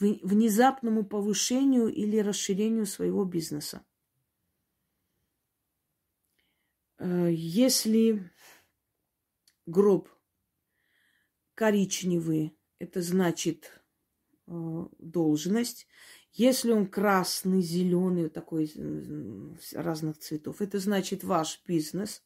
внезапному 0.00 1.04
повышению 1.04 1.86
или 1.86 2.18
расширению 2.18 2.86
своего 2.86 3.24
бизнеса. 3.24 3.84
Э, 3.84 3.88
если 7.00 8.30
гроб 9.66 10.08
коричневый, 11.54 12.56
это 12.78 13.02
значит 13.02 13.82
э, 14.46 14.86
должность. 14.98 15.86
Если 16.32 16.70
он 16.70 16.86
красный, 16.86 17.60
зеленый, 17.60 18.28
такой 18.28 18.72
разных 19.72 20.18
цветов, 20.18 20.60
это 20.60 20.78
значит 20.78 21.24
ваш 21.24 21.60
бизнес, 21.66 22.22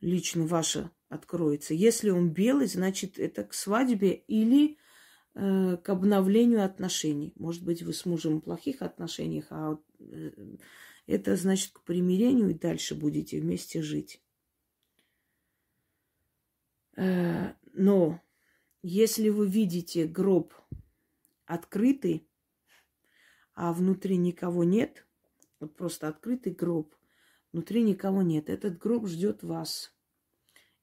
лично 0.00 0.46
ваше 0.46 0.90
откроется. 1.08 1.74
Если 1.74 2.10
он 2.10 2.30
белый, 2.30 2.66
значит 2.66 3.18
это 3.18 3.44
к 3.44 3.54
свадьбе 3.54 4.12
или 4.12 4.78
э, 5.34 5.76
к 5.76 5.88
обновлению 5.88 6.64
отношений. 6.64 7.32
Может 7.36 7.64
быть, 7.64 7.82
вы 7.82 7.92
с 7.92 8.04
мужем 8.04 8.38
в 8.38 8.40
плохих 8.40 8.82
отношениях, 8.82 9.46
а 9.50 9.78
э, 10.00 10.30
это 11.06 11.36
значит 11.36 11.72
к 11.72 11.82
примирению 11.82 12.50
и 12.50 12.54
дальше 12.54 12.94
будете 12.94 13.40
вместе 13.40 13.82
жить. 13.82 14.22
Э, 16.96 17.54
но 17.72 18.20
если 18.82 19.28
вы 19.28 19.48
видите 19.48 20.06
гроб 20.06 20.54
открытый, 21.46 22.28
а 23.54 23.72
внутри 23.72 24.16
никого 24.16 24.64
нет, 24.64 25.06
вот 25.60 25.76
просто 25.76 26.08
открытый 26.08 26.52
гроб, 26.52 26.94
внутри 27.52 27.82
никого 27.82 28.22
нет, 28.22 28.48
этот 28.48 28.78
гроб 28.78 29.06
ждет 29.06 29.42
вас. 29.42 29.94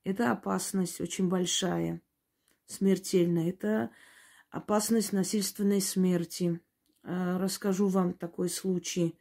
Это 0.04 0.32
опасность 0.32 1.00
очень 1.00 1.30
большая, 1.30 2.02
смертельная. 2.66 3.50
Это 3.50 3.92
опасность 4.50 5.14
насильственной 5.14 5.82
смерти. 5.82 6.60
Э, 7.04 7.38
расскажу 7.38 7.88
вам 7.88 8.14
такой 8.14 8.50
случай. 8.50 9.18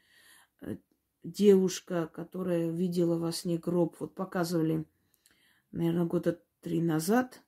Девушка, 1.22 2.06
которая 2.06 2.70
видела 2.70 3.18
во 3.18 3.32
сне 3.32 3.58
гроб, 3.58 3.96
вот 4.00 4.14
показывали, 4.14 4.86
наверное, 5.70 6.06
года 6.06 6.40
три 6.60 6.80
назад, 6.80 7.42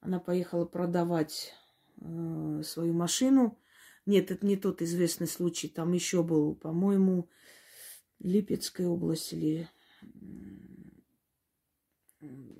она 0.00 0.20
поехала 0.20 0.64
продавать 0.66 1.54
э, 2.00 2.62
свою 2.62 2.92
машину. 2.92 3.58
Нет, 4.04 4.30
это 4.30 4.46
не 4.46 4.56
тот 4.56 4.82
известный 4.82 5.26
случай, 5.26 5.68
там 5.68 5.92
еще 5.92 6.22
был, 6.22 6.54
по-моему, 6.54 7.28
Липецкая 8.18 8.86
область 8.86 9.32
или 9.32 9.68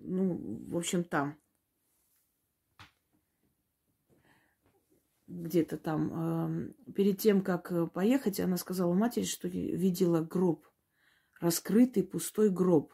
ну, 0.06 0.40
в 0.68 0.76
общем, 0.76 1.04
там. 1.04 1.38
Где-то 5.26 5.76
там. 5.76 6.74
Перед 6.94 7.18
тем, 7.18 7.42
как 7.42 7.72
э, 7.72 7.86
поехать, 7.88 8.38
она 8.38 8.56
сказала 8.56 8.94
матери, 8.94 9.24
что 9.24 9.48
видела 9.48 10.20
гроб. 10.20 10.64
Раскрытый 11.40 12.04
пустой 12.04 12.48
гроб. 12.48 12.92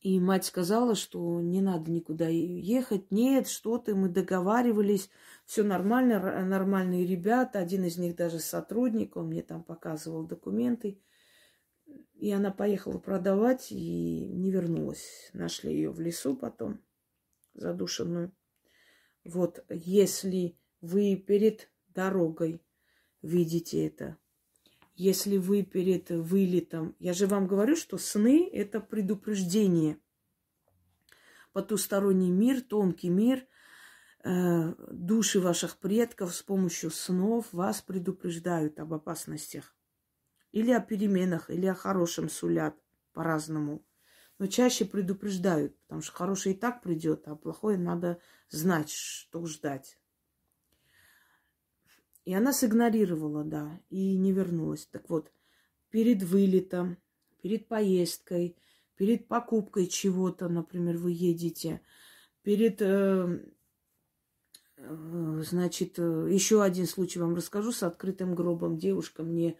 И 0.00 0.20
мать 0.20 0.44
сказала, 0.44 0.94
что 0.94 1.40
не 1.40 1.60
надо 1.60 1.90
никуда 1.90 2.28
ехать. 2.28 3.10
Нет, 3.10 3.48
что 3.48 3.78
ты, 3.78 3.96
мы 3.96 4.08
договаривались, 4.08 5.10
все 5.46 5.64
нормально, 5.64 6.44
нормальные 6.44 7.04
ребята. 7.04 7.58
Один 7.58 7.84
из 7.84 7.98
них 7.98 8.14
даже 8.14 8.38
сотрудник, 8.38 9.16
он 9.16 9.26
мне 9.26 9.42
там 9.42 9.64
показывал 9.64 10.24
документы. 10.24 11.00
И 12.14 12.30
она 12.30 12.52
поехала 12.52 12.98
продавать 12.98 13.72
и 13.72 14.28
не 14.28 14.52
вернулась. 14.52 15.30
Нашли 15.32 15.72
ее 15.72 15.90
в 15.90 15.98
лесу 15.98 16.36
потом, 16.36 16.80
задушенную. 17.54 18.32
Вот, 19.26 19.64
если 19.68 20.56
вы 20.80 21.16
перед 21.16 21.70
дорогой 21.88 22.62
видите 23.22 23.86
это, 23.86 24.16
если 24.94 25.36
вы 25.36 25.62
перед 25.62 26.10
вылетом... 26.10 26.94
Я 26.98 27.12
же 27.12 27.26
вам 27.26 27.46
говорю, 27.46 27.76
что 27.76 27.98
сны– 27.98 28.48
это 28.52 28.80
предупреждение. 28.80 29.98
Потусторонний 31.52 32.30
мир, 32.30 32.60
тонкий 32.60 33.08
мир, 33.08 33.46
э, 34.24 34.74
души 34.90 35.40
ваших 35.40 35.78
предков 35.78 36.34
с 36.34 36.42
помощью 36.42 36.90
снов 36.90 37.52
вас 37.52 37.82
предупреждают 37.82 38.78
об 38.78 38.94
опасностях. 38.94 39.76
Или 40.52 40.70
о 40.70 40.80
переменах, 40.80 41.50
или 41.50 41.66
о 41.66 41.74
хорошем 41.74 42.28
сулят 42.28 42.76
по-разному. 43.12 43.85
Но 44.38 44.46
чаще 44.46 44.84
предупреждают, 44.84 45.78
потому 45.80 46.02
что 46.02 46.12
хорошее 46.12 46.54
и 46.54 46.58
так 46.58 46.82
придет, 46.82 47.26
а 47.26 47.36
плохое 47.36 47.78
надо 47.78 48.20
знать, 48.50 48.90
что 48.90 49.44
ждать. 49.46 49.98
И 52.26 52.34
она 52.34 52.52
сигнорировала, 52.52 53.44
да, 53.44 53.80
и 53.88 54.16
не 54.18 54.32
вернулась. 54.32 54.86
Так 54.86 55.08
вот, 55.08 55.32
перед 55.90 56.22
вылетом, 56.22 56.98
перед 57.40 57.68
поездкой, 57.68 58.56
перед 58.96 59.28
покупкой 59.28 59.86
чего-то, 59.86 60.48
например, 60.48 60.98
вы 60.98 61.12
едете, 61.12 61.80
перед, 62.42 62.82
э, 62.82 63.44
э, 64.76 65.42
значит, 65.46 65.98
э, 65.98 66.28
еще 66.30 66.62
один 66.62 66.86
случай 66.86 67.20
вам 67.20 67.36
расскажу 67.36 67.72
с 67.72 67.82
открытым 67.82 68.34
гробом. 68.34 68.76
Девушка 68.76 69.22
мне 69.22 69.56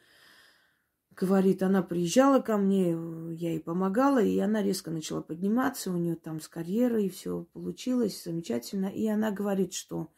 говорит, 1.16 1.62
она 1.62 1.82
приезжала 1.82 2.40
ко 2.40 2.56
мне, 2.56 2.90
я 3.34 3.50
ей 3.50 3.60
помогала, 3.60 4.22
и 4.22 4.38
она 4.38 4.62
резко 4.62 4.90
начала 4.90 5.22
подниматься, 5.22 5.90
у 5.90 5.96
нее 5.96 6.16
там 6.16 6.40
с 6.40 6.48
карьерой 6.48 7.08
все 7.08 7.46
получилось 7.52 8.22
замечательно. 8.22 8.86
И 8.86 9.06
она 9.06 9.30
говорит, 9.30 9.72
что 9.72 10.10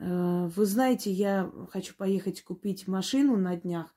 Э, 0.00 0.48
вы 0.56 0.64
знаете, 0.64 1.12
я 1.12 1.50
хочу 1.70 1.94
поехать 1.94 2.42
купить 2.42 2.88
машину 2.88 3.36
на 3.36 3.56
днях. 3.56 3.94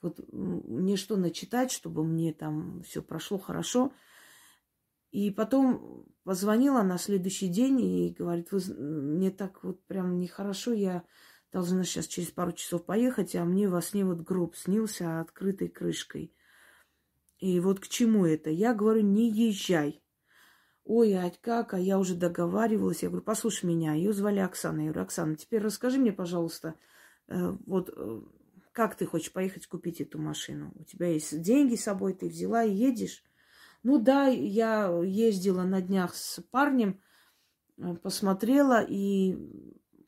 Вот 0.00 0.18
мне 0.32 0.96
что 0.96 1.16
начитать, 1.16 1.70
чтобы 1.70 2.04
мне 2.04 2.32
там 2.32 2.82
все 2.82 3.02
прошло 3.02 3.38
хорошо. 3.38 3.92
И 5.10 5.30
потом 5.30 6.06
позвонила 6.24 6.82
на 6.82 6.96
следующий 6.96 7.48
день 7.48 7.80
и 7.80 8.14
говорит, 8.18 8.50
вы, 8.50 8.60
мне 8.74 9.30
так 9.30 9.62
вот 9.62 9.84
прям 9.84 10.18
нехорошо, 10.18 10.72
я 10.72 11.04
должна 11.52 11.84
сейчас 11.84 12.06
через 12.06 12.30
пару 12.30 12.52
часов 12.52 12.84
поехать, 12.84 13.36
а 13.36 13.44
мне 13.44 13.68
во 13.68 13.82
сне 13.82 14.04
вот 14.04 14.20
гроб 14.20 14.56
снился 14.56 15.20
открытой 15.20 15.68
крышкой. 15.68 16.34
И 17.38 17.60
вот 17.60 17.80
к 17.80 17.88
чему 17.88 18.24
это? 18.24 18.50
Я 18.50 18.74
говорю, 18.74 19.02
не 19.02 19.30
езжай. 19.30 20.02
Ой, 20.84 21.14
а 21.14 21.30
как? 21.40 21.74
А 21.74 21.78
я 21.78 21.98
уже 21.98 22.14
договаривалась. 22.14 23.02
Я 23.02 23.08
говорю, 23.08 23.24
послушай 23.24 23.66
меня. 23.66 23.94
Ее 23.94 24.12
звали 24.12 24.38
Оксана. 24.38 24.80
Я 24.80 24.86
говорю, 24.86 25.02
Оксана, 25.02 25.36
теперь 25.36 25.60
расскажи 25.60 25.98
мне, 25.98 26.12
пожалуйста, 26.12 26.74
э, 27.28 27.52
вот 27.66 27.92
э, 27.94 28.20
как 28.72 28.96
ты 28.96 29.06
хочешь 29.06 29.32
поехать 29.32 29.66
купить 29.66 30.00
эту 30.00 30.18
машину? 30.18 30.72
У 30.76 30.84
тебя 30.84 31.08
есть 31.08 31.40
деньги 31.42 31.76
с 31.76 31.84
собой, 31.84 32.14
ты 32.14 32.28
взяла 32.28 32.64
и 32.64 32.72
едешь? 32.72 33.22
Ну 33.82 33.98
да, 33.98 34.26
я 34.28 34.88
ездила 35.02 35.62
на 35.62 35.82
днях 35.82 36.14
с 36.14 36.40
парнем, 36.50 37.00
э, 37.76 37.94
посмотрела, 37.96 38.84
и 38.88 39.36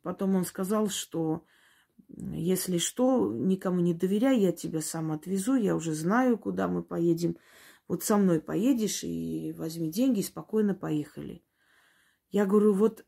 потом 0.05 0.37
он 0.37 0.45
сказал, 0.45 0.89
что 0.89 1.45
если 2.09 2.79
что, 2.79 3.33
никому 3.33 3.81
не 3.81 3.95
доверяй, 3.95 4.39
я 4.39 4.53
тебя 4.53 4.81
сам 4.81 5.11
отвезу, 5.11 5.55
я 5.57 5.75
уже 5.75 5.95
знаю, 5.95 6.39
куда 6.39 6.69
мы 6.69 6.85
поедем. 6.85 7.37
Вот 7.89 8.05
со 8.05 8.17
мной 8.17 8.41
поедешь 8.41 9.03
и 9.03 9.53
возьми 9.57 9.91
деньги, 9.91 10.21
и 10.21 10.25
спокойно 10.25 10.75
поехали. 10.75 11.43
Я 12.31 12.47
говорю, 12.47 12.75
вот, 12.75 13.05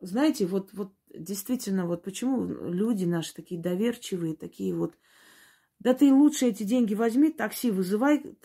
знаете, 0.00 0.46
вот, 0.46 0.72
вот 0.72 0.92
действительно, 1.12 1.86
вот 1.86 2.04
почему 2.04 2.46
люди 2.46 3.04
наши 3.04 3.34
такие 3.34 3.60
доверчивые, 3.60 4.36
такие 4.36 4.74
вот, 4.74 4.94
да 5.80 5.94
ты 5.94 6.12
лучше 6.12 6.46
эти 6.46 6.62
деньги 6.62 6.94
возьми, 6.94 7.32
такси 7.32 7.70
вызывай, 7.70 8.36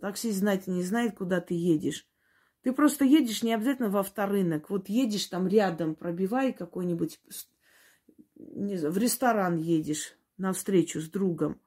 такси 0.00 0.30
знать 0.30 0.66
не 0.66 0.82
знает, 0.82 1.16
куда 1.16 1.40
ты 1.40 1.54
едешь. 1.54 2.06
Ты 2.62 2.72
просто 2.72 3.04
едешь 3.04 3.42
не 3.42 3.54
обязательно 3.54 3.88
во 3.88 4.00
авторынок. 4.00 4.68
Вот 4.68 4.88
едешь 4.88 5.26
там 5.26 5.48
рядом, 5.48 5.94
пробивай 5.94 6.52
какой-нибудь, 6.52 7.20
не 8.36 8.76
знаю, 8.76 8.92
в 8.92 8.98
ресторан 8.98 9.56
едешь 9.56 10.14
на 10.36 10.52
встречу 10.52 11.00
с 11.00 11.08
другом. 11.08 11.60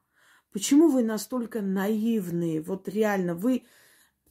Почему 0.52 0.90
вы 0.90 1.04
настолько 1.04 1.62
наивные? 1.62 2.62
Вот 2.62 2.88
реально, 2.88 3.36
вы... 3.36 3.64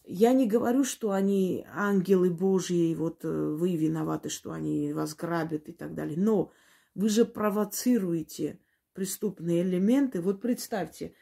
Я 0.04 0.32
не 0.32 0.48
говорю, 0.48 0.82
что 0.82 1.12
они 1.12 1.64
ангелы 1.72 2.30
Божьи, 2.30 2.94
вот 2.94 3.24
э, 3.24 3.28
вы 3.28 3.76
виноваты, 3.76 4.30
что 4.30 4.50
они 4.50 4.92
вас 4.92 5.14
грабят 5.14 5.68
и 5.68 5.72
так 5.72 5.94
далее. 5.94 6.16
Но 6.18 6.50
вы 6.96 7.08
же 7.08 7.24
провоцируете 7.24 8.58
преступные 8.94 9.62
элементы. 9.62 10.20
Вот 10.20 10.40
представьте, 10.40 11.14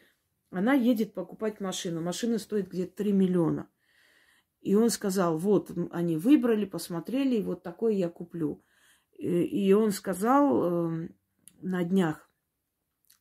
она 0.51 0.73
едет 0.73 1.13
покупать 1.13 1.61
машину. 1.61 2.01
Машина 2.01 2.39
стоит 2.39 2.69
где-то 2.69 2.97
3 2.97 3.13
миллиона. 3.13 3.69
И 4.61 4.75
он 4.75 4.91
сказал, 4.91 5.39
вот, 5.39 5.71
они 5.91 6.17
выбрали, 6.17 6.65
посмотрели, 6.65 7.37
и 7.37 7.43
вот 7.43 7.63
такой 7.63 7.97
я 7.97 8.09
куплю. 8.09 8.63
И 9.17 9.73
он 9.73 9.93
сказал 9.93 10.65
эм, 10.65 11.17
на 11.61 11.85
днях, 11.85 12.31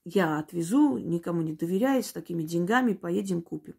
я 0.03 0.39
отвезу, 0.39 0.97
никому 0.97 1.41
не 1.41 1.53
доверяю, 1.53 2.03
с 2.03 2.11
такими 2.11 2.43
деньгами 2.43 2.93
поедем 2.93 3.41
купим. 3.41 3.75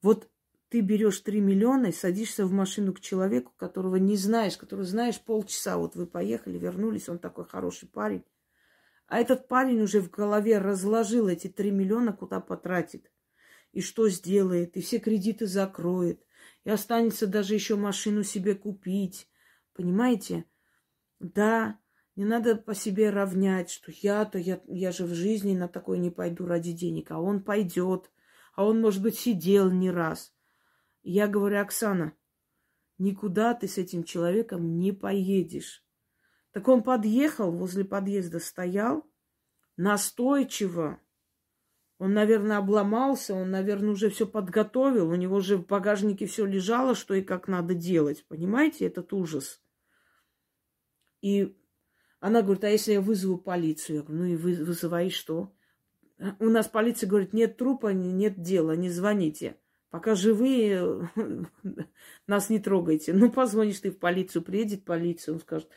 Вот 0.00 0.28
ты 0.68 0.80
берешь 0.80 1.20
3 1.20 1.40
миллиона 1.40 1.86
и 1.86 1.92
садишься 1.92 2.46
в 2.46 2.52
машину 2.52 2.92
к 2.92 3.00
человеку, 3.00 3.52
которого 3.56 3.96
не 3.96 4.16
знаешь, 4.16 4.56
которого 4.56 4.84
знаешь 4.84 5.20
полчаса. 5.20 5.76
Вот 5.76 5.96
вы 5.96 6.06
поехали, 6.06 6.58
вернулись, 6.58 7.08
он 7.08 7.18
такой 7.18 7.46
хороший 7.46 7.88
парень. 7.88 8.24
А 9.06 9.18
этот 9.18 9.48
парень 9.48 9.80
уже 9.80 10.00
в 10.00 10.10
голове 10.10 10.58
разложил 10.58 11.28
эти 11.28 11.48
3 11.48 11.70
миллиона, 11.70 12.12
куда 12.12 12.40
потратит. 12.40 13.10
И 13.72 13.80
что 13.80 14.08
сделает, 14.08 14.76
и 14.76 14.82
все 14.82 14.98
кредиты 14.98 15.46
закроет. 15.46 16.22
И 16.64 16.70
останется 16.70 17.26
даже 17.26 17.54
еще 17.54 17.76
машину 17.76 18.22
себе 18.22 18.54
купить. 18.54 19.28
Понимаете? 19.74 20.44
Да, 21.20 21.78
не 22.16 22.24
надо 22.24 22.56
по 22.56 22.74
себе 22.74 23.10
равнять, 23.10 23.70
что 23.70 23.92
я-то, 23.94 24.38
я, 24.38 24.60
я 24.66 24.90
же 24.90 25.04
в 25.04 25.14
жизни 25.14 25.56
на 25.56 25.68
такое 25.68 25.98
не 25.98 26.10
пойду 26.10 26.46
ради 26.46 26.72
денег, 26.72 27.10
а 27.10 27.20
он 27.20 27.42
пойдет, 27.42 28.10
а 28.54 28.64
он, 28.64 28.80
может 28.80 29.02
быть, 29.02 29.16
сидел 29.16 29.70
не 29.70 29.90
раз. 29.90 30.34
Я 31.02 31.28
говорю, 31.28 31.60
Оксана, 31.60 32.12
никуда 32.98 33.54
ты 33.54 33.68
с 33.68 33.78
этим 33.78 34.02
человеком 34.02 34.78
не 34.78 34.90
поедешь. 34.90 35.84
Так 36.50 36.66
он 36.66 36.82
подъехал, 36.82 37.52
возле 37.52 37.84
подъезда 37.84 38.40
стоял, 38.40 39.08
настойчиво. 39.76 41.00
Он, 41.98 42.14
наверное, 42.14 42.58
обломался, 42.58 43.34
он, 43.34 43.50
наверное, 43.50 43.90
уже 43.90 44.08
все 44.08 44.26
подготовил, 44.26 45.10
у 45.10 45.16
него 45.16 45.40
же 45.40 45.56
в 45.56 45.66
багажнике 45.66 46.26
все 46.26 46.46
лежало, 46.46 46.94
что 46.94 47.14
и 47.14 47.22
как 47.22 47.48
надо 47.48 47.74
делать. 47.74 48.24
Понимаете, 48.28 48.86
этот 48.86 49.12
ужас. 49.12 49.60
И 51.22 51.56
она 52.20 52.42
говорит, 52.42 52.62
а 52.62 52.68
если 52.68 52.92
я 52.92 53.00
вызову 53.00 53.36
полицию? 53.36 53.96
Я 53.96 54.02
говорю, 54.02 54.22
ну 54.22 54.28
и 54.28 54.36
вы, 54.36 54.64
вызывай 54.64 55.10
что? 55.10 55.52
У 56.38 56.46
нас 56.46 56.68
полиция 56.68 57.08
говорит, 57.08 57.32
нет 57.32 57.56
трупа, 57.56 57.92
нет 57.92 58.40
дела, 58.40 58.76
не 58.76 58.90
звоните. 58.90 59.56
Пока 59.90 60.14
живые, 60.14 61.10
нас 62.26 62.50
не 62.50 62.58
трогайте. 62.58 63.12
Ну, 63.12 63.30
позвонишь 63.30 63.80
ты 63.80 63.90
в 63.90 63.98
полицию, 63.98 64.42
приедет 64.42 64.84
полиция, 64.84 65.34
он 65.34 65.40
скажет, 65.40 65.68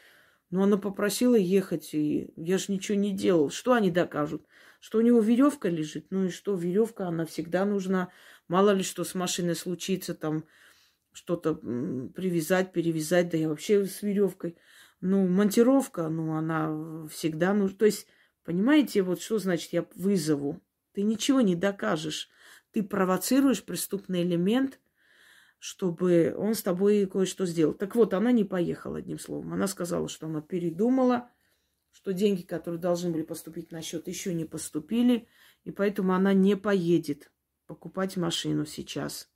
ну, 0.49 0.63
она 0.63 0.77
попросила 0.77 1.35
ехать, 1.35 1.93
и 1.93 2.33
я 2.35 2.57
же 2.57 2.71
ничего 2.71 2.97
не 2.97 3.15
делал. 3.15 3.49
Что 3.49 3.73
они 3.73 3.89
докажут? 3.89 4.45
Что 4.81 4.97
у 4.97 5.01
него 5.01 5.21
веревка 5.21 5.69
лежит? 5.69 6.07
Ну 6.09 6.25
и 6.25 6.29
что, 6.29 6.55
веревка, 6.55 7.07
она 7.07 7.25
всегда 7.27 7.65
нужна. 7.65 8.09
Мало 8.47 8.71
ли 8.71 8.81
что 8.81 9.03
с 9.03 9.13
машиной 9.13 9.55
случится, 9.55 10.15
там 10.15 10.43
что-то 11.13 11.53
привязать, 11.53 12.73
перевязать, 12.73 13.29
да 13.29 13.37
я 13.37 13.47
вообще 13.47 13.85
с 13.85 14.01
веревкой. 14.01 14.57
Ну, 14.99 15.27
монтировка, 15.27 16.09
ну, 16.09 16.33
она 16.33 17.07
всегда 17.09 17.53
нужна. 17.53 17.77
То 17.77 17.85
есть, 17.85 18.07
понимаете, 18.43 19.03
вот 19.03 19.21
что 19.21 19.37
значит 19.37 19.71
я 19.71 19.85
вызову? 19.93 20.59
Ты 20.93 21.03
ничего 21.03 21.41
не 21.41 21.55
докажешь. 21.55 22.29
Ты 22.71 22.81
провоцируешь 22.81 23.63
преступный 23.63 24.23
элемент, 24.23 24.79
чтобы 25.59 26.33
он 26.35 26.55
с 26.55 26.63
тобой 26.63 27.05
кое-что 27.05 27.45
сделал. 27.45 27.75
Так 27.75 27.95
вот, 27.95 28.15
она 28.15 28.31
не 28.31 28.45
поехала, 28.45 28.97
одним 28.97 29.19
словом. 29.19 29.53
Она 29.53 29.67
сказала, 29.67 30.09
что 30.09 30.25
она 30.25 30.41
передумала, 30.41 31.29
что 31.91 32.13
деньги, 32.13 32.41
которые 32.41 32.79
должны 32.79 33.11
были 33.11 33.23
поступить 33.23 33.71
на 33.71 33.81
счет, 33.81 34.07
еще 34.07 34.33
не 34.33 34.45
поступили, 34.45 35.27
и 35.63 35.71
поэтому 35.71 36.13
она 36.13 36.33
не 36.33 36.55
поедет 36.55 37.31
покупать 37.67 38.17
машину 38.17 38.65
сейчас. 38.65 39.29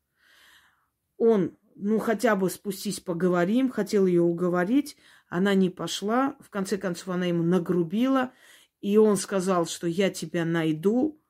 Он, 1.17 1.57
ну, 1.75 1.99
хотя 1.99 2.35
бы 2.35 2.49
спустись 2.49 2.99
поговорим, 2.99 3.69
хотел 3.69 4.05
ее 4.05 4.21
уговорить, 4.21 4.97
она 5.27 5.53
не 5.53 5.69
пошла. 5.69 6.35
В 6.39 6.49
конце 6.49 6.77
концов, 6.77 7.09
она 7.09 7.25
ему 7.25 7.43
нагрубила, 7.43 8.33
и 8.81 8.97
он 8.97 9.17
сказал, 9.17 9.65
что 9.65 9.87
я 9.87 10.09
тебя 10.09 10.45
найду. 10.45 11.21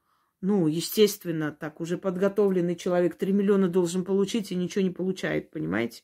Ну, 0.42 0.68
естественно, 0.68 1.52
так 1.52 1.82
уже 1.82 1.98
подготовленный 1.98 2.76
человек 2.76 3.16
3 3.16 3.34
миллиона 3.34 3.68
должен 3.68 4.04
получить 4.04 4.52
и 4.52 4.56
ничего 4.56 4.84
не 4.84 4.92
получает, 4.92 5.50
понимаете? 5.50 6.04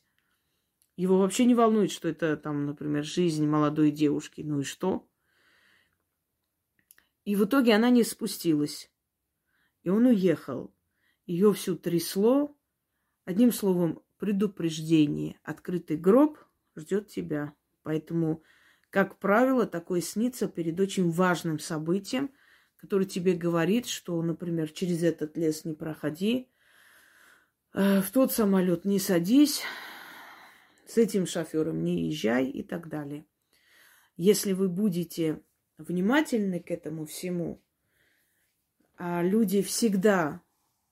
Его 0.96 1.18
вообще 1.18 1.44
не 1.44 1.54
волнует, 1.54 1.90
что 1.90 2.08
это 2.08 2.36
там, 2.36 2.66
например, 2.66 3.04
жизнь 3.04 3.46
молодой 3.46 3.90
девушки. 3.90 4.42
Ну 4.42 4.60
и 4.60 4.64
что? 4.64 5.08
И 7.24 7.36
в 7.36 7.44
итоге 7.44 7.74
она 7.74 7.90
не 7.90 8.02
спустилась. 8.04 8.90
И 9.82 9.88
он 9.88 10.06
уехал. 10.06 10.74
Ее 11.26 11.52
всю 11.52 11.76
трясло. 11.76 12.56
Одним 13.24 13.52
словом, 13.52 14.02
предупреждение. 14.18 15.38
Открытый 15.42 15.96
гроб 15.96 16.38
ждет 16.76 17.08
тебя. 17.08 17.54
Поэтому, 17.82 18.42
как 18.90 19.18
правило, 19.18 19.66
такое 19.66 20.00
снится 20.00 20.48
перед 20.48 20.78
очень 20.80 21.10
важным 21.10 21.58
событием, 21.58 22.30
который 22.76 23.06
тебе 23.06 23.34
говорит, 23.34 23.86
что, 23.86 24.20
например, 24.22 24.70
через 24.70 25.02
этот 25.02 25.36
лес 25.36 25.64
не 25.64 25.74
проходи, 25.74 26.48
э, 27.74 28.00
в 28.00 28.10
тот 28.10 28.32
самолет 28.32 28.84
не 28.84 28.98
садись, 28.98 29.62
с 30.86 30.98
этим 30.98 31.26
шофером 31.26 31.84
не 31.84 32.08
езжай 32.08 32.46
и 32.46 32.62
так 32.62 32.88
далее. 32.88 33.24
Если 34.16 34.52
вы 34.52 34.68
будете 34.68 35.42
внимательны 35.78 36.60
к 36.60 36.70
этому 36.70 37.06
всему, 37.06 37.62
а 38.96 39.22
люди 39.22 39.62
всегда 39.62 40.42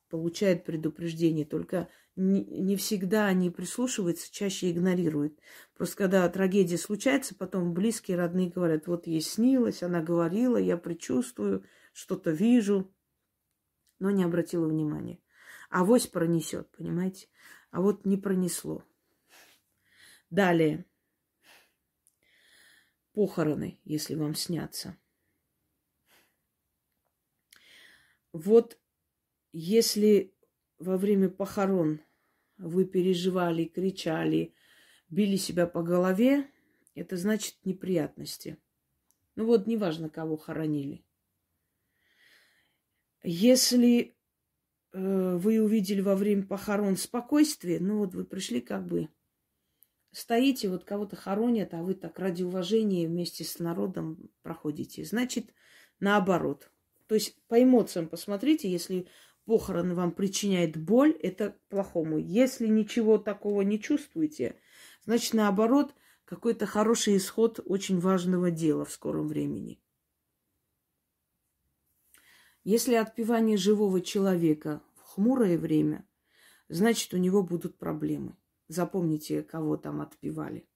получают 0.09 0.65
предупреждение, 0.65 1.45
только 1.45 1.89
не, 2.17 2.77
всегда 2.77 3.27
они 3.27 3.51
прислушиваются, 3.51 4.33
чаще 4.33 4.71
игнорируют. 4.71 5.39
Просто 5.75 5.97
когда 5.97 6.29
трагедия 6.29 6.77
случается, 6.77 7.35
потом 7.35 7.73
близкие, 7.73 8.17
родные 8.17 8.51
говорят, 8.51 8.87
вот 8.87 9.07
ей 9.07 9.21
снилось, 9.21 9.83
она 9.83 10.03
говорила, 10.03 10.57
я 10.57 10.77
предчувствую, 10.77 11.65
что-то 11.93 12.31
вижу, 12.31 12.93
но 13.99 14.11
не 14.11 14.25
обратила 14.25 14.67
внимания. 14.67 15.21
А 15.71 15.85
вось 15.85 16.09
пронесет, 16.09 16.69
понимаете? 16.77 17.29
А 17.71 17.81
вот 17.81 18.05
не 18.05 18.17
пронесло. 18.17 18.85
Далее. 20.31 20.85
Похороны, 23.21 23.79
если 23.85 24.15
вам 24.15 24.35
снятся. 24.35 24.97
Вот 28.33 28.79
если 29.53 30.33
во 30.79 30.97
время 30.97 31.29
похорон 31.29 32.01
вы 32.57 32.87
переживали, 32.87 33.67
кричали, 33.67 34.55
били 35.11 35.37
себя 35.37 35.67
по 35.67 35.83
голове, 35.83 36.51
это 36.95 37.19
значит 37.19 37.57
неприятности. 37.67 38.57
Ну 39.37 39.45
вот, 39.45 39.67
неважно, 39.67 40.09
кого 40.09 40.39
хоронили. 40.39 41.05
Если 43.23 44.17
э, 44.93 45.37
вы 45.37 45.61
увидели 45.61 46.01
во 46.01 46.17
время 46.17 46.47
похорон 46.47 46.97
спокойствие, 46.97 47.81
ну 47.81 47.99
вот 47.99 48.15
вы 48.15 48.25
пришли 48.25 48.63
как 48.63 48.87
бы, 48.87 49.11
стоите, 50.13 50.69
вот 50.69 50.85
кого-то 50.85 51.17
хоронят, 51.17 51.75
а 51.75 51.83
вы 51.83 51.95
так 51.95 52.19
ради 52.19 52.43
уважения 52.43 53.07
вместе 53.07 53.45
с 53.45 53.59
народом 53.59 54.31
проходите. 54.43 55.05
Значит, 55.05 55.53
наоборот. 55.99 56.71
То 57.07 57.15
есть 57.15 57.37
по 57.49 57.63
эмоциям 57.63 58.09
посмотрите, 58.09 58.71
если 58.71 59.09
похороны 59.45 59.95
вам 59.95 60.13
причиняет 60.13 60.77
боль, 60.77 61.13
это 61.13 61.57
плохому. 61.69 62.19
Если 62.19 62.67
ничего 62.67 63.19
такого 63.19 63.63
не 63.63 63.81
чувствуете, 63.81 64.57
значит, 65.05 65.35
наоборот, 65.35 65.95
какой-то 66.25 66.67
хороший 66.67 67.17
исход 67.17 67.59
очень 67.65 67.99
важного 67.99 68.53
дела 68.53 68.85
в 68.85 68.93
скором 68.93 69.27
времени. 69.27 69.81
Если 72.63 72.95
отпевание 72.95 73.57
живого 73.57 74.01
человека 74.01 74.83
в 74.95 75.01
хмурое 75.01 75.59
время, 75.59 76.07
значит, 76.69 77.13
у 77.15 77.17
него 77.17 77.43
будут 77.43 77.79
проблемы. 77.79 78.37
Запомните, 78.71 79.43
кого 79.43 79.77
там 79.77 80.01
отпевали. 80.01 80.69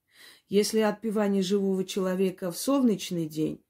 Если 0.49 0.80
отпевание 0.80 1.42
живого 1.42 1.84
человека 1.84 2.51
в 2.51 2.59
солнечный 2.59 3.26
день, 3.26 3.64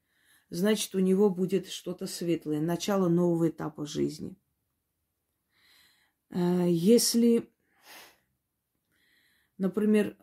значит, 0.49 0.95
у 0.95 0.99
него 0.99 1.29
будет 1.29 1.67
что-то 1.67 2.07
светлое, 2.07 2.59
начало 2.59 3.07
нового 3.07 3.49
этапа 3.49 3.85
жизни– 3.85 4.37
Э, 6.35 6.65
если, 6.67 7.49
например, 9.57 10.17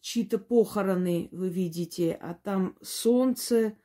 чьи-то 0.00 0.38
похороны 0.38 1.28
вы 1.32 1.48
видите, 1.48 2.12
а 2.12 2.34
там 2.34 2.76
солнце, 2.82 3.76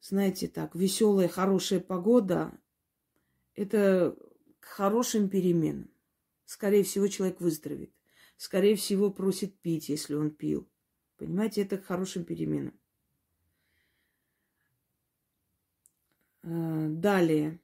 знаете 0.00 0.48
так, 0.48 0.74
веселая, 0.74 1.28
хорошая 1.28 1.80
погода, 1.80 2.52
это 3.54 4.14
к 4.60 4.66
хорошим 4.66 5.30
переменам. 5.30 5.90
Скорее 6.44 6.84
всего, 6.84 7.08
человек 7.08 7.40
выздоровеет. 7.40 7.95
Скорее 8.36 8.76
всего, 8.76 9.10
просит 9.10 9.58
пить, 9.60 9.88
если 9.88 10.14
он 10.14 10.30
пил. 10.30 10.68
Понимаете, 11.16 11.62
это 11.62 11.78
к 11.78 11.86
хорошим 11.86 12.24
переменам. 12.24 12.78
Э, 16.42 16.88
далее. 16.88 17.60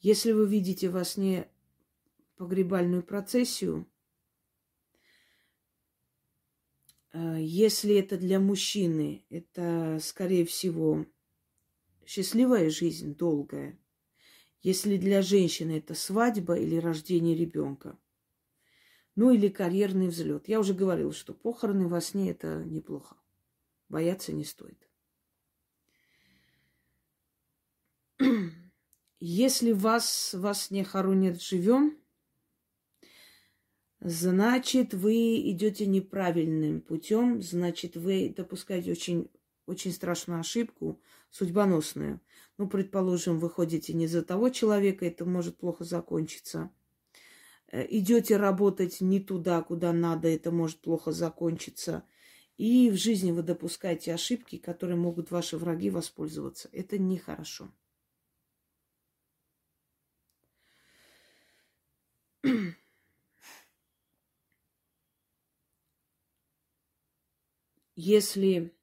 Если 0.00 0.32
вы 0.32 0.48
видите 0.48 0.88
во 0.88 1.04
сне 1.04 1.50
погребальную 2.36 3.02
процессию, 3.02 3.86
э, 7.12 7.36
если 7.40 7.96
это 7.96 8.16
для 8.16 8.40
мужчины, 8.40 9.26
это, 9.28 9.98
скорее 10.00 10.46
всего, 10.46 11.04
счастливая 12.06 12.70
жизнь, 12.70 13.14
долгая. 13.14 13.78
Если 14.62 14.98
для 14.98 15.22
женщины 15.22 15.78
это 15.78 15.94
свадьба 15.94 16.58
или 16.58 16.76
рождение 16.76 17.34
ребенка. 17.34 17.98
Ну 19.16 19.30
или 19.30 19.48
карьерный 19.48 20.08
взлет. 20.08 20.48
Я 20.48 20.60
уже 20.60 20.74
говорила, 20.74 21.12
что 21.12 21.32
похороны 21.32 21.88
во 21.88 22.00
сне 22.00 22.30
это 22.30 22.62
неплохо. 22.64 23.16
Бояться 23.88 24.32
не 24.32 24.44
стоит. 24.44 24.88
Если 29.20 29.72
вас, 29.72 30.34
вас 30.34 30.70
не 30.70 30.84
хоронят 30.84 31.40
живем, 31.40 31.98
значит, 34.00 34.94
вы 34.94 35.40
идете 35.50 35.86
неправильным 35.86 36.82
путем, 36.82 37.42
значит, 37.42 37.96
вы 37.96 38.32
допускаете 38.34 38.92
очень, 38.92 39.30
очень 39.66 39.92
страшную 39.92 40.40
ошибку, 40.40 41.00
судьбоносную. 41.30 42.20
Ну, 42.60 42.68
предположим, 42.68 43.38
вы 43.38 43.48
ходите 43.48 43.94
не 43.94 44.06
за 44.06 44.22
того 44.22 44.50
человека, 44.50 45.06
это 45.06 45.24
может 45.24 45.56
плохо 45.56 45.82
закончиться. 45.82 46.70
Э, 47.68 47.86
идете 47.88 48.36
работать 48.36 49.00
не 49.00 49.18
туда, 49.18 49.62
куда 49.62 49.94
надо, 49.94 50.28
это 50.28 50.50
может 50.50 50.78
плохо 50.82 51.10
закончиться. 51.10 52.04
И 52.58 52.90
в 52.90 52.96
жизни 52.96 53.32
вы 53.32 53.42
допускаете 53.42 54.12
ошибки, 54.12 54.58
которые 54.58 54.98
могут 54.98 55.30
ваши 55.30 55.56
враги 55.56 55.88
воспользоваться. 55.88 56.68
Это 56.70 56.98
нехорошо. 56.98 57.72
Если 67.96 68.74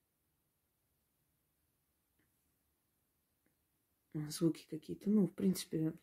звуки 4.30 4.66
какие-то, 4.70 5.10
ну, 5.10 5.28
в 5.28 5.34
принципе, 5.34 5.94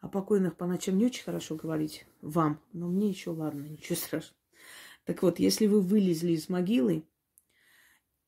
о 0.00 0.08
покойных 0.08 0.56
по 0.56 0.66
ночам 0.66 0.96
не 0.98 1.06
очень 1.06 1.24
хорошо 1.24 1.56
говорить 1.56 2.06
вам, 2.20 2.62
но 2.72 2.88
мне 2.88 3.08
еще 3.08 3.30
ладно, 3.30 3.64
ничего 3.68 3.96
страшного. 3.96 4.36
Так 5.04 5.22
вот, 5.22 5.38
если 5.38 5.66
вы 5.66 5.80
вылезли 5.80 6.32
из 6.32 6.48
могилы, 6.48 7.04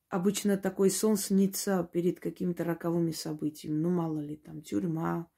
обычно 0.09 0.57
такой 0.57 0.91
сон 0.91 1.17
снится 1.17 1.89
перед 1.93 2.21
какими-то 2.21 2.65
роковыми 2.65 3.13
событиями. 3.13 3.77
Ну, 3.77 3.91
мало 3.91 4.19
ли, 4.21 4.37
там, 4.37 4.63
тюрьма, 4.63 5.31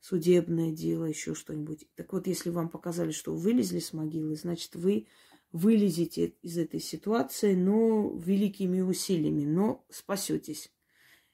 судебное 0.00 0.72
дело, 0.72 1.04
еще 1.04 1.34
что-нибудь. 1.34 1.86
Так 1.94 2.12
вот, 2.12 2.26
если 2.26 2.50
вам 2.50 2.68
показали, 2.68 3.12
что 3.12 3.34
вылезли 3.34 3.78
с 3.78 3.92
могилы, 3.92 4.34
значит, 4.36 4.74
вы 4.74 5.06
вылезете 5.52 6.34
из 6.42 6.58
этой 6.58 6.80
ситуации, 6.80 7.54
но 7.54 8.16
великими 8.16 8.80
усилиями, 8.80 9.44
но 9.44 9.84
спасетесь. 9.90 10.72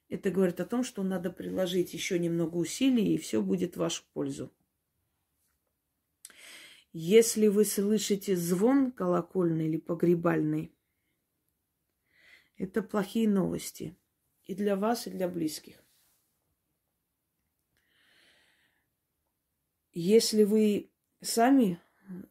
Это 0.09 0.31
говорит 0.31 0.61
о 0.61 0.67
том, 0.67 0.85
что 0.85 1.03
надо 1.03 1.31
приложить 1.31 1.93
еще 1.93 2.19
немного 2.19 2.57
усилий, 2.57 3.15
и 3.15 3.19
все 3.19 3.43
будет 3.43 3.75
в 3.75 3.81
вашу 3.81 4.05
пользу. 4.13 4.53
Если 6.93 7.49
вы 7.49 7.65
слышите 7.65 8.37
звон 8.37 8.93
колокольный 8.93 9.67
или 9.67 9.77
погребальный, 9.77 10.73
это 12.57 12.83
плохие 12.83 13.29
новости 13.29 13.97
и 14.45 14.55
для 14.55 14.77
вас, 14.77 15.07
и 15.07 15.11
для 15.11 15.29
близких. 15.29 15.83
Если 19.93 20.45
вы 20.45 20.91
сами 21.21 21.81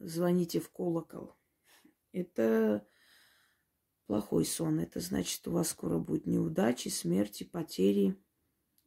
звоните 0.00 0.60
в 0.60 0.70
колокол, 0.70 1.36
это 2.12 2.86
плохой 4.06 4.44
сон. 4.44 4.80
Это 4.80 5.00
значит, 5.00 5.46
у 5.48 5.52
вас 5.52 5.68
скоро 5.68 5.98
будет 5.98 6.26
неудачи, 6.26 6.88
смерти, 6.88 7.44
потери, 7.44 8.16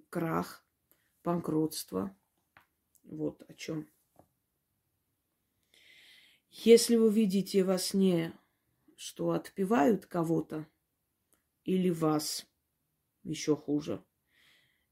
крах, 0.09 0.65
банкротство. 1.24 2.15
Вот 3.03 3.41
о 3.49 3.53
чем. 3.53 3.88
Если 6.49 6.95
вы 6.95 7.11
видите 7.11 7.63
во 7.63 7.78
сне, 7.78 8.34
что 8.95 9.32
отпевают 9.32 10.05
кого-то 10.05 10.67
или 11.63 11.89
вас, 11.89 12.45
еще 13.24 13.55
хуже, 13.55 14.03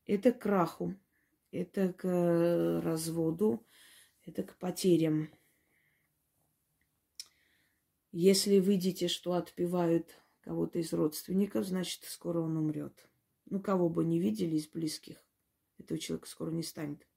это 0.06 0.32
к 0.32 0.40
краху, 0.40 0.96
это 1.52 1.94
к 1.94 2.82
разводу, 2.84 3.66
это 4.24 4.44
к 4.44 4.58
потерям. 4.58 5.30
Если 8.20 8.56
видите, 8.56 9.10
что 9.10 9.34
отпевают 9.34 10.20
кого-то 10.42 10.80
из 10.80 10.92
родственников, 10.92 11.68
значит, 11.68 12.04
скоро 12.06 12.40
он 12.40 12.58
умрет. 12.58 13.08
Ну, 13.46 13.60
кого 13.62 13.90
бы 13.90 14.04
не 14.04 14.20
видели 14.20 14.56
из 14.56 14.68
близких, 14.68 15.24
этого 15.78 16.00
человека 16.00 16.28
скоро 16.28 16.50
не 16.50 16.64
станет. 16.64 17.08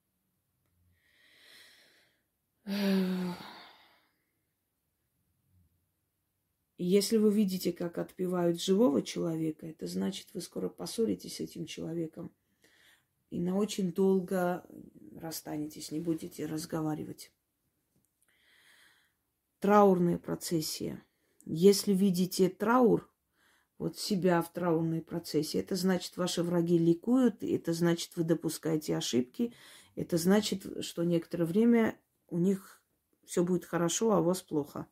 Если 6.76 7.16
вы 7.16 7.32
видите, 7.32 7.72
как 7.72 7.96
отпевают 7.96 8.60
живого 8.60 9.00
человека, 9.00 9.66
это 9.66 9.86
значит, 9.86 10.28
вы 10.34 10.42
скоро 10.42 10.68
поссоритесь 10.68 11.36
с 11.36 11.40
этим 11.40 11.64
человеком 11.64 12.30
и 13.30 13.40
на 13.40 13.56
очень 13.56 13.94
долго 13.94 14.66
расстанетесь, 15.16 15.92
не 15.92 16.00
будете 16.00 16.44
разговаривать. 16.44 17.32
Траурная 19.60 20.18
процессия. 20.18 21.04
Если 21.44 21.92
видите 21.92 22.48
траур, 22.48 23.10
вот 23.78 23.98
себя 23.98 24.42
в 24.42 24.52
траурной 24.52 25.00
процессе, 25.00 25.60
это 25.60 25.74
значит, 25.74 26.16
ваши 26.16 26.42
враги 26.42 26.78
ликуют, 26.78 27.42
это 27.42 27.72
значит, 27.72 28.16
вы 28.16 28.24
допускаете 28.24 28.96
ошибки, 28.96 29.54
это 29.96 30.16
значит, 30.16 30.84
что 30.84 31.04
некоторое 31.04 31.44
время 31.44 31.98
у 32.28 32.38
них 32.38 32.82
все 33.24 33.44
будет 33.44 33.64
хорошо, 33.64 34.12
а 34.12 34.20
у 34.20 34.24
вас 34.24 34.42
плохо. 34.42 34.86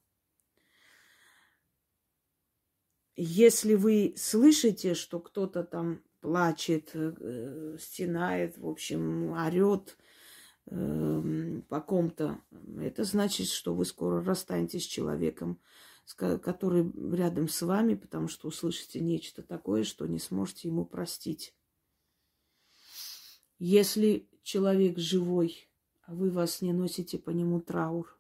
Если 3.17 3.75
вы 3.75 4.15
слышите, 4.17 4.95
что 4.95 5.19
кто-то 5.19 5.65
там 5.65 6.03
плачет, 6.21 6.91
э, 6.95 7.77
стенает, 7.81 8.57
в 8.59 8.67
общем, 8.67 9.33
орет 9.33 9.97
по 10.69 11.81
ком-то. 11.81 12.41
Это 12.81 13.05
значит, 13.05 13.49
что 13.49 13.75
вы 13.75 13.85
скоро 13.85 14.23
расстанетесь 14.23 14.85
с 14.85 14.87
человеком, 14.87 15.61
который 16.17 16.91
рядом 17.15 17.49
с 17.49 17.63
вами, 17.63 17.95
потому 17.95 18.29
что 18.29 18.49
услышите 18.49 19.01
нечто 19.01 19.43
такое, 19.43 19.85
что 19.85 20.07
не 20.07 20.19
сможете 20.19 20.69
ему 20.69 20.85
простить. 20.85 21.55
Если 23.59 24.29
человек 24.43 24.99
живой, 24.99 25.69
а 26.03 26.15
вы 26.15 26.31
вас 26.31 26.63
не 26.63 26.73
носите 26.73 27.19
по 27.19 27.31
нему 27.31 27.61
траур, 27.61 28.19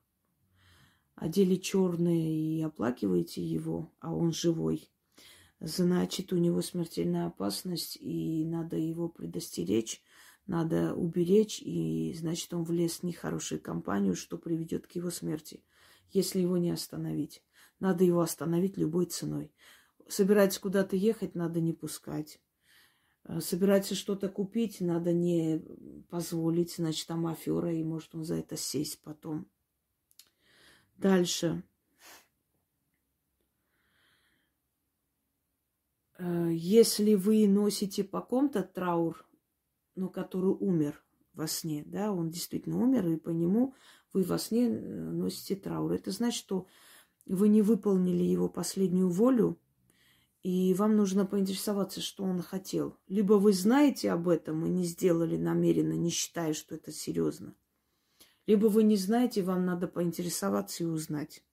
одели 1.15 1.57
черное 1.57 2.29
и 2.29 2.61
оплакиваете 2.63 3.43
его, 3.43 3.93
а 4.01 4.15
он 4.15 4.33
живой– 4.33 4.91
значит, 5.61 6.33
у 6.33 6.37
него 6.37 6.63
смертельная 6.63 7.27
опасность, 7.27 7.97
и 8.01 8.45
надо 8.45 8.77
его 8.77 9.09
предостеречь, 9.09 10.03
надо 10.49 10.95
уберечь, 10.95 11.61
и 11.61 12.15
значит, 12.15 12.53
он 12.55 12.65
влез 12.65 12.99
в 12.99 13.03
нехорошую 13.03 13.61
компанию, 13.61 14.17
что 14.17 14.39
приведет 14.39 14.87
к 14.87 14.93
его 14.93 15.11
смерти, 15.11 15.63
если 16.11 16.41
его 16.41 16.57
не 16.57 16.71
остановить. 16.71 17.45
Надо 17.81 18.03
его 18.03 18.23
остановить 18.23 18.79
любой 18.79 19.07
ценой. 19.07 19.53
Собирается 20.09 20.61
куда-то 20.61 20.97
ехать, 20.97 21.35
надо 21.35 21.61
не 21.61 21.75
пускать. 21.75 22.41
Э, 23.25 23.41
собирается 23.41 23.95
что-то 23.95 24.31
купить, 24.31 24.81
надо 24.81 25.13
не 25.13 25.63
позволить, 26.09 26.75
значит, 26.75 27.07
там 27.07 27.27
афера, 27.27 27.71
и 27.71 27.85
может 27.85 28.15
он 28.15 28.25
за 28.25 28.37
это 28.37 28.57
сесть 28.57 29.03
потом. 29.03 29.47
Дальше. 30.97 31.63
Э, 36.17 36.49
если 36.53 37.15
вы 37.17 37.47
носите 37.47 38.03
по 38.03 38.23
ком-то 38.23 38.63
траур, 38.63 39.28
но 39.99 40.09
который 40.09 40.51
умер 40.51 41.03
во 41.35 41.47
сне, 41.47 41.83
да, 41.87 42.13
он 42.13 42.31
действительно 42.31 42.83
умер, 42.83 43.09
и 43.09 43.17
по 43.17 43.31
нему 43.31 43.75
вы 44.13 44.23
во 44.23 44.39
сне 44.39 44.69
э, 44.69 45.11
носите 45.11 45.57
траур. 45.57 45.93
Это 45.93 46.11
значит, 46.11 46.39
что 46.39 46.67
вы 47.27 47.49
не 47.49 47.63
выполнили 47.63 48.23
его 48.23 48.49
последнюю 48.49 49.11
волю, 49.11 49.61
и 50.43 50.73
вам 50.75 50.97
нужно 50.97 51.27
поинтересоваться, 51.27 52.01
что 52.01 52.25
он 52.25 52.43
хотел. 52.43 52.97
Либо 53.09 53.35
вы 53.35 53.53
знаете 53.53 54.11
об 54.11 54.29
этом 54.29 54.65
и 54.65 54.71
не 54.71 54.85
сделали 54.85 55.37
намеренно, 55.37 55.93
не 55.93 56.11
считая, 56.11 56.55
что 56.55 56.77
это 56.77 56.93
серьезно. 56.93 57.55
Либо 58.47 58.67
вы 58.67 58.85
не 58.85 58.97
знаете, 58.97 59.43
вам 59.43 59.67
надо 59.67 59.89
поинтересоваться 59.89 60.85
и 60.85 60.87
узнать. 60.87 61.45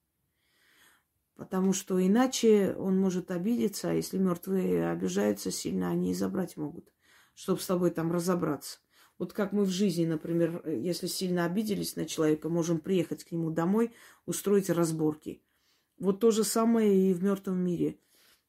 Потому 1.34 1.74
что 1.74 2.04
иначе 2.04 2.74
он 2.78 2.98
может 2.98 3.30
обидеться, 3.30 3.90
а 3.90 3.92
если 3.92 4.16
мертвые 4.16 4.88
обижаются 4.88 5.50
сильно, 5.50 5.90
они 5.90 6.12
и 6.12 6.14
забрать 6.14 6.56
могут, 6.56 6.90
чтобы 7.36 7.60
с 7.60 7.66
тобой 7.66 7.90
там 7.92 8.10
разобраться. 8.10 8.78
Вот 9.18 9.32
как 9.32 9.52
мы 9.52 9.64
в 9.64 9.70
жизни, 9.70 10.04
например, 10.04 10.66
если 10.68 11.06
сильно 11.06 11.44
обиделись 11.44 11.94
на 11.94 12.04
человека, 12.04 12.48
можем 12.48 12.80
приехать 12.80 13.24
к 13.24 13.30
нему 13.30 13.50
домой, 13.50 13.94
устроить 14.26 14.68
разборки. 14.68 15.42
Вот 15.98 16.20
то 16.20 16.30
же 16.30 16.44
самое 16.44 17.10
и 17.10 17.14
в 17.14 17.22
мертвом 17.22 17.58
мире. 17.58 17.98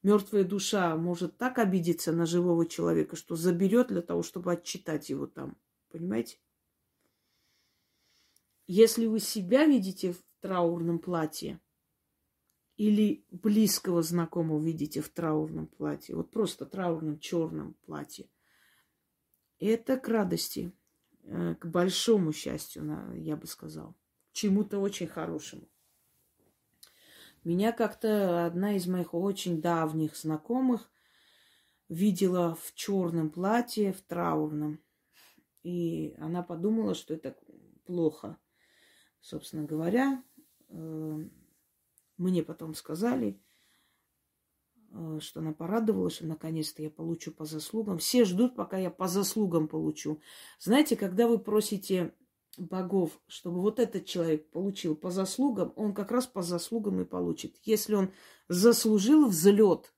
Мертвая 0.02 0.44
душа 0.44 0.96
может 0.96 1.38
так 1.38 1.58
обидеться 1.58 2.12
на 2.12 2.26
живого 2.26 2.66
человека, 2.66 3.16
что 3.16 3.36
заберет 3.36 3.88
для 3.88 4.02
того, 4.02 4.22
чтобы 4.22 4.52
отчитать 4.52 5.10
его 5.10 5.26
там. 5.26 5.56
Понимаете? 5.90 6.38
Если 8.66 9.06
вы 9.06 9.20
себя 9.20 9.64
видите 9.64 10.12
в 10.12 10.22
траурном 10.40 10.98
платье, 10.98 11.60
или 12.76 13.24
близкого 13.30 14.02
знакомого 14.02 14.62
видите 14.62 15.00
в 15.00 15.08
траурном 15.08 15.66
платье, 15.66 16.14
вот 16.14 16.30
просто 16.30 16.64
траурном 16.64 17.18
черном 17.18 17.74
платье, 17.86 18.28
это 19.60 19.96
к 19.96 20.08
радости, 20.08 20.72
э, 21.24 21.54
к 21.56 21.66
большому 21.66 22.32
счастью, 22.32 23.14
я 23.16 23.36
бы 23.36 23.46
сказал, 23.46 23.94
к 24.30 24.32
чему-то 24.32 24.78
очень 24.78 25.06
хорошему. 25.06 25.68
Меня 27.44 27.72
как-то 27.72 28.46
одна 28.46 28.76
из 28.76 28.86
моих 28.86 29.14
очень 29.14 29.60
давних 29.60 30.16
знакомых 30.16 30.90
видела 31.88 32.54
в 32.54 32.74
черном 32.74 33.30
платье, 33.30 33.92
в 33.92 34.00
траурном. 34.02 34.80
И 35.62 36.14
она 36.18 36.42
подумала, 36.42 36.94
что 36.94 37.14
это 37.14 37.36
плохо. 37.84 38.38
Собственно 39.20 39.64
говоря, 39.64 40.22
э, 40.68 41.18
мне 42.16 42.42
потом 42.42 42.74
сказали, 42.74 43.40
что 45.20 45.40
она 45.40 45.52
порадовалась, 45.52 46.14
что 46.14 46.26
наконец-то 46.26 46.82
я 46.82 46.90
получу 46.90 47.32
по 47.32 47.44
заслугам. 47.44 47.98
Все 47.98 48.24
ждут, 48.24 48.56
пока 48.56 48.78
я 48.78 48.90
по 48.90 49.08
заслугам 49.08 49.68
получу. 49.68 50.20
Знаете, 50.58 50.96
когда 50.96 51.28
вы 51.28 51.38
просите 51.38 52.14
богов, 52.56 53.20
чтобы 53.26 53.60
вот 53.60 53.78
этот 53.78 54.06
человек 54.06 54.50
получил 54.50 54.96
по 54.96 55.10
заслугам, 55.10 55.72
он 55.76 55.94
как 55.94 56.10
раз 56.10 56.26
по 56.26 56.42
заслугам 56.42 57.00
и 57.00 57.04
получит. 57.04 57.56
Если 57.64 57.94
он 57.94 58.10
заслужил 58.48 59.26
взлет, 59.26 59.92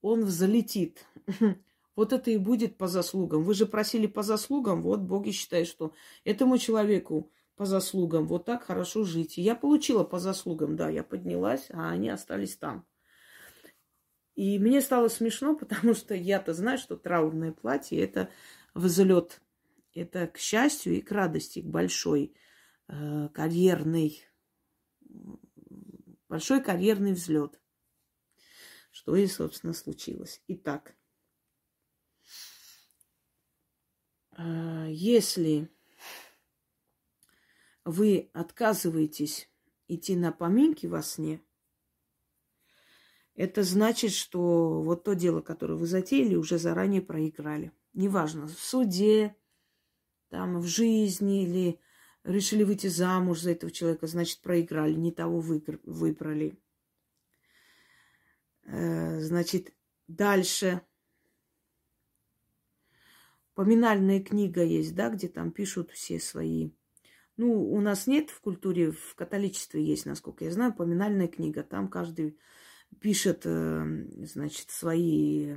он 0.00 0.24
взлетит. 0.24 1.04
Вот 1.94 2.14
это 2.14 2.30
и 2.30 2.38
будет 2.38 2.78
по 2.78 2.86
заслугам. 2.86 3.44
Вы 3.44 3.52
же 3.52 3.66
просили 3.66 4.06
по 4.06 4.22
заслугам, 4.22 4.80
вот 4.80 5.00
боги 5.00 5.30
считают, 5.30 5.68
что 5.68 5.92
этому 6.24 6.56
человеку 6.56 7.30
по 7.54 7.66
заслугам. 7.66 8.26
Вот 8.26 8.46
так 8.46 8.64
хорошо 8.64 9.04
жить. 9.04 9.36
Я 9.36 9.54
получила 9.54 10.02
по 10.02 10.18
заслугам, 10.18 10.74
да, 10.74 10.88
я 10.88 11.04
поднялась, 11.04 11.66
а 11.70 11.90
они 11.90 12.08
остались 12.08 12.56
там. 12.56 12.86
И 14.34 14.58
мне 14.58 14.80
стало 14.80 15.08
смешно, 15.08 15.56
потому 15.56 15.94
что 15.94 16.14
я-то 16.14 16.54
знаю, 16.54 16.78
что 16.78 16.96
траурное 16.96 17.52
платье– 17.52 17.98
это 18.02 18.30
взлет. 18.74 19.40
Это 19.94 20.26
к 20.26 20.38
счастью 20.38 20.94
и 20.94 21.00
к 21.02 21.12
радости, 21.12 21.60
к 21.60 21.66
большой 21.66 22.34
э, 22.88 23.28
карьерной, 23.34 24.24
большой 26.28 26.62
карьерный 26.62 27.12
взлет. 27.12 27.60
Что 28.90 29.16
и, 29.16 29.26
собственно, 29.26 29.74
случилось. 29.74 30.42
Итак, 30.48 30.94
э, 34.38 34.86
если 34.90 35.70
вы 37.84 38.30
отказываетесь 38.32 39.50
идти 39.88 40.16
на 40.16 40.32
поминки 40.32 40.86
во 40.86 41.02
сне, 41.02 41.42
это 43.34 43.62
значит, 43.62 44.12
что 44.12 44.82
вот 44.82 45.04
то 45.04 45.14
дело, 45.14 45.40
которое 45.40 45.74
вы 45.74 45.86
затеяли, 45.86 46.34
уже 46.34 46.58
заранее 46.58 47.00
проиграли. 47.00 47.72
Неважно, 47.94 48.46
в 48.46 48.58
суде, 48.58 49.36
там, 50.28 50.60
в 50.60 50.66
жизни 50.66 51.44
или 51.44 51.80
решили 52.24 52.62
выйти 52.62 52.86
замуж 52.86 53.40
за 53.40 53.52
этого 53.52 53.72
человека, 53.72 54.06
значит, 54.06 54.40
проиграли, 54.40 54.94
не 54.94 55.12
того 55.12 55.40
выбрали. 55.40 56.58
Э, 58.64 59.20
значит, 59.20 59.74
дальше. 60.08 60.82
Поминальная 63.54 64.22
книга 64.22 64.62
есть, 64.62 64.94
да, 64.94 65.10
где 65.10 65.28
там 65.28 65.52
пишут 65.52 65.90
все 65.90 66.18
свои. 66.20 66.70
Ну, 67.36 67.70
у 67.72 67.80
нас 67.80 68.06
нет 68.06 68.30
в 68.30 68.40
культуре, 68.40 68.92
в 68.92 69.14
католичестве 69.14 69.84
есть, 69.84 70.06
насколько 70.06 70.44
я 70.44 70.52
знаю, 70.52 70.74
поминальная 70.74 71.28
книга. 71.28 71.62
Там 71.62 71.88
каждый 71.88 72.38
пишет, 73.00 73.42
э, 73.44 74.06
значит, 74.24 74.70
свои 74.70 75.56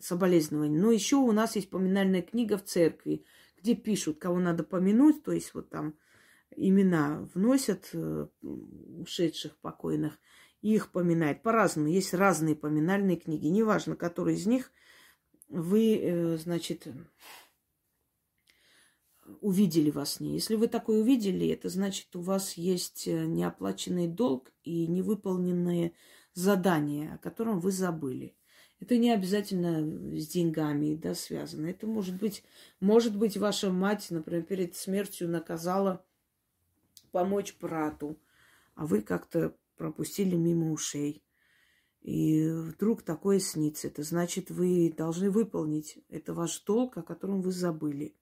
соболезнования. 0.00 0.78
Но 0.78 0.90
еще 0.90 1.16
у 1.16 1.32
нас 1.32 1.56
есть 1.56 1.70
поминальная 1.70 2.22
книга 2.22 2.56
в 2.56 2.64
церкви, 2.64 3.24
где 3.58 3.74
пишут, 3.74 4.18
кого 4.18 4.38
надо 4.38 4.64
помянуть, 4.64 5.22
то 5.22 5.32
есть 5.32 5.54
вот 5.54 5.70
там 5.70 5.94
имена 6.56 7.28
вносят 7.34 7.90
э, 7.92 8.26
ушедших 8.42 9.56
покойных 9.58 10.18
и 10.62 10.74
их 10.74 10.90
поминают 10.92 11.42
по-разному. 11.42 11.88
Есть 11.88 12.14
разные 12.14 12.56
поминальные 12.56 13.16
книги, 13.16 13.46
неважно, 13.46 13.96
который 13.96 14.34
из 14.34 14.46
них 14.46 14.70
вы, 15.48 15.96
э, 15.96 16.36
значит, 16.36 16.86
увидели 19.40 19.90
во 19.90 20.04
сне. 20.04 20.34
Если 20.34 20.54
вы 20.54 20.68
такое 20.68 21.00
увидели, 21.00 21.48
это 21.48 21.68
значит, 21.68 22.14
у 22.16 22.20
вас 22.20 22.54
есть 22.54 23.06
э, 23.06 23.24
неоплаченный 23.26 24.08
долг 24.08 24.52
и 24.62 24.86
невыполненные 24.86 25.92
задания, 26.34 27.14
о 27.14 27.18
котором 27.18 27.60
вы 27.60 27.72
забыли. 27.72 28.34
Это 28.80 28.98
не 28.98 29.10
обязательно 29.10 30.18
с 30.18 30.28
деньгами 30.28 30.94
да, 30.94 31.14
связано. 31.14 31.66
Это 31.66 31.86
может 31.86 32.16
быть, 32.16 32.42
может 32.80 33.16
быть, 33.16 33.36
ваша 33.36 33.70
мать, 33.70 34.08
например, 34.10 34.42
перед 34.42 34.76
смертью 34.76 35.28
наказала 35.28 36.04
помочь 37.12 37.56
брату, 37.60 38.18
а 38.74 38.86
вы 38.86 39.00
как-то 39.00 39.56
пропустили 39.76 40.36
мимо 40.36 40.72
ушей. 40.72 41.22
И 42.02 42.46
вдруг 42.50 43.02
такое 43.02 43.38
снится. 43.38 43.86
Это 43.86 44.02
значит, 44.02 44.50
вы 44.50 44.92
должны 44.94 45.30
выполнить. 45.30 45.98
Это 46.10 46.34
ваш 46.34 46.60
долг, 46.64 46.98
о 46.98 47.02
котором 47.02 47.40
вы 47.40 47.50
забыли. 47.50 48.14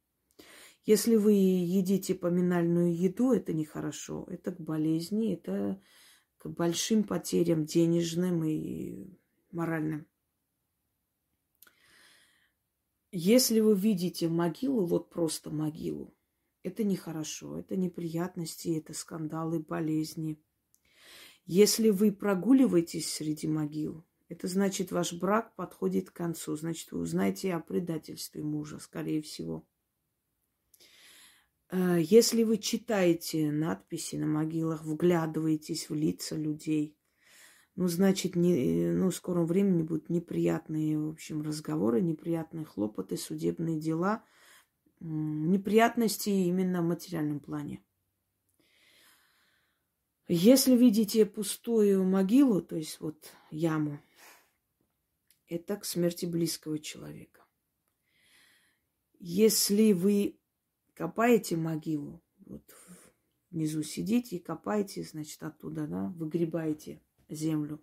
Если 0.85 1.15
вы 1.15 1.33
едите 1.33 2.15
поминальную 2.15 2.97
еду, 2.97 3.33
это 3.33 3.53
нехорошо. 3.53 4.27
Это 4.29 4.51
к 4.51 4.61
болезни, 4.61 5.33
это 5.33 5.81
к 6.39 6.49
большим 6.49 7.05
потерям 7.05 7.65
денежным 7.65 8.43
и 8.45 9.17
моральным. 9.53 10.07
Если 13.13 13.61
вы 13.61 13.77
видите 13.77 14.29
могилу, 14.29 14.87
вот 14.87 15.11
просто 15.11 15.51
могилу, 15.51 16.15
это 16.63 16.83
нехорошо, 16.83 17.59
это 17.59 17.77
неприятности, 17.77 18.77
это 18.77 18.95
скандалы, 18.95 19.61
болезни. 19.61 20.43
Если 21.45 21.91
вы 21.91 22.11
прогуливаетесь 22.11 23.13
среди 23.13 23.47
могил, 23.47 24.05
это 24.29 24.49
значит, 24.49 24.93
ваш 24.93 25.13
брак 25.13 25.55
подходит 25.57 26.11
к 26.11 26.15
концу, 26.15 26.57
значит, 26.57 26.91
вы 26.91 27.01
узнаете 27.01 27.53
о 27.55 27.61
предательстве 27.61 28.43
мужа, 28.43 28.79
скорее 28.79 29.21
всего. 29.21 29.67
Э, 31.73 31.97
если 31.99 32.45
вы 32.45 32.59
читаете 32.59 33.51
надписи 33.51 34.17
на 34.17 34.27
могилах, 34.27 34.85
вглядываетесь 34.85 35.89
в 35.89 35.95
лица 35.95 36.37
людей, 36.37 36.97
ну, 37.75 37.89
значит, 37.89 38.37
не, 38.37 38.91
ну, 38.91 39.11
в 39.11 39.15
скором 39.15 39.47
времени 39.47 39.83
будут 39.83 40.11
неприятные, 40.11 40.99
в 40.99 41.09
общем, 41.09 41.41
разговоры, 41.41 42.03
неприятные 42.03 42.67
хлопоты, 42.67 43.17
судебные 43.17 43.81
дела, 43.81 44.23
неприятности 45.01 46.29
именно 46.29 46.83
в 46.83 46.87
материальном 46.87 47.41
плане. 47.41 47.83
Если 50.29 50.77
видите 50.77 51.25
пустую 51.25 52.05
могилу, 52.05 52.61
то 52.61 52.77
есть 52.77 53.01
вот 53.01 53.33
яму, 53.51 53.99
это 55.49 55.77
к 55.77 55.87
смерти 55.87 56.27
близкого 56.27 56.79
человека. 56.79 57.45
Если 59.19 59.93
вы 59.93 60.39
копаете 60.95 61.57
могилу, 61.57 62.23
вот 62.47 62.63
внизу 63.51 63.83
сидите 63.83 64.37
и 64.37 64.43
копаете, 64.43 65.03
значит, 65.03 65.43
оттуда, 65.43 65.87
да, 65.87 66.13
выгребаете– 66.17 67.01
землю. 67.35 67.83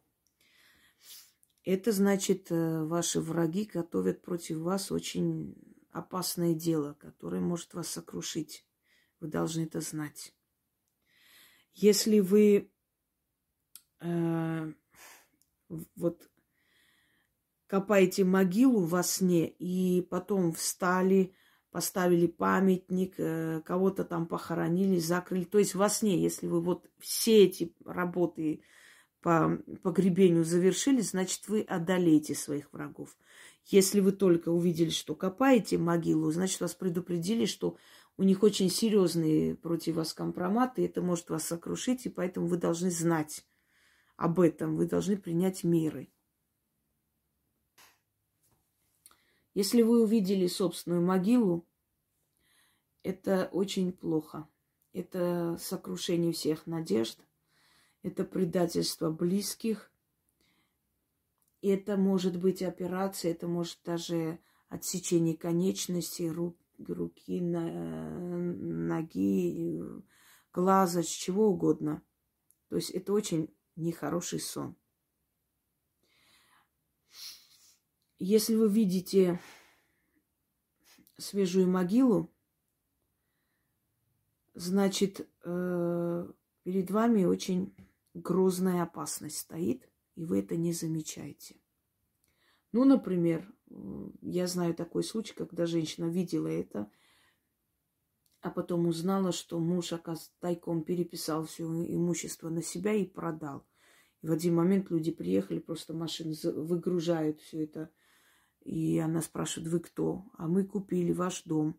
Это 1.64 1.92
значит, 1.92 2.52
э, 2.52 2.84
ваши 2.84 3.20
враги 3.20 3.66
готовят 3.66 4.22
против 4.22 4.58
вас 4.58 4.92
очень 4.92 5.56
опасное 5.92 6.54
дело, 6.54 6.94
которое 6.94 7.42
может 7.42 7.74
вас 7.74 7.90
сокрушить. 7.90 8.66
Вы 9.20 9.28
должны 9.28 9.64
это 9.64 9.82
знать. 9.82 10.34
Если 11.74 12.20
вы 12.20 12.72
э, 14.00 14.74
вот 15.96 16.30
копаете 17.68 18.24
могилу 18.24 18.86
во 18.86 19.04
сне 19.04 19.48
и 19.48 20.02
потом 20.02 20.54
встали, 20.54 21.36
поставили 21.72 22.28
памятник, 22.28 23.16
э, 23.18 23.62
кого-то 23.66 24.04
там 24.04 24.26
похоронили, 24.26 24.98
закрыли. 25.00 25.44
То 25.44 25.60
есть 25.60 25.76
во 25.76 25.90
сне, 25.90 26.22
если 26.22 26.48
вы 26.48 26.62
вот 26.62 26.90
все 27.00 27.46
эти 27.46 27.74
работы 27.86 28.62
по 29.22 29.60
погребению 29.84 30.46
завершили, 30.46 31.02
значит, 31.02 31.48
вы 31.48 31.62
одолеете 31.62 32.36
своих 32.36 32.72
врагов. 32.74 33.18
Если 33.66 34.00
вы 34.00 34.14
только 34.14 34.50
увидели, 34.50 34.90
что 34.90 35.14
копаете 35.16 35.78
могилу, 35.78 36.32
значит, 36.32 36.62
вас 36.62 36.74
предупредили, 36.74 37.46
что 37.46 37.78
у 38.18 38.24
них 38.24 38.44
очень 38.44 38.70
серьезные 38.70 39.56
против 39.56 39.96
вас 39.96 40.14
компроматы, 40.14 40.86
это 40.86 41.02
может 41.02 41.30
вас 41.30 41.46
сокрушить, 41.46 42.06
и 42.06 42.10
поэтому 42.10 42.48
вы 42.48 42.58
должны 42.58 42.90
знать 42.90 43.46
об 44.18 44.40
этом, 44.40 44.76
вы 44.76 44.88
должны 44.88 45.18
принять 45.18 45.64
меры. 45.64 46.10
Если 49.60 49.82
вы 49.82 50.02
увидели 50.02 50.48
собственную 50.48 51.02
могилу, 51.02 51.68
это 53.04 53.50
очень 53.52 53.92
плохо. 53.92 54.48
Это 54.94 55.58
сокрушение 55.60 56.32
всех 56.32 56.66
надежд, 56.66 57.20
это 58.02 58.24
предательство 58.24 59.12
близких, 59.12 59.92
это 61.62 61.98
может 61.98 62.40
быть 62.40 62.62
операция, 62.62 63.32
это 63.32 63.50
может 63.50 63.80
даже 63.84 64.40
отсечение 64.70 65.36
конечностей, 65.36 66.30
рук, 66.32 66.56
руки, 66.78 67.42
ноги, 67.42 68.24
глаза, 70.54 71.04
чего 71.04 71.50
угодно. 71.50 72.02
То 72.70 72.78
есть 72.78 72.92
это 72.92 73.12
очень 73.12 73.54
нехороший 73.76 74.40
сон. 74.40 74.78
Если 78.22 78.54
вы 78.56 78.68
видите 78.68 79.40
свежую 81.20 81.68
могилу, 81.68 82.32
значит, 84.54 85.28
э, 85.44 86.32
перед 86.64 86.92
вами 86.92 87.26
очень 87.26 87.76
грозная 88.14 88.84
опасность 88.84 89.38
стоит, 89.38 89.90
и 90.16 90.26
вы 90.26 90.40
это 90.40 90.58
не 90.58 90.74
замечаете. 90.74 91.56
Ну, 92.72 92.86
например, 92.86 93.52
я 94.22 94.48
знаю 94.48 94.74
такой 94.74 95.04
случай, 95.04 95.34
когда 95.34 95.66
женщина 95.66 96.06
видела 96.06 96.48
это, 96.48 96.92
а 98.42 98.52
потом 98.52 98.88
узнала, 98.88 99.32
что 99.32 99.60
муж, 99.60 99.92
оказывается, 99.94 100.32
тайком 100.40 100.84
переписал 100.84 101.46
все 101.46 101.66
имущество 101.66 102.50
на 102.50 102.62
себя 102.62 102.94
и 102.94 103.06
продал. 103.06 103.66
И 104.22 104.28
в 104.28 104.32
один 104.32 104.56
момент 104.56 104.90
люди 104.90 105.12
приехали, 105.12 105.60
просто 105.60 105.94
машины 105.94 106.36
выгружают 106.44 107.42
все 107.42 107.64
это. 107.64 107.92
И 108.70 109.00
она 109.00 109.24
спрашивает, 109.24 109.72
вы 109.72 109.80
кто? 109.80 110.26
А 110.38 110.48
мы 110.48 110.64
купили 110.64 111.12
ваш 111.12 111.42
дом. 111.42 111.76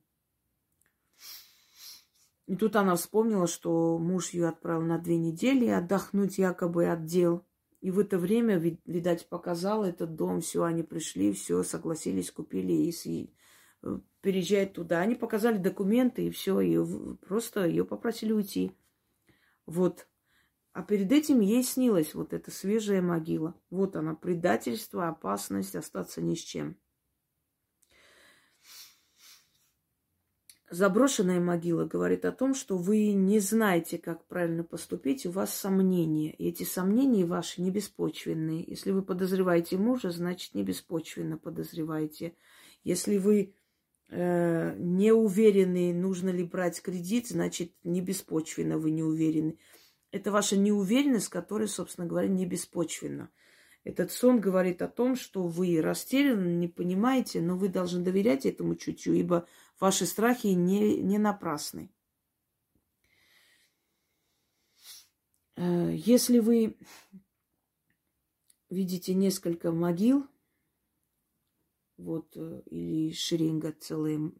И 2.47 2.57
тут 2.57 2.75
она 2.75 2.97
вспомнила, 2.97 3.47
что 3.47 3.97
муж 3.97 4.31
ее 4.31 4.49
отправил 4.49 4.83
на 4.83 4.99
две 4.99 5.17
недели 5.17 5.67
отдохнуть 5.67 6.39
якобы 6.39 6.89
от 6.89 7.05
дел. 7.05 7.47
И 7.81 7.93
в 7.93 8.01
это 8.01 8.19
время, 8.19 8.57
видать, 8.57 9.29
показал 9.29 9.85
этот 9.85 10.17
дом, 10.17 10.41
все, 10.41 10.65
они 10.65 10.83
пришли, 10.83 11.33
все, 11.33 11.62
согласились, 11.62 12.33
купили 12.33 12.73
и 12.73 13.33
э, 13.85 14.01
переезжать 14.21 14.73
туда. 14.73 14.99
Они 14.99 15.15
показали 15.15 15.59
документы 15.59 16.27
и 16.27 16.31
все, 16.33 16.61
и 16.61 16.77
просто 17.19 17.67
ее 17.67 17.85
попросили 17.85 18.33
уйти. 18.33 18.77
Вот. 19.65 20.09
А 20.73 20.83
перед 20.83 21.11
этим 21.11 21.41
ей 21.41 21.63
снилась 21.65 22.15
вот 22.15 22.33
эта 22.33 22.51
свежая 22.51 23.03
могила. 23.03 23.55
Вот 23.71 23.97
она, 23.97 24.15
предательство, 24.15 25.09
опасность 25.09 25.75
остаться 25.75 26.21
ни 26.23 26.35
с 26.35 26.41
чем. 26.41 26.77
Заброшенная 30.71 31.41
могила 31.41 31.85
говорит 31.85 32.25
о 32.25 32.31
том, 32.31 32.55
что 32.55 32.77
вы 32.77 33.13
не 33.13 33.41
знаете, 33.41 33.99
как 33.99 34.25
правильно 34.27 34.63
поступить, 34.63 35.27
у 35.27 35.33
вас 35.33 35.53
сомнения. 35.53 36.33
И 36.33 36.49
эти 36.49 36.63
сомнения 36.63 37.25
ваши 37.25 37.61
не 37.61 37.73
беспочвенные. 37.73 38.63
Если 38.65 38.93
вы 38.93 39.03
подозреваете 39.03 39.77
мужа, 39.79 40.13
значит, 40.13 40.55
не 40.55 40.63
беспочвенно 40.63 41.37
подозреваете. 41.39 42.37
Если 42.85 43.19
вы 43.19 43.53
э, 44.11 44.77
не 44.79 45.13
уверены, 45.13 45.93
нужно 45.93 46.31
ли 46.31 46.45
брать 46.45 46.81
кредит, 46.81 47.27
значит, 47.27 47.73
не 47.83 48.01
беспочвенно 48.01 48.79
вы 48.79 48.93
не 48.93 49.03
уверены. 49.03 49.59
Это 50.12 50.32
ваша 50.32 50.57
неуверенность, 50.57 51.28
которая, 51.28 51.69
собственно 51.69 52.07
говоря, 52.07 52.28
не 52.28 52.47
беспочвенна. 52.47 53.31
Этот 53.85 54.12
сон 54.12 54.41
говорит 54.41 54.82
о 54.82 54.89
том, 54.89 55.16
что 55.16 55.47
вы 55.47 55.81
растеряны, 55.81 56.49
не 56.49 56.69
понимаете, 56.69 57.41
но 57.41 57.57
вы 57.57 57.69
должны 57.69 58.03
доверять 58.03 58.45
этому 58.45 58.74
чутью, 58.74 59.15
ибо 59.15 59.47
ваши 59.78 60.05
страхи 60.05 60.49
не, 60.49 61.01
не 61.01 61.19
напрасны. 61.19 61.91
Э, 65.57 65.95
если 65.95 66.41
вы 66.41 66.77
видите 68.69 69.15
несколько 69.15 69.73
могил, 69.73 70.27
вот, 71.97 72.37
э, 72.37 72.62
или 72.66 73.12
шеренга 73.12 73.73
целая, 73.73 74.32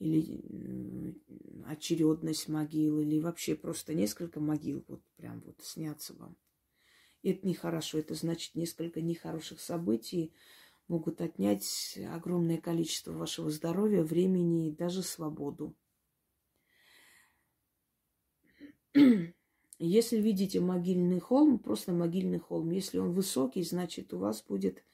или 0.00 1.22
очередность 1.66 2.48
могил, 2.48 2.98
или 2.98 3.20
вообще 3.20 3.54
просто 3.54 3.94
несколько 3.94 4.40
могил, 4.40 4.84
вот 4.88 5.02
прям 5.16 5.40
вот 5.42 5.60
снятся 5.62 6.14
вам– 6.14 6.36
и 7.22 7.30
это 7.30 7.46
нехорошо. 7.46 7.98
Это 7.98 8.14
значит, 8.14 8.54
несколько 8.54 9.00
нехороших 9.00 9.60
событий 9.60 10.32
могут 10.88 11.20
отнять 11.20 11.98
огромное 12.12 12.58
количество 12.58 13.12
вашего 13.12 13.50
здоровья, 13.50 14.02
времени 14.02 14.68
и 14.68 14.74
даже 14.74 15.02
свободу. 15.02 15.76
Если 19.78 20.18
видите 20.18 20.60
могильный 20.60 21.20
холм, 21.20 21.58
просто 21.58 21.92
могильный 21.92 22.38
холм. 22.38 22.70
Если 22.70 22.98
он 22.98 23.12
высокий, 23.12 23.62
значит, 23.62 24.12
у 24.12 24.18
вас 24.18 24.42
будет 24.42 24.84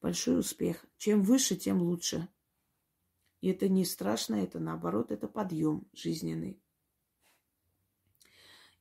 большой 0.00 0.40
успех. 0.40 0.84
Чем 0.96 1.22
выше, 1.22 1.56
тем 1.56 1.82
лучше. 1.82 2.28
И 3.44 3.48
это 3.48 3.68
не 3.68 3.84
страшно, 3.84 4.36
это 4.36 4.58
наоборот, 4.58 5.12
это 5.12 5.28
подъем 5.28 5.86
жизненный. 5.92 6.58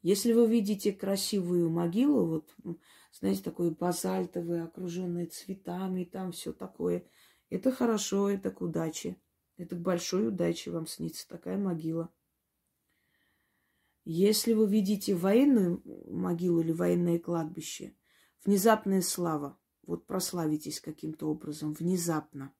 Если 0.01 0.31
вы 0.31 0.47
видите 0.47 0.93
красивую 0.93 1.69
могилу, 1.69 2.25
вот, 2.25 2.55
знаете, 3.11 3.43
такой 3.43 3.71
базальтовый, 3.71 4.63
окруженный 4.63 5.25
цветами, 5.25 6.05
там 6.05 6.31
все 6.31 6.53
такое, 6.53 7.05
это 7.49 7.73
хорошо, 7.73 8.29
это 8.29 8.51
к 8.51 8.61
удаче. 8.61 9.17
Это 9.57 9.75
к 9.75 9.81
большой 9.81 10.29
удаче 10.29 10.71
вам 10.71 10.87
снится 10.87 11.27
такая 11.27 11.57
могила. 11.57 12.09
Если 14.05 14.53
вы 14.53 14.69
видите 14.69 15.13
военную 15.13 15.83
могилу 16.09 16.61
или 16.61 16.71
военное 16.71 17.19
кладбище, 17.19 17.97
внезапная 18.45 19.01
слава, 19.01 19.59
вот 19.81 20.07
прославитесь 20.07 20.79
каким-то 20.79 21.29
образом, 21.29 21.73
внезапно. 21.73 22.55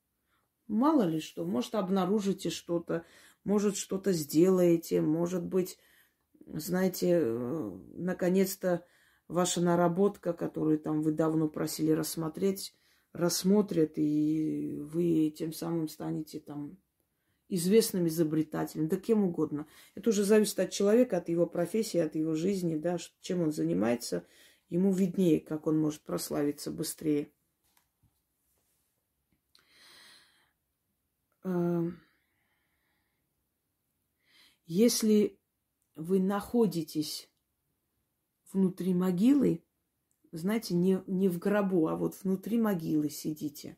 Мало 0.73 1.03
ли 1.03 1.19
что, 1.19 1.45
может, 1.45 1.75
обнаружите 1.75 2.49
что-то, 2.49 3.05
может, 3.43 3.77
что-то 3.77 4.11
сделаете, 4.11 5.01
может 5.01 5.43
быть, 5.43 5.77
знаете, 6.47 7.19
э, 7.21 7.71
наконец-то 7.93 8.83
ваша 9.27 9.61
наработка, 9.61 10.33
которую 10.33 10.79
там 10.79 11.03
вы 11.03 11.11
давно 11.11 11.47
просили 11.47 11.91
рассмотреть, 11.91 12.73
рассмотрят, 13.13 13.93
и 13.97 14.79
вы 14.79 15.31
тем 15.37 15.53
самым 15.53 15.87
станете 15.87 16.39
там 16.39 16.77
известным 17.49 18.07
изобретателем, 18.07 18.87
да 18.87 18.97
кем 18.97 19.23
угодно. 19.23 19.67
Это 19.93 20.09
уже 20.09 20.23
зависит 20.23 20.59
от 20.59 20.71
человека, 20.71 21.17
от 21.17 21.29
его 21.29 21.45
профессии, 21.45 21.99
от 21.99 22.15
его 22.15 22.33
жизни, 22.33 22.77
да, 22.77 22.97
чем 23.21 23.41
он 23.41 23.51
занимается. 23.51 24.25
Ему 24.69 24.91
виднее, 24.91 25.39
как 25.39 25.67
он 25.67 25.77
может 25.79 26.01
прославиться 26.01 26.71
быстрее. 26.71 27.31
Если 34.65 35.39
вы 35.95 36.19
находитесь 36.19 37.29
внутри 38.51 38.93
могилы, 38.93 39.63
знаете, 40.31 40.73
не, 40.73 41.03
не 41.07 41.29
в 41.29 41.37
гробу, 41.39 41.87
а 41.87 41.95
вот 41.95 42.15
внутри 42.23 42.57
могилы 42.57 43.09
сидите. 43.09 43.77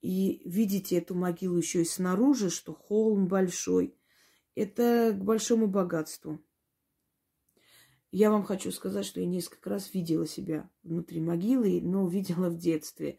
И 0.00 0.42
видите 0.44 0.98
эту 0.98 1.14
могилу 1.14 1.56
еще 1.56 1.82
и 1.82 1.86
снаружи, 1.86 2.50
что 2.50 2.74
холм 2.74 3.28
большой. 3.28 3.96
Это 4.54 5.16
к 5.16 5.24
большому 5.24 5.68
богатству. 5.68 6.44
Я 8.10 8.30
вам 8.30 8.42
хочу 8.42 8.70
сказать, 8.72 9.06
что 9.06 9.20
я 9.20 9.26
несколько 9.26 9.70
раз 9.70 9.94
видела 9.94 10.26
себя 10.26 10.68
внутри 10.82 11.20
могилы, 11.20 11.80
но 11.80 12.06
видела 12.10 12.50
в 12.50 12.58
детстве. 12.58 13.18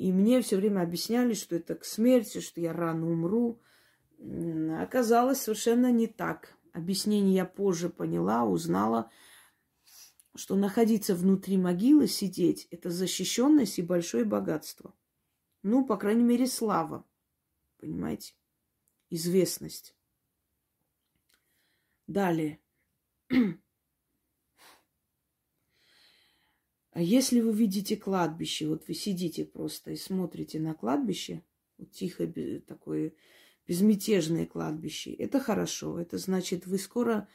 И 0.00 0.12
мне 0.12 0.40
все 0.40 0.56
время 0.56 0.80
объясняли, 0.80 1.34
что 1.34 1.54
это 1.56 1.74
к 1.74 1.84
смерти, 1.84 2.40
что 2.40 2.60
я 2.60 2.72
рано 2.72 3.10
умру. 3.10 3.60
Оказалось 4.78 5.42
совершенно 5.42 5.92
не 5.92 6.06
так 6.06 6.56
объяснение 6.72 7.34
я 7.34 7.44
позже 7.44 7.88
поняла, 7.90 8.44
узнала, 8.44 9.10
что 10.34 10.56
находиться 10.56 11.14
внутри 11.14 11.58
могилы, 11.58 12.06
сидеть, 12.06 12.66
это 12.70 12.90
защищенность 12.90 13.78
и 13.78 13.82
большое 13.82 14.24
богатство. 14.24 14.94
Ну, 15.62 15.84
по 15.84 15.96
крайней 15.96 16.24
мере, 16.24 16.46
слава. 16.46 17.04
Понимаете? 17.78 18.34
Известность. 19.10 19.94
Далее. 22.06 22.60
А 26.92 27.00
если 27.00 27.40
вы 27.40 27.52
видите 27.52 27.96
кладбище, 27.96 28.66
вот 28.66 28.88
вы 28.88 28.94
сидите 28.94 29.44
просто 29.44 29.92
и 29.92 29.96
смотрите 29.96 30.58
на 30.58 30.74
кладбище, 30.74 31.44
вот 31.78 31.92
тихо 31.92 32.30
такое 32.66 33.14
безмятежное 33.66 34.46
кладбище. 34.46 35.12
Это 35.12 35.38
хорошо. 35.38 36.00
Это 36.00 36.18
значит, 36.18 36.66
вы 36.66 36.78
скоро 36.78 37.28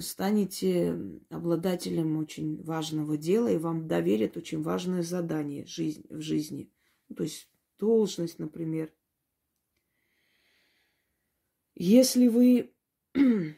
станете 0.00 0.98
обладателем 1.28 2.16
очень 2.16 2.62
важного 2.62 3.16
дела, 3.16 3.48
и 3.48 3.58
вам 3.58 3.86
доверят 3.86 4.36
очень 4.36 4.62
важное 4.62 5.02
задание 5.02 5.64
в 5.64 6.20
жизни. 6.20 6.72
Ну, 7.08 7.16
то 7.16 7.22
есть 7.24 7.48
должность, 7.78 8.38
например. 8.38 8.92
Если 11.74 12.28
вы 12.28 12.72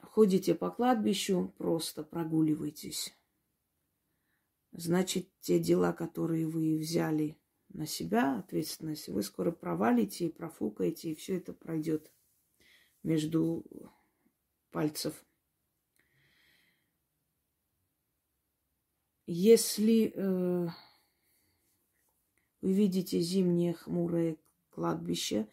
ходите 0.00 0.54
по 0.54 0.70
кладбищу, 0.70 1.54
просто 1.56 2.02
прогуливаетесь, 2.02 3.17
значит, 4.78 5.28
те 5.40 5.58
дела, 5.58 5.92
которые 5.92 6.46
вы 6.46 6.78
взяли 6.78 7.36
на 7.70 7.86
себя 7.86 8.38
ответственность, 8.38 9.08
вы 9.08 9.22
скоро 9.22 9.50
провалите 9.50 10.26
и 10.26 10.32
профукаете, 10.32 11.10
и 11.10 11.14
все 11.14 11.36
это 11.36 11.52
пройдет 11.52 12.12
между 13.02 13.66
пальцев. 14.70 15.24
Если 19.26 20.12
э, 20.14 20.68
вы 22.62 22.72
видите 22.72 23.20
зимнее 23.20 23.74
хмурое 23.74 24.38
кладбище, 24.70 25.48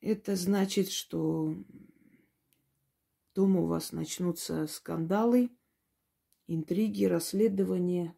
это 0.00 0.36
значит, 0.36 0.90
что 0.90 1.54
дома 3.34 3.62
у 3.62 3.66
вас 3.66 3.92
начнутся 3.92 4.66
скандалы, 4.66 5.50
интриги, 6.54 7.04
расследования, 7.04 8.16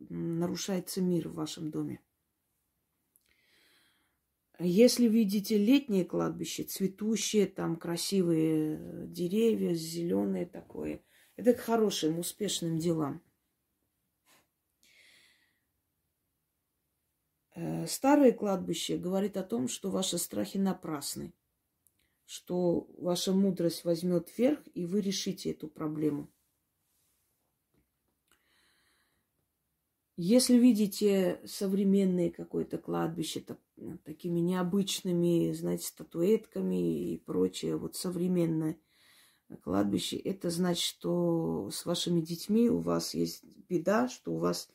нарушается 0.00 1.00
мир 1.00 1.28
в 1.28 1.34
вашем 1.34 1.70
доме. 1.70 2.00
Если 4.60 5.06
видите 5.06 5.56
летнее 5.56 6.04
кладбище, 6.04 6.64
цветущие, 6.64 7.46
там 7.46 7.76
красивые 7.76 8.76
э, 8.76 9.06
деревья, 9.06 9.72
зеленые 9.72 10.46
такое, 10.46 11.04
это 11.36 11.54
к 11.54 11.60
хорошим, 11.60 12.18
успешным 12.18 12.78
делам. 12.78 13.22
Э, 17.54 17.86
старое 17.86 18.32
кладбище 18.32 18.96
говорит 18.96 19.36
о 19.36 19.44
том, 19.44 19.68
что 19.68 19.92
ваши 19.92 20.18
страхи 20.18 20.58
напрасны, 20.58 21.32
что 22.24 22.88
ваша 22.98 23.32
мудрость 23.32 23.84
возьмет 23.84 24.36
верх, 24.36 24.58
и 24.74 24.86
вы 24.86 25.00
решите 25.00 25.52
эту 25.52 25.68
проблему. 25.68 26.28
Если 30.20 30.58
видите 30.58 31.40
современные 31.46 32.32
какое-то 32.32 32.76
кладбище 32.76 33.38
так, 33.38 33.60
такими 34.02 34.40
необычными, 34.40 35.52
знаете, 35.52 35.86
статуэтками 35.86 37.12
и 37.12 37.18
прочее, 37.18 37.76
вот 37.76 37.94
современное 37.94 38.80
кладбище, 39.62 40.16
это 40.16 40.50
значит, 40.50 40.82
что 40.82 41.70
с 41.70 41.86
вашими 41.86 42.20
детьми 42.20 42.68
у 42.68 42.78
вас 42.78 43.14
есть 43.14 43.44
беда, 43.68 44.08
что 44.08 44.32
у 44.32 44.38
вас 44.38 44.68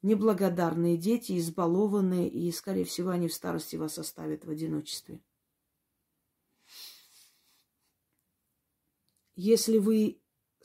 неблагодарные 0.00 0.96
дети, 0.96 1.36
избалованные, 1.36 2.26
и, 2.26 2.50
скорее 2.50 2.86
всего, 2.86 3.10
они 3.10 3.28
в 3.28 3.34
старости 3.34 3.76
вас 3.76 3.98
оставят 3.98 4.46
в 4.46 4.50
одиночестве. 4.50 5.20
Если 9.36 9.76
вы 9.76 10.18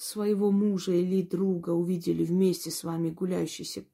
своего 0.04 0.52
мужа 0.52 0.92
или 0.92 1.22
друга 1.22 1.72
увидели 1.72 2.24
вместе 2.24 2.72
с 2.72 2.84
вами 2.84 3.10
гуляющийся, 3.10 3.86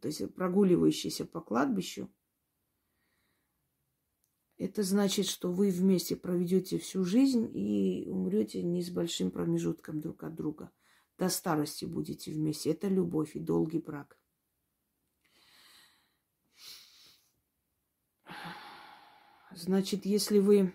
то 0.00 0.08
есть 0.08 0.34
прогуливающийся 0.34 1.24
по 1.24 1.40
кладбищу, 1.40 2.10
это 4.56 4.82
значит, 4.82 5.26
что 5.26 5.52
вы 5.52 5.70
вместе 5.70 6.16
проведете 6.16 6.78
всю 6.78 7.04
жизнь 7.04 7.48
и 7.54 8.08
умрете 8.08 8.62
не 8.62 8.82
с 8.82 8.90
большим 8.90 9.30
промежутком 9.30 10.00
друг 10.00 10.24
от 10.24 10.34
друга. 10.34 10.72
До 11.16 11.28
старости 11.28 11.84
будете 11.84 12.32
вместе. 12.32 12.70
Это 12.70 12.88
любовь 12.88 13.36
и 13.36 13.40
долгий 13.40 13.78
брак. 13.78 14.18
Значит, 19.54 20.06
если 20.06 20.38
вы 20.38 20.72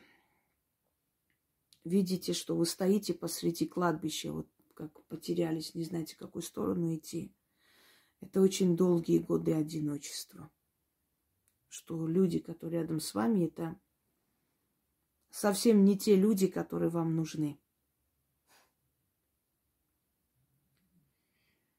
видите, 1.84 2.34
что 2.34 2.56
вы 2.56 2.66
стоите 2.66 3.14
посреди 3.14 3.66
кладбища, 3.66 4.32
вот 4.32 4.48
как 4.74 5.04
потерялись, 5.06 5.76
не 5.76 5.84
знаете, 5.84 6.16
в 6.16 6.20
какую 6.20 6.42
сторону 6.42 6.96
идти, 6.96 7.36
это 8.20 8.42
очень 8.42 8.76
долгие 8.76 9.20
годы 9.20 9.54
одиночества. 9.54 10.52
Что 11.68 12.08
люди, 12.08 12.40
которые 12.40 12.82
рядом 12.82 13.00
с 13.00 13.14
вами, 13.14 13.46
это 13.46 13.80
совсем 15.30 15.84
не 15.84 15.98
те 15.98 16.16
люди, 16.16 16.48
которые 16.48 16.90
вам 16.90 17.16
нужны. 17.16 17.60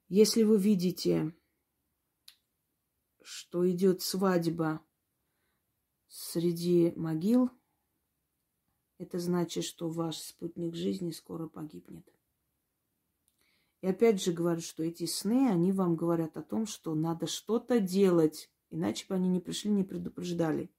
Если 0.09 0.43
вы 0.43 0.59
видите, 0.59 1.35
что 3.23 3.69
идет 3.71 4.03
свадьба 4.03 4.85
среди 6.09 6.93
могил, 6.95 7.51
это 8.99 9.19
значит, 9.19 9.65
что 9.65 9.89
ваш 9.89 10.19
спутник 10.19 10.75
жизни 10.75 11.11
скоро 11.11 11.49
погибнет. 11.49 12.14
И 13.85 13.87
опять 13.87 14.23
же 14.23 14.33
говорю, 14.33 14.63
что 14.63 14.83
эти 14.83 15.05
сны, 15.05 15.51
они 15.51 15.71
вам 15.71 15.95
говорят 15.95 16.39
о 16.39 16.43
том, 16.43 16.67
что 16.67 16.95
надо 16.95 17.27
что-то 17.27 17.81
делать, 17.81 18.51
иначе 18.71 19.05
бы 19.07 19.15
они 19.15 19.29
не 19.29 19.41
пришли, 19.41 19.71
не 19.71 19.85
предупреждали. 19.85 20.71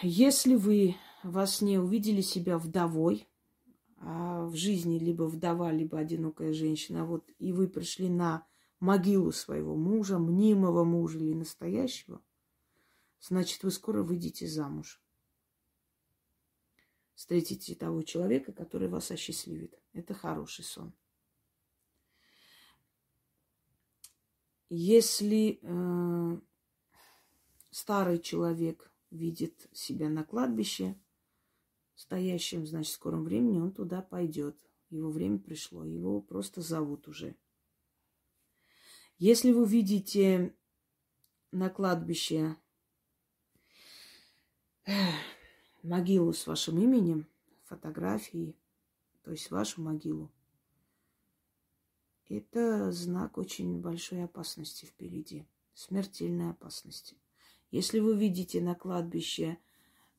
Если 0.00 0.54
вы 0.54 0.96
во 1.22 1.46
сне 1.46 1.78
увидели 1.78 2.22
себя 2.22 2.56
вдовой, 2.56 3.28
а 3.98 4.46
в 4.46 4.56
жизни 4.56 4.98
либо 4.98 5.24
вдова, 5.24 5.70
либо 5.70 5.98
одинокая 5.98 6.54
женщина, 6.54 7.04
вот 7.04 7.30
и 7.38 7.52
вы 7.52 7.68
пришли 7.68 8.08
на 8.08 8.46
могилу 8.80 9.30
своего 9.32 9.76
мужа, 9.76 10.18
мнимого 10.18 10.84
мужа 10.84 11.18
или 11.18 11.34
настоящего, 11.34 12.22
значит, 13.20 13.62
вы 13.62 13.70
скоро 13.70 14.02
выйдете 14.02 14.46
замуж. 14.46 15.01
Встретите 17.14 17.74
того 17.74 18.02
человека, 18.02 18.52
который 18.52 18.88
вас 18.88 19.10
осчастливит. 19.10 19.78
Это 19.92 20.14
хороший 20.14 20.64
сон. 20.64 20.92
Если 24.68 25.60
э, 25.62 26.40
старый 27.70 28.18
человек 28.18 28.90
видит 29.10 29.68
себя 29.72 30.08
на 30.08 30.24
кладбище 30.24 30.98
стоящим, 31.94 32.66
значит, 32.66 32.92
в 32.92 32.96
скором 32.96 33.24
времени 33.24 33.58
он 33.58 33.72
туда 33.72 34.02
пойдет. 34.02 34.56
Его 34.90 35.10
время 35.10 35.38
пришло, 35.38 35.84
его 35.84 36.20
просто 36.20 36.60
зовут 36.60 37.08
уже. 37.08 37.36
Если 39.18 39.52
вы 39.52 39.66
видите 39.66 40.54
на 41.50 41.70
кладбище 41.70 42.56
могилу 45.82 46.32
с 46.32 46.46
вашим 46.46 46.78
именем, 46.78 47.26
фотографии, 47.64 48.56
то 49.22 49.30
есть 49.30 49.50
вашу 49.50 49.82
могилу, 49.82 50.30
это 52.28 52.92
знак 52.92 53.38
очень 53.38 53.80
большой 53.80 54.24
опасности 54.24 54.86
впереди, 54.86 55.46
смертельной 55.74 56.50
опасности. 56.50 57.16
Если 57.70 57.98
вы 58.00 58.16
видите 58.16 58.60
на 58.60 58.74
кладбище 58.74 59.58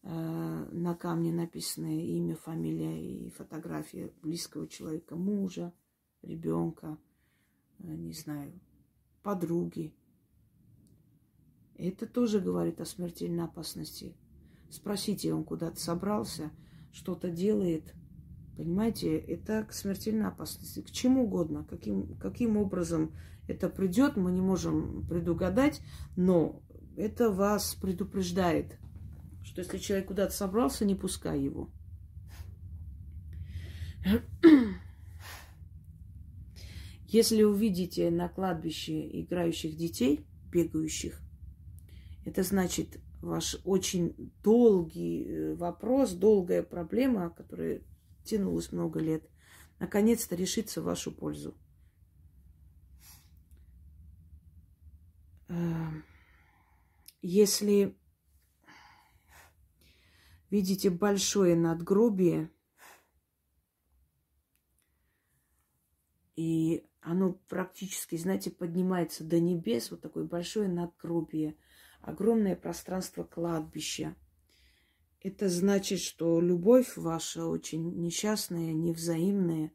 э, 0.01 0.09
на 0.09 0.95
камне 0.95 1.31
написанное 1.31 2.01
имя, 2.01 2.35
фамилия 2.35 3.01
и 3.01 3.29
фотография 3.29 4.11
близкого 4.21 4.67
человека, 4.67 5.15
мужа, 5.15 5.73
ребенка, 6.21 6.97
э, 7.79 7.87
не 7.87 8.13
знаю, 8.13 8.59
подруги, 9.21 9.93
это 11.75 12.05
тоже 12.05 12.39
говорит 12.39 12.79
о 12.81 12.85
смертельной 12.85 13.45
опасности. 13.45 14.15
Спросите, 14.73 15.31
он 15.31 15.43
куда-то 15.43 15.79
собрался, 15.79 16.49
что-то 16.91 17.29
делает. 17.29 17.93
Понимаете, 18.57 19.17
это 19.17 19.63
к 19.65 19.71
смертельной 19.71 20.25
опасности. 20.25 20.81
К 20.81 20.89
чему 20.89 21.25
угодно, 21.25 21.63
каким, 21.63 22.17
каким 22.17 22.57
образом 22.57 23.11
это 23.47 23.69
придет, 23.69 24.17
мы 24.17 24.31
не 24.31 24.41
можем 24.41 25.05
предугадать, 25.07 25.79
но 26.15 26.63
это 26.97 27.29
вас 27.29 27.75
предупреждает, 27.75 28.79
что 29.43 29.61
если 29.61 29.77
человек 29.77 30.07
куда-то 30.07 30.33
собрался, 30.33 30.85
не 30.85 30.95
пускай 30.95 31.39
его. 31.39 31.69
Если 37.07 37.43
увидите 37.43 38.09
на 38.09 38.27
кладбище 38.27 39.21
играющих 39.21 39.77
детей, 39.77 40.25
бегающих, 40.51 41.21
это 42.25 42.41
значит 42.41 42.99
ваш 43.23 43.57
очень 43.63 44.33
долгий 44.43 45.25
э, 45.25 45.55
вопрос, 45.55 46.11
долгая 46.11 46.61
проблема, 46.61 47.29
которая 47.29 47.81
тянулась 48.23 48.71
много 48.71 48.99
лет, 48.99 49.29
наконец-то 49.79 50.35
решится 50.35 50.81
в 50.81 50.85
вашу 50.85 51.11
пользу. 51.11 51.57
Эм, 55.47 56.03
если 57.21 57.97
видите 60.49 60.89
большое 60.89 61.55
надгробие, 61.55 62.51
и 66.35 66.85
оно 66.99 67.33
практически, 67.47 68.17
знаете, 68.17 68.51
поднимается 68.51 69.23
до 69.23 69.39
небес, 69.39 69.91
вот 69.91 70.01
такое 70.01 70.25
большое 70.25 70.67
надгробие, 70.67 71.55
огромное 72.03 72.55
пространство 72.55 73.23
кладбища. 73.23 74.15
Это 75.21 75.49
значит, 75.49 75.99
что 76.01 76.39
любовь 76.41 76.97
ваша 76.97 77.45
очень 77.45 77.99
несчастная, 78.01 78.73
невзаимная, 78.73 79.71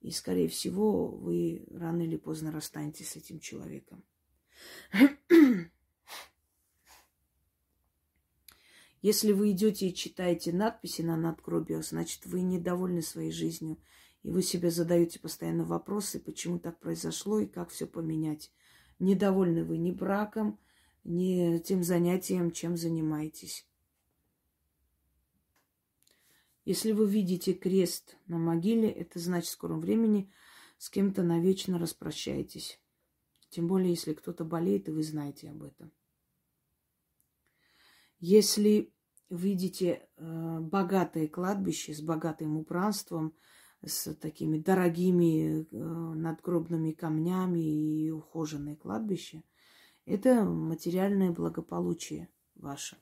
и, 0.00 0.10
скорее 0.10 0.48
всего, 0.48 1.08
вы 1.08 1.64
рано 1.70 2.02
или 2.02 2.16
поздно 2.16 2.50
расстанетесь 2.50 3.10
с 3.10 3.16
этим 3.16 3.38
человеком. 3.38 4.02
Если 9.02 9.32
вы 9.32 9.52
идете 9.52 9.88
и 9.88 9.94
читаете 9.94 10.52
надписи 10.52 11.02
на 11.02 11.16
надгробиях, 11.16 11.84
значит, 11.84 12.26
вы 12.26 12.40
недовольны 12.42 13.02
своей 13.02 13.30
жизнью. 13.30 13.78
И 14.22 14.30
вы 14.30 14.42
себе 14.42 14.70
задаете 14.70 15.20
постоянно 15.20 15.64
вопросы, 15.64 16.18
почему 16.18 16.58
так 16.58 16.78
произошло 16.80 17.38
и 17.38 17.46
как 17.46 17.70
все 17.70 17.86
поменять. 17.86 18.50
Недовольны 18.98 19.64
вы 19.64 19.78
ни 19.78 19.92
браком, 19.92 20.58
ни 21.04 21.58
тем 21.58 21.82
занятием, 21.82 22.50
чем 22.50 22.76
занимаетесь. 22.76 23.66
Если 26.64 26.92
вы 26.92 27.08
видите 27.08 27.52
крест 27.52 28.16
на 28.26 28.38
могиле, 28.38 28.90
это 28.90 29.18
значит, 29.18 29.48
в 29.48 29.52
скором 29.52 29.80
времени 29.80 30.30
с 30.78 30.90
кем-то 30.90 31.22
навечно 31.22 31.78
распрощаетесь. 31.78 32.80
Тем 33.48 33.66
более, 33.66 33.90
если 33.90 34.14
кто-то 34.14 34.44
болеет, 34.44 34.88
и 34.88 34.92
вы 34.92 35.02
знаете 35.02 35.50
об 35.50 35.62
этом. 35.62 35.90
Если 38.20 38.92
видите 39.30 40.08
э, 40.16 40.58
богатое 40.60 41.26
кладбище 41.28 41.94
с 41.94 42.00
богатым 42.00 42.56
убранством, 42.56 43.34
с 43.84 44.14
такими 44.14 44.58
дорогими 44.58 45.62
э, 45.62 45.76
надгробными 45.76 46.92
камнями 46.92 47.60
и 47.60 48.10
ухоженное 48.10 48.76
кладбище, 48.76 49.42
это 50.10 50.44
материальное 50.44 51.30
благополучие 51.30 52.28
ваше. 52.54 53.00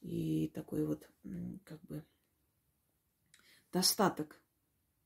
И 0.00 0.48
такой 0.48 0.86
вот, 0.86 1.08
как 1.64 1.80
бы, 1.82 2.04
достаток 3.72 4.40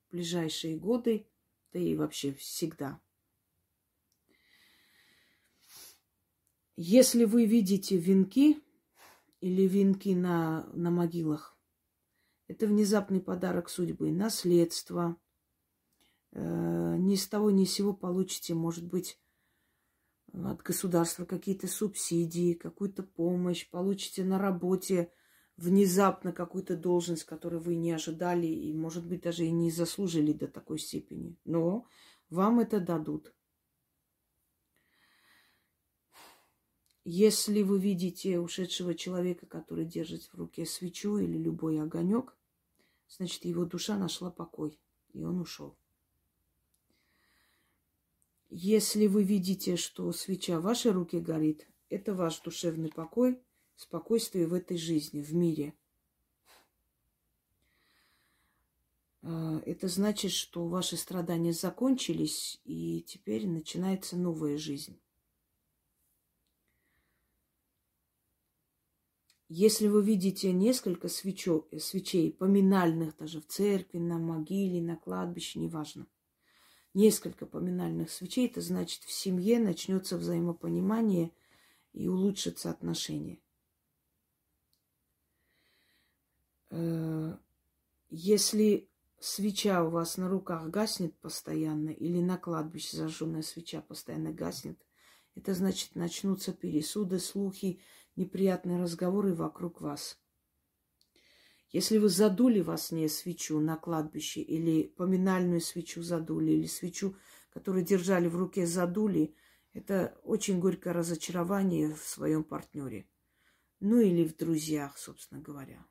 в 0.08 0.12
ближайшие 0.12 0.78
годы, 0.78 1.26
да 1.72 1.78
и 1.78 1.96
вообще 1.96 2.32
всегда. 2.34 3.00
Если 6.76 7.24
вы 7.24 7.46
видите 7.46 7.96
венки, 7.96 8.62
или 9.40 9.66
венки 9.66 10.10
на, 10.10 10.68
на 10.72 10.90
могилах. 10.90 11.56
Это 12.46 12.66
внезапный 12.66 13.20
подарок 13.20 13.68
судьбы, 13.70 14.12
наследство. 14.12 15.16
Э, 16.32 16.96
ни 16.98 17.16
с 17.16 17.26
того 17.26 17.50
ни 17.50 17.64
с 17.64 17.72
сего 17.72 17.94
получите, 17.94 18.54
может 18.54 18.86
быть, 18.86 19.18
от 20.32 20.62
государства 20.62 21.24
какие-то 21.24 21.66
субсидии, 21.66 22.54
какую-то 22.54 23.02
помощь, 23.02 23.68
получите 23.70 24.24
на 24.24 24.38
работе 24.38 25.12
внезапно 25.56 26.32
какую-то 26.32 26.76
должность, 26.76 27.24
которую 27.24 27.60
вы 27.60 27.74
не 27.74 27.92
ожидали 27.92 28.46
и, 28.46 28.72
может 28.72 29.06
быть, 29.06 29.22
даже 29.22 29.44
и 29.44 29.50
не 29.50 29.70
заслужили 29.70 30.32
до 30.32 30.48
такой 30.48 30.78
степени. 30.78 31.36
Но 31.44 31.86
вам 32.30 32.60
это 32.60 32.80
дадут. 32.80 33.34
Если 37.04 37.62
вы 37.62 37.78
видите 37.78 38.38
ушедшего 38.38 38.94
человека, 38.94 39.46
который 39.46 39.84
держит 39.84 40.22
в 40.24 40.34
руке 40.34 40.64
свечу 40.64 41.18
или 41.18 41.36
любой 41.36 41.80
огонек, 41.80 42.36
значит, 43.08 43.44
его 43.44 43.64
душа 43.64 43.96
нашла 43.96 44.30
покой, 44.30 44.78
и 45.12 45.24
он 45.24 45.40
ушел. 45.40 45.76
Если 48.52 49.06
вы 49.06 49.22
видите, 49.22 49.76
что 49.76 50.10
свеча 50.10 50.58
в 50.58 50.64
вашей 50.64 50.90
руке 50.90 51.20
горит, 51.20 51.68
это 51.88 52.14
ваш 52.14 52.40
душевный 52.40 52.90
покой, 52.90 53.40
спокойствие 53.76 54.48
в 54.48 54.54
этой 54.54 54.76
жизни, 54.76 55.22
в 55.22 55.32
мире. 55.32 55.72
А, 59.22 59.62
это 59.64 59.86
значит, 59.86 60.32
что 60.32 60.66
ваши 60.66 60.96
страдания 60.96 61.52
закончились, 61.52 62.60
и 62.64 63.02
теперь 63.02 63.46
начинается 63.46 64.16
новая 64.16 64.58
жизнь. 64.58 65.00
Если 69.48 69.86
вы 69.86 70.02
видите 70.02 70.52
несколько 70.52 71.08
свечо, 71.08 71.68
свечей, 71.78 72.32
поминальных 72.32 73.16
даже 73.16 73.40
в 73.40 73.46
церкви, 73.46 73.98
на 73.98 74.18
могиле, 74.18 74.82
на 74.82 74.96
кладбище, 74.96 75.60
неважно, 75.60 76.08
несколько 76.94 77.46
поминальных 77.46 78.10
свечей, 78.10 78.48
это 78.48 78.60
значит, 78.60 79.02
в 79.04 79.12
семье 79.12 79.58
начнется 79.58 80.16
взаимопонимание 80.16 81.32
и 81.92 82.08
улучшатся 82.08 82.70
отношения. 82.70 83.38
Э, 86.70 87.36
если 88.10 88.88
свеча 89.18 89.84
у 89.84 89.90
вас 89.90 90.16
на 90.16 90.28
руках 90.28 90.68
гаснет 90.70 91.16
постоянно, 91.18 91.90
или 91.90 92.20
на 92.20 92.38
кладбище 92.38 92.96
зажженная 92.96 93.42
свеча 93.42 93.80
постоянно 93.82 94.32
гаснет, 94.32 94.78
это 95.34 95.54
значит, 95.54 95.94
начнутся 95.94 96.52
пересуды, 96.52 97.18
слухи, 97.18 97.80
неприятные 98.16 98.80
разговоры 98.80 99.34
вокруг 99.34 99.80
вас. 99.80 100.18
Если 101.72 101.98
вы 101.98 102.08
задули 102.08 102.60
во 102.60 102.76
сне 102.76 103.08
свечу 103.08 103.60
на 103.60 103.76
кладбище, 103.76 104.40
или 104.40 104.88
поминальную 104.88 105.60
свечу 105.60 106.02
задули, 106.02 106.52
или 106.52 106.66
свечу, 106.66 107.16
которую 107.50 107.84
держали 107.84 108.26
в 108.26 108.36
руке, 108.36 108.66
задули, 108.66 109.36
это 109.72 110.18
очень 110.24 110.58
горькое 110.58 110.94
разочарование 110.94 111.94
в 111.94 112.02
своем 112.02 112.42
партнере. 112.42 113.08
Ну 113.78 114.00
или 114.00 114.24
в 114.24 114.36
друзьях, 114.36 114.98
собственно 114.98 115.40
говоря. 115.40 115.86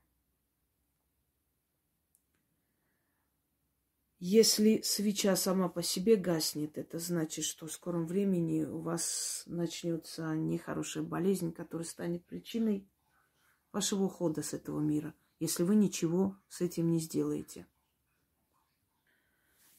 Если 4.21 4.81
свеча 4.81 5.33
сама 5.37 5.69
по 5.69 5.81
себе 5.81 6.17
гаснет, 6.17 6.77
это 6.77 6.99
значит, 6.99 7.45
что 7.45 7.67
в 7.67 7.71
скором 7.71 8.05
времени 8.05 8.65
у 8.65 8.79
вас 8.79 9.43
начнется 9.45 10.35
нехорошая 10.35 11.03
болезнь, 11.03 11.53
которая 11.53 11.87
станет 11.87 12.25
причиной 12.25 12.85
вашего 13.71 14.03
ухода 14.03 14.41
с 14.41 14.53
этого 14.53 14.81
мира, 14.81 15.15
если 15.39 15.63
вы 15.63 15.75
ничего 15.75 16.35
с 16.49 16.61
этим 16.61 16.91
не 16.91 16.99
сделаете. 16.99 17.65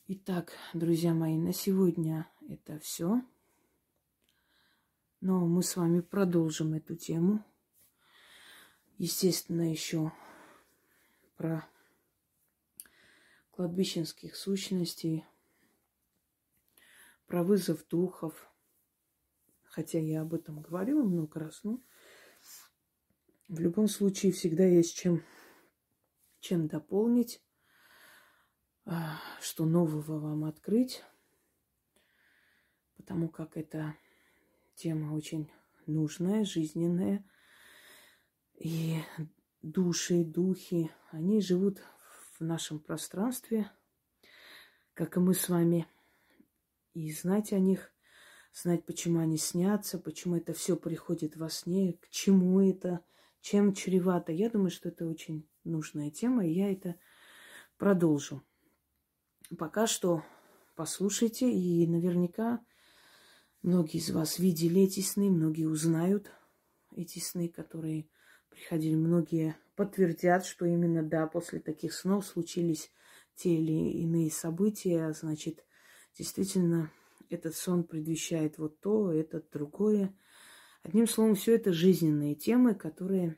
Итак, 0.09 0.53
друзья 0.75 1.15
мои, 1.15 1.37
на 1.37 1.53
сегодня 1.53 2.29
это 2.49 2.79
все. 2.81 3.23
Но 5.21 5.47
мы 5.47 5.63
с 5.63 5.77
вами 5.77 6.01
продолжим 6.01 6.73
эту 6.73 6.97
тему. 6.97 7.45
Естественно, 8.97 9.71
еще 9.71 10.13
про 11.37 11.67
кладбищенских 13.51 14.35
сущностей, 14.35 15.25
про 17.27 17.45
вызов 17.45 17.87
духов. 17.89 18.51
Хотя 19.65 20.01
я 20.01 20.23
об 20.23 20.35
этом 20.35 20.61
говорила 20.61 21.03
много 21.03 21.39
раз, 21.39 21.63
но 21.63 21.81
в 23.49 23.61
любом 23.61 23.89
случае 23.89 24.33
всегда 24.33 24.65
есть 24.65 24.97
чем, 24.97 25.23
чем 26.41 26.69
дополнить, 26.69 27.43
а, 28.85 29.19
что 29.41 29.67
нового 29.67 30.19
вам 30.19 30.45
открыть, 30.45 31.03
потому 32.97 33.29
как 33.29 33.57
эта 33.57 33.95
тема 34.75 35.15
очень 35.15 35.51
нужная, 35.87 36.45
жизненная. 36.45 37.25
И 38.59 38.97
души, 39.63 40.25
духи, 40.25 40.91
они 41.11 41.41
живут 41.41 41.81
в 42.39 42.45
нашем 42.45 42.79
пространстве, 42.79 43.71
как 44.95 45.17
и 45.17 45.21
мы 45.21 45.35
с 45.35 45.49
вами, 45.49 45.87
и 46.95 47.13
знать 47.13 47.53
о 47.53 47.59
них, 47.59 47.93
знать, 48.53 48.85
почему 48.85 49.21
они 49.21 49.39
снятся, 49.39 49.99
почему 49.99 50.37
это 50.37 50.53
все 50.53 50.77
приходит 50.77 51.37
во 51.37 51.49
сне, 51.49 51.95
к 51.95 52.09
чему 52.09 52.61
это, 52.61 53.05
чем 53.41 53.73
чревато. 53.75 54.33
Я 54.33 54.51
думаю, 54.51 54.71
что 54.71 54.89
это 54.89 55.07
очень 55.07 55.49
нужная 55.65 56.11
тема, 56.11 56.47
и 56.47 56.53
я 56.53 56.73
это 56.73 56.97
продолжу. 57.77 58.43
Пока 59.59 59.87
что 59.87 60.23
послушайте, 60.77 61.51
и 61.51 61.87
наверняка 61.87 62.61
многие 63.63 63.99
из 63.99 64.11
вас 64.11 64.39
видели 64.39 64.83
эти 64.83 65.01
сны, 65.01 65.31
многие 65.31 65.67
узнают 65.67 66.31
эти 66.97 67.19
сны, 67.19 67.49
которые 67.49 68.09
приходили, 68.49 68.95
многие 68.95 69.57
подтвердят, 69.77 70.45
что 70.45 70.67
именно 70.67 71.03
да, 71.03 71.27
после 71.27 71.61
таких 71.61 71.95
снов 71.95 72.27
случились 72.27 72.91
те 73.35 73.55
или 73.55 73.91
иные 74.03 74.31
события, 74.31 75.13
значит, 75.13 75.65
действительно 76.17 76.91
этот 77.31 77.55
сон 77.55 77.85
предвещает 77.85 78.59
вот 78.59 78.81
то, 78.81 79.13
этот 79.13 79.51
другое. 79.51 80.15
Одним 80.83 81.07
словом, 81.07 81.35
все 81.35 81.55
это 81.55 81.73
жизненные 81.73 82.35
темы, 82.35 82.75
которые 82.75 83.37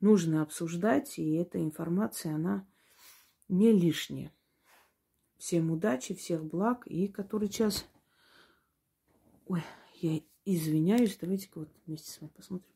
нужно 0.00 0.42
обсуждать, 0.42 1.18
и 1.18 1.34
эта 1.34 1.62
информация, 1.62 2.34
она 2.34 2.66
не 3.48 3.72
лишняя. 3.72 4.32
Всем 5.36 5.70
удачи, 5.70 6.14
всех 6.14 6.44
благ, 6.44 6.86
и 6.86 7.08
который 7.08 7.48
час... 7.48 7.86
Ой, 9.46 9.62
я 9.96 10.20
извиняюсь, 10.44 11.16
давайте-ка 11.16 11.60
вот 11.60 11.70
вместе 11.86 12.10
с 12.10 12.20
вами 12.20 12.30
посмотрим. 12.30 12.70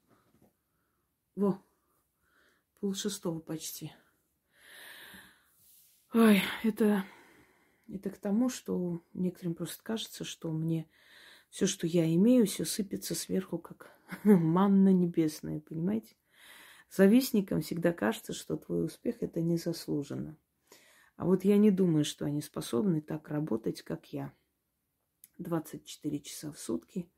Во, 1.37 1.63
Пол 2.81 2.95
шестого 2.95 3.41
почти. 3.41 3.93
Ой, 6.13 6.43
это, 6.63 7.05
это 7.89 8.11
к 8.11 8.19
тому, 8.19 8.49
что 8.49 9.03
некоторым 9.15 9.55
просто 9.55 9.83
кажется, 9.83 10.25
что 10.25 10.53
мне 10.53 10.89
все, 11.51 11.67
что 11.67 11.87
я 11.87 12.13
имею, 12.15 12.47
все 12.47 12.65
сыпется 12.65 13.15
сверху, 13.15 13.59
как 13.59 13.91
манна 14.25 14.93
небесная, 14.93 15.61
понимаете? 15.61 16.15
Завистникам 16.91 17.61
всегда 17.61 17.93
кажется, 17.93 18.33
что 18.33 18.57
твой 18.57 18.85
успех 18.85 19.23
это 19.23 19.41
незаслуженно. 19.41 20.37
А 21.17 21.27
вот 21.27 21.45
я 21.45 21.59
не 21.59 21.71
думаю, 21.71 22.05
что 22.05 22.25
они 22.25 22.41
способны 22.41 23.01
так 23.01 23.29
работать, 23.29 23.83
как 23.83 24.13
я. 24.13 24.33
24 25.39 26.21
часа 26.21 26.53
в 26.53 26.59
сутки, 26.59 27.11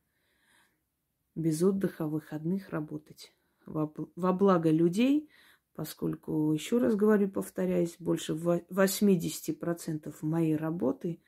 без 1.34 1.62
отдыха, 1.62 2.06
выходных 2.06 2.70
работать. 2.70 3.34
Во, 3.66 3.86
благо 4.32 4.70
людей, 4.70 5.28
поскольку, 5.74 6.52
еще 6.52 6.78
раз 6.78 6.94
говорю, 6.94 7.28
повторяюсь, 7.28 7.96
больше 7.98 8.32
80% 8.32 10.14
моей 10.22 10.56
работы 10.56 11.20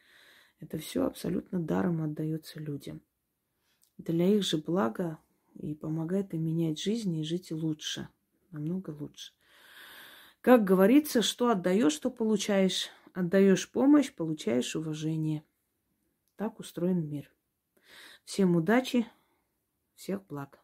это 0.61 0.79
все 0.79 1.05
абсолютно 1.05 1.61
даром 1.61 2.03
отдается 2.03 2.59
людям. 2.59 3.03
Для 3.97 4.27
их 4.27 4.43
же 4.43 4.59
блага 4.59 5.19
и 5.55 5.75
помогает 5.75 6.33
им 6.35 6.45
менять 6.45 6.81
жизнь 6.81 7.15
и 7.17 7.25
жить 7.25 7.51
лучше, 7.51 8.09
намного 8.51 8.91
лучше. 8.91 9.33
Как 10.41 10.65
говорится, 10.65 11.23
что 11.23 11.49
отдаешь, 11.51 11.93
что 11.93 12.11
получаешь. 12.11 12.91
Отдаешь 13.15 13.71
помощь, 13.71 14.13
получаешь 14.13 14.77
уважение. 14.77 15.43
Так 16.37 16.61
устроен 16.61 17.09
мир. 17.09 17.31
Всем 18.25 18.55
удачи, 18.55 19.07
всех 19.95 20.25
благ. 20.27 20.61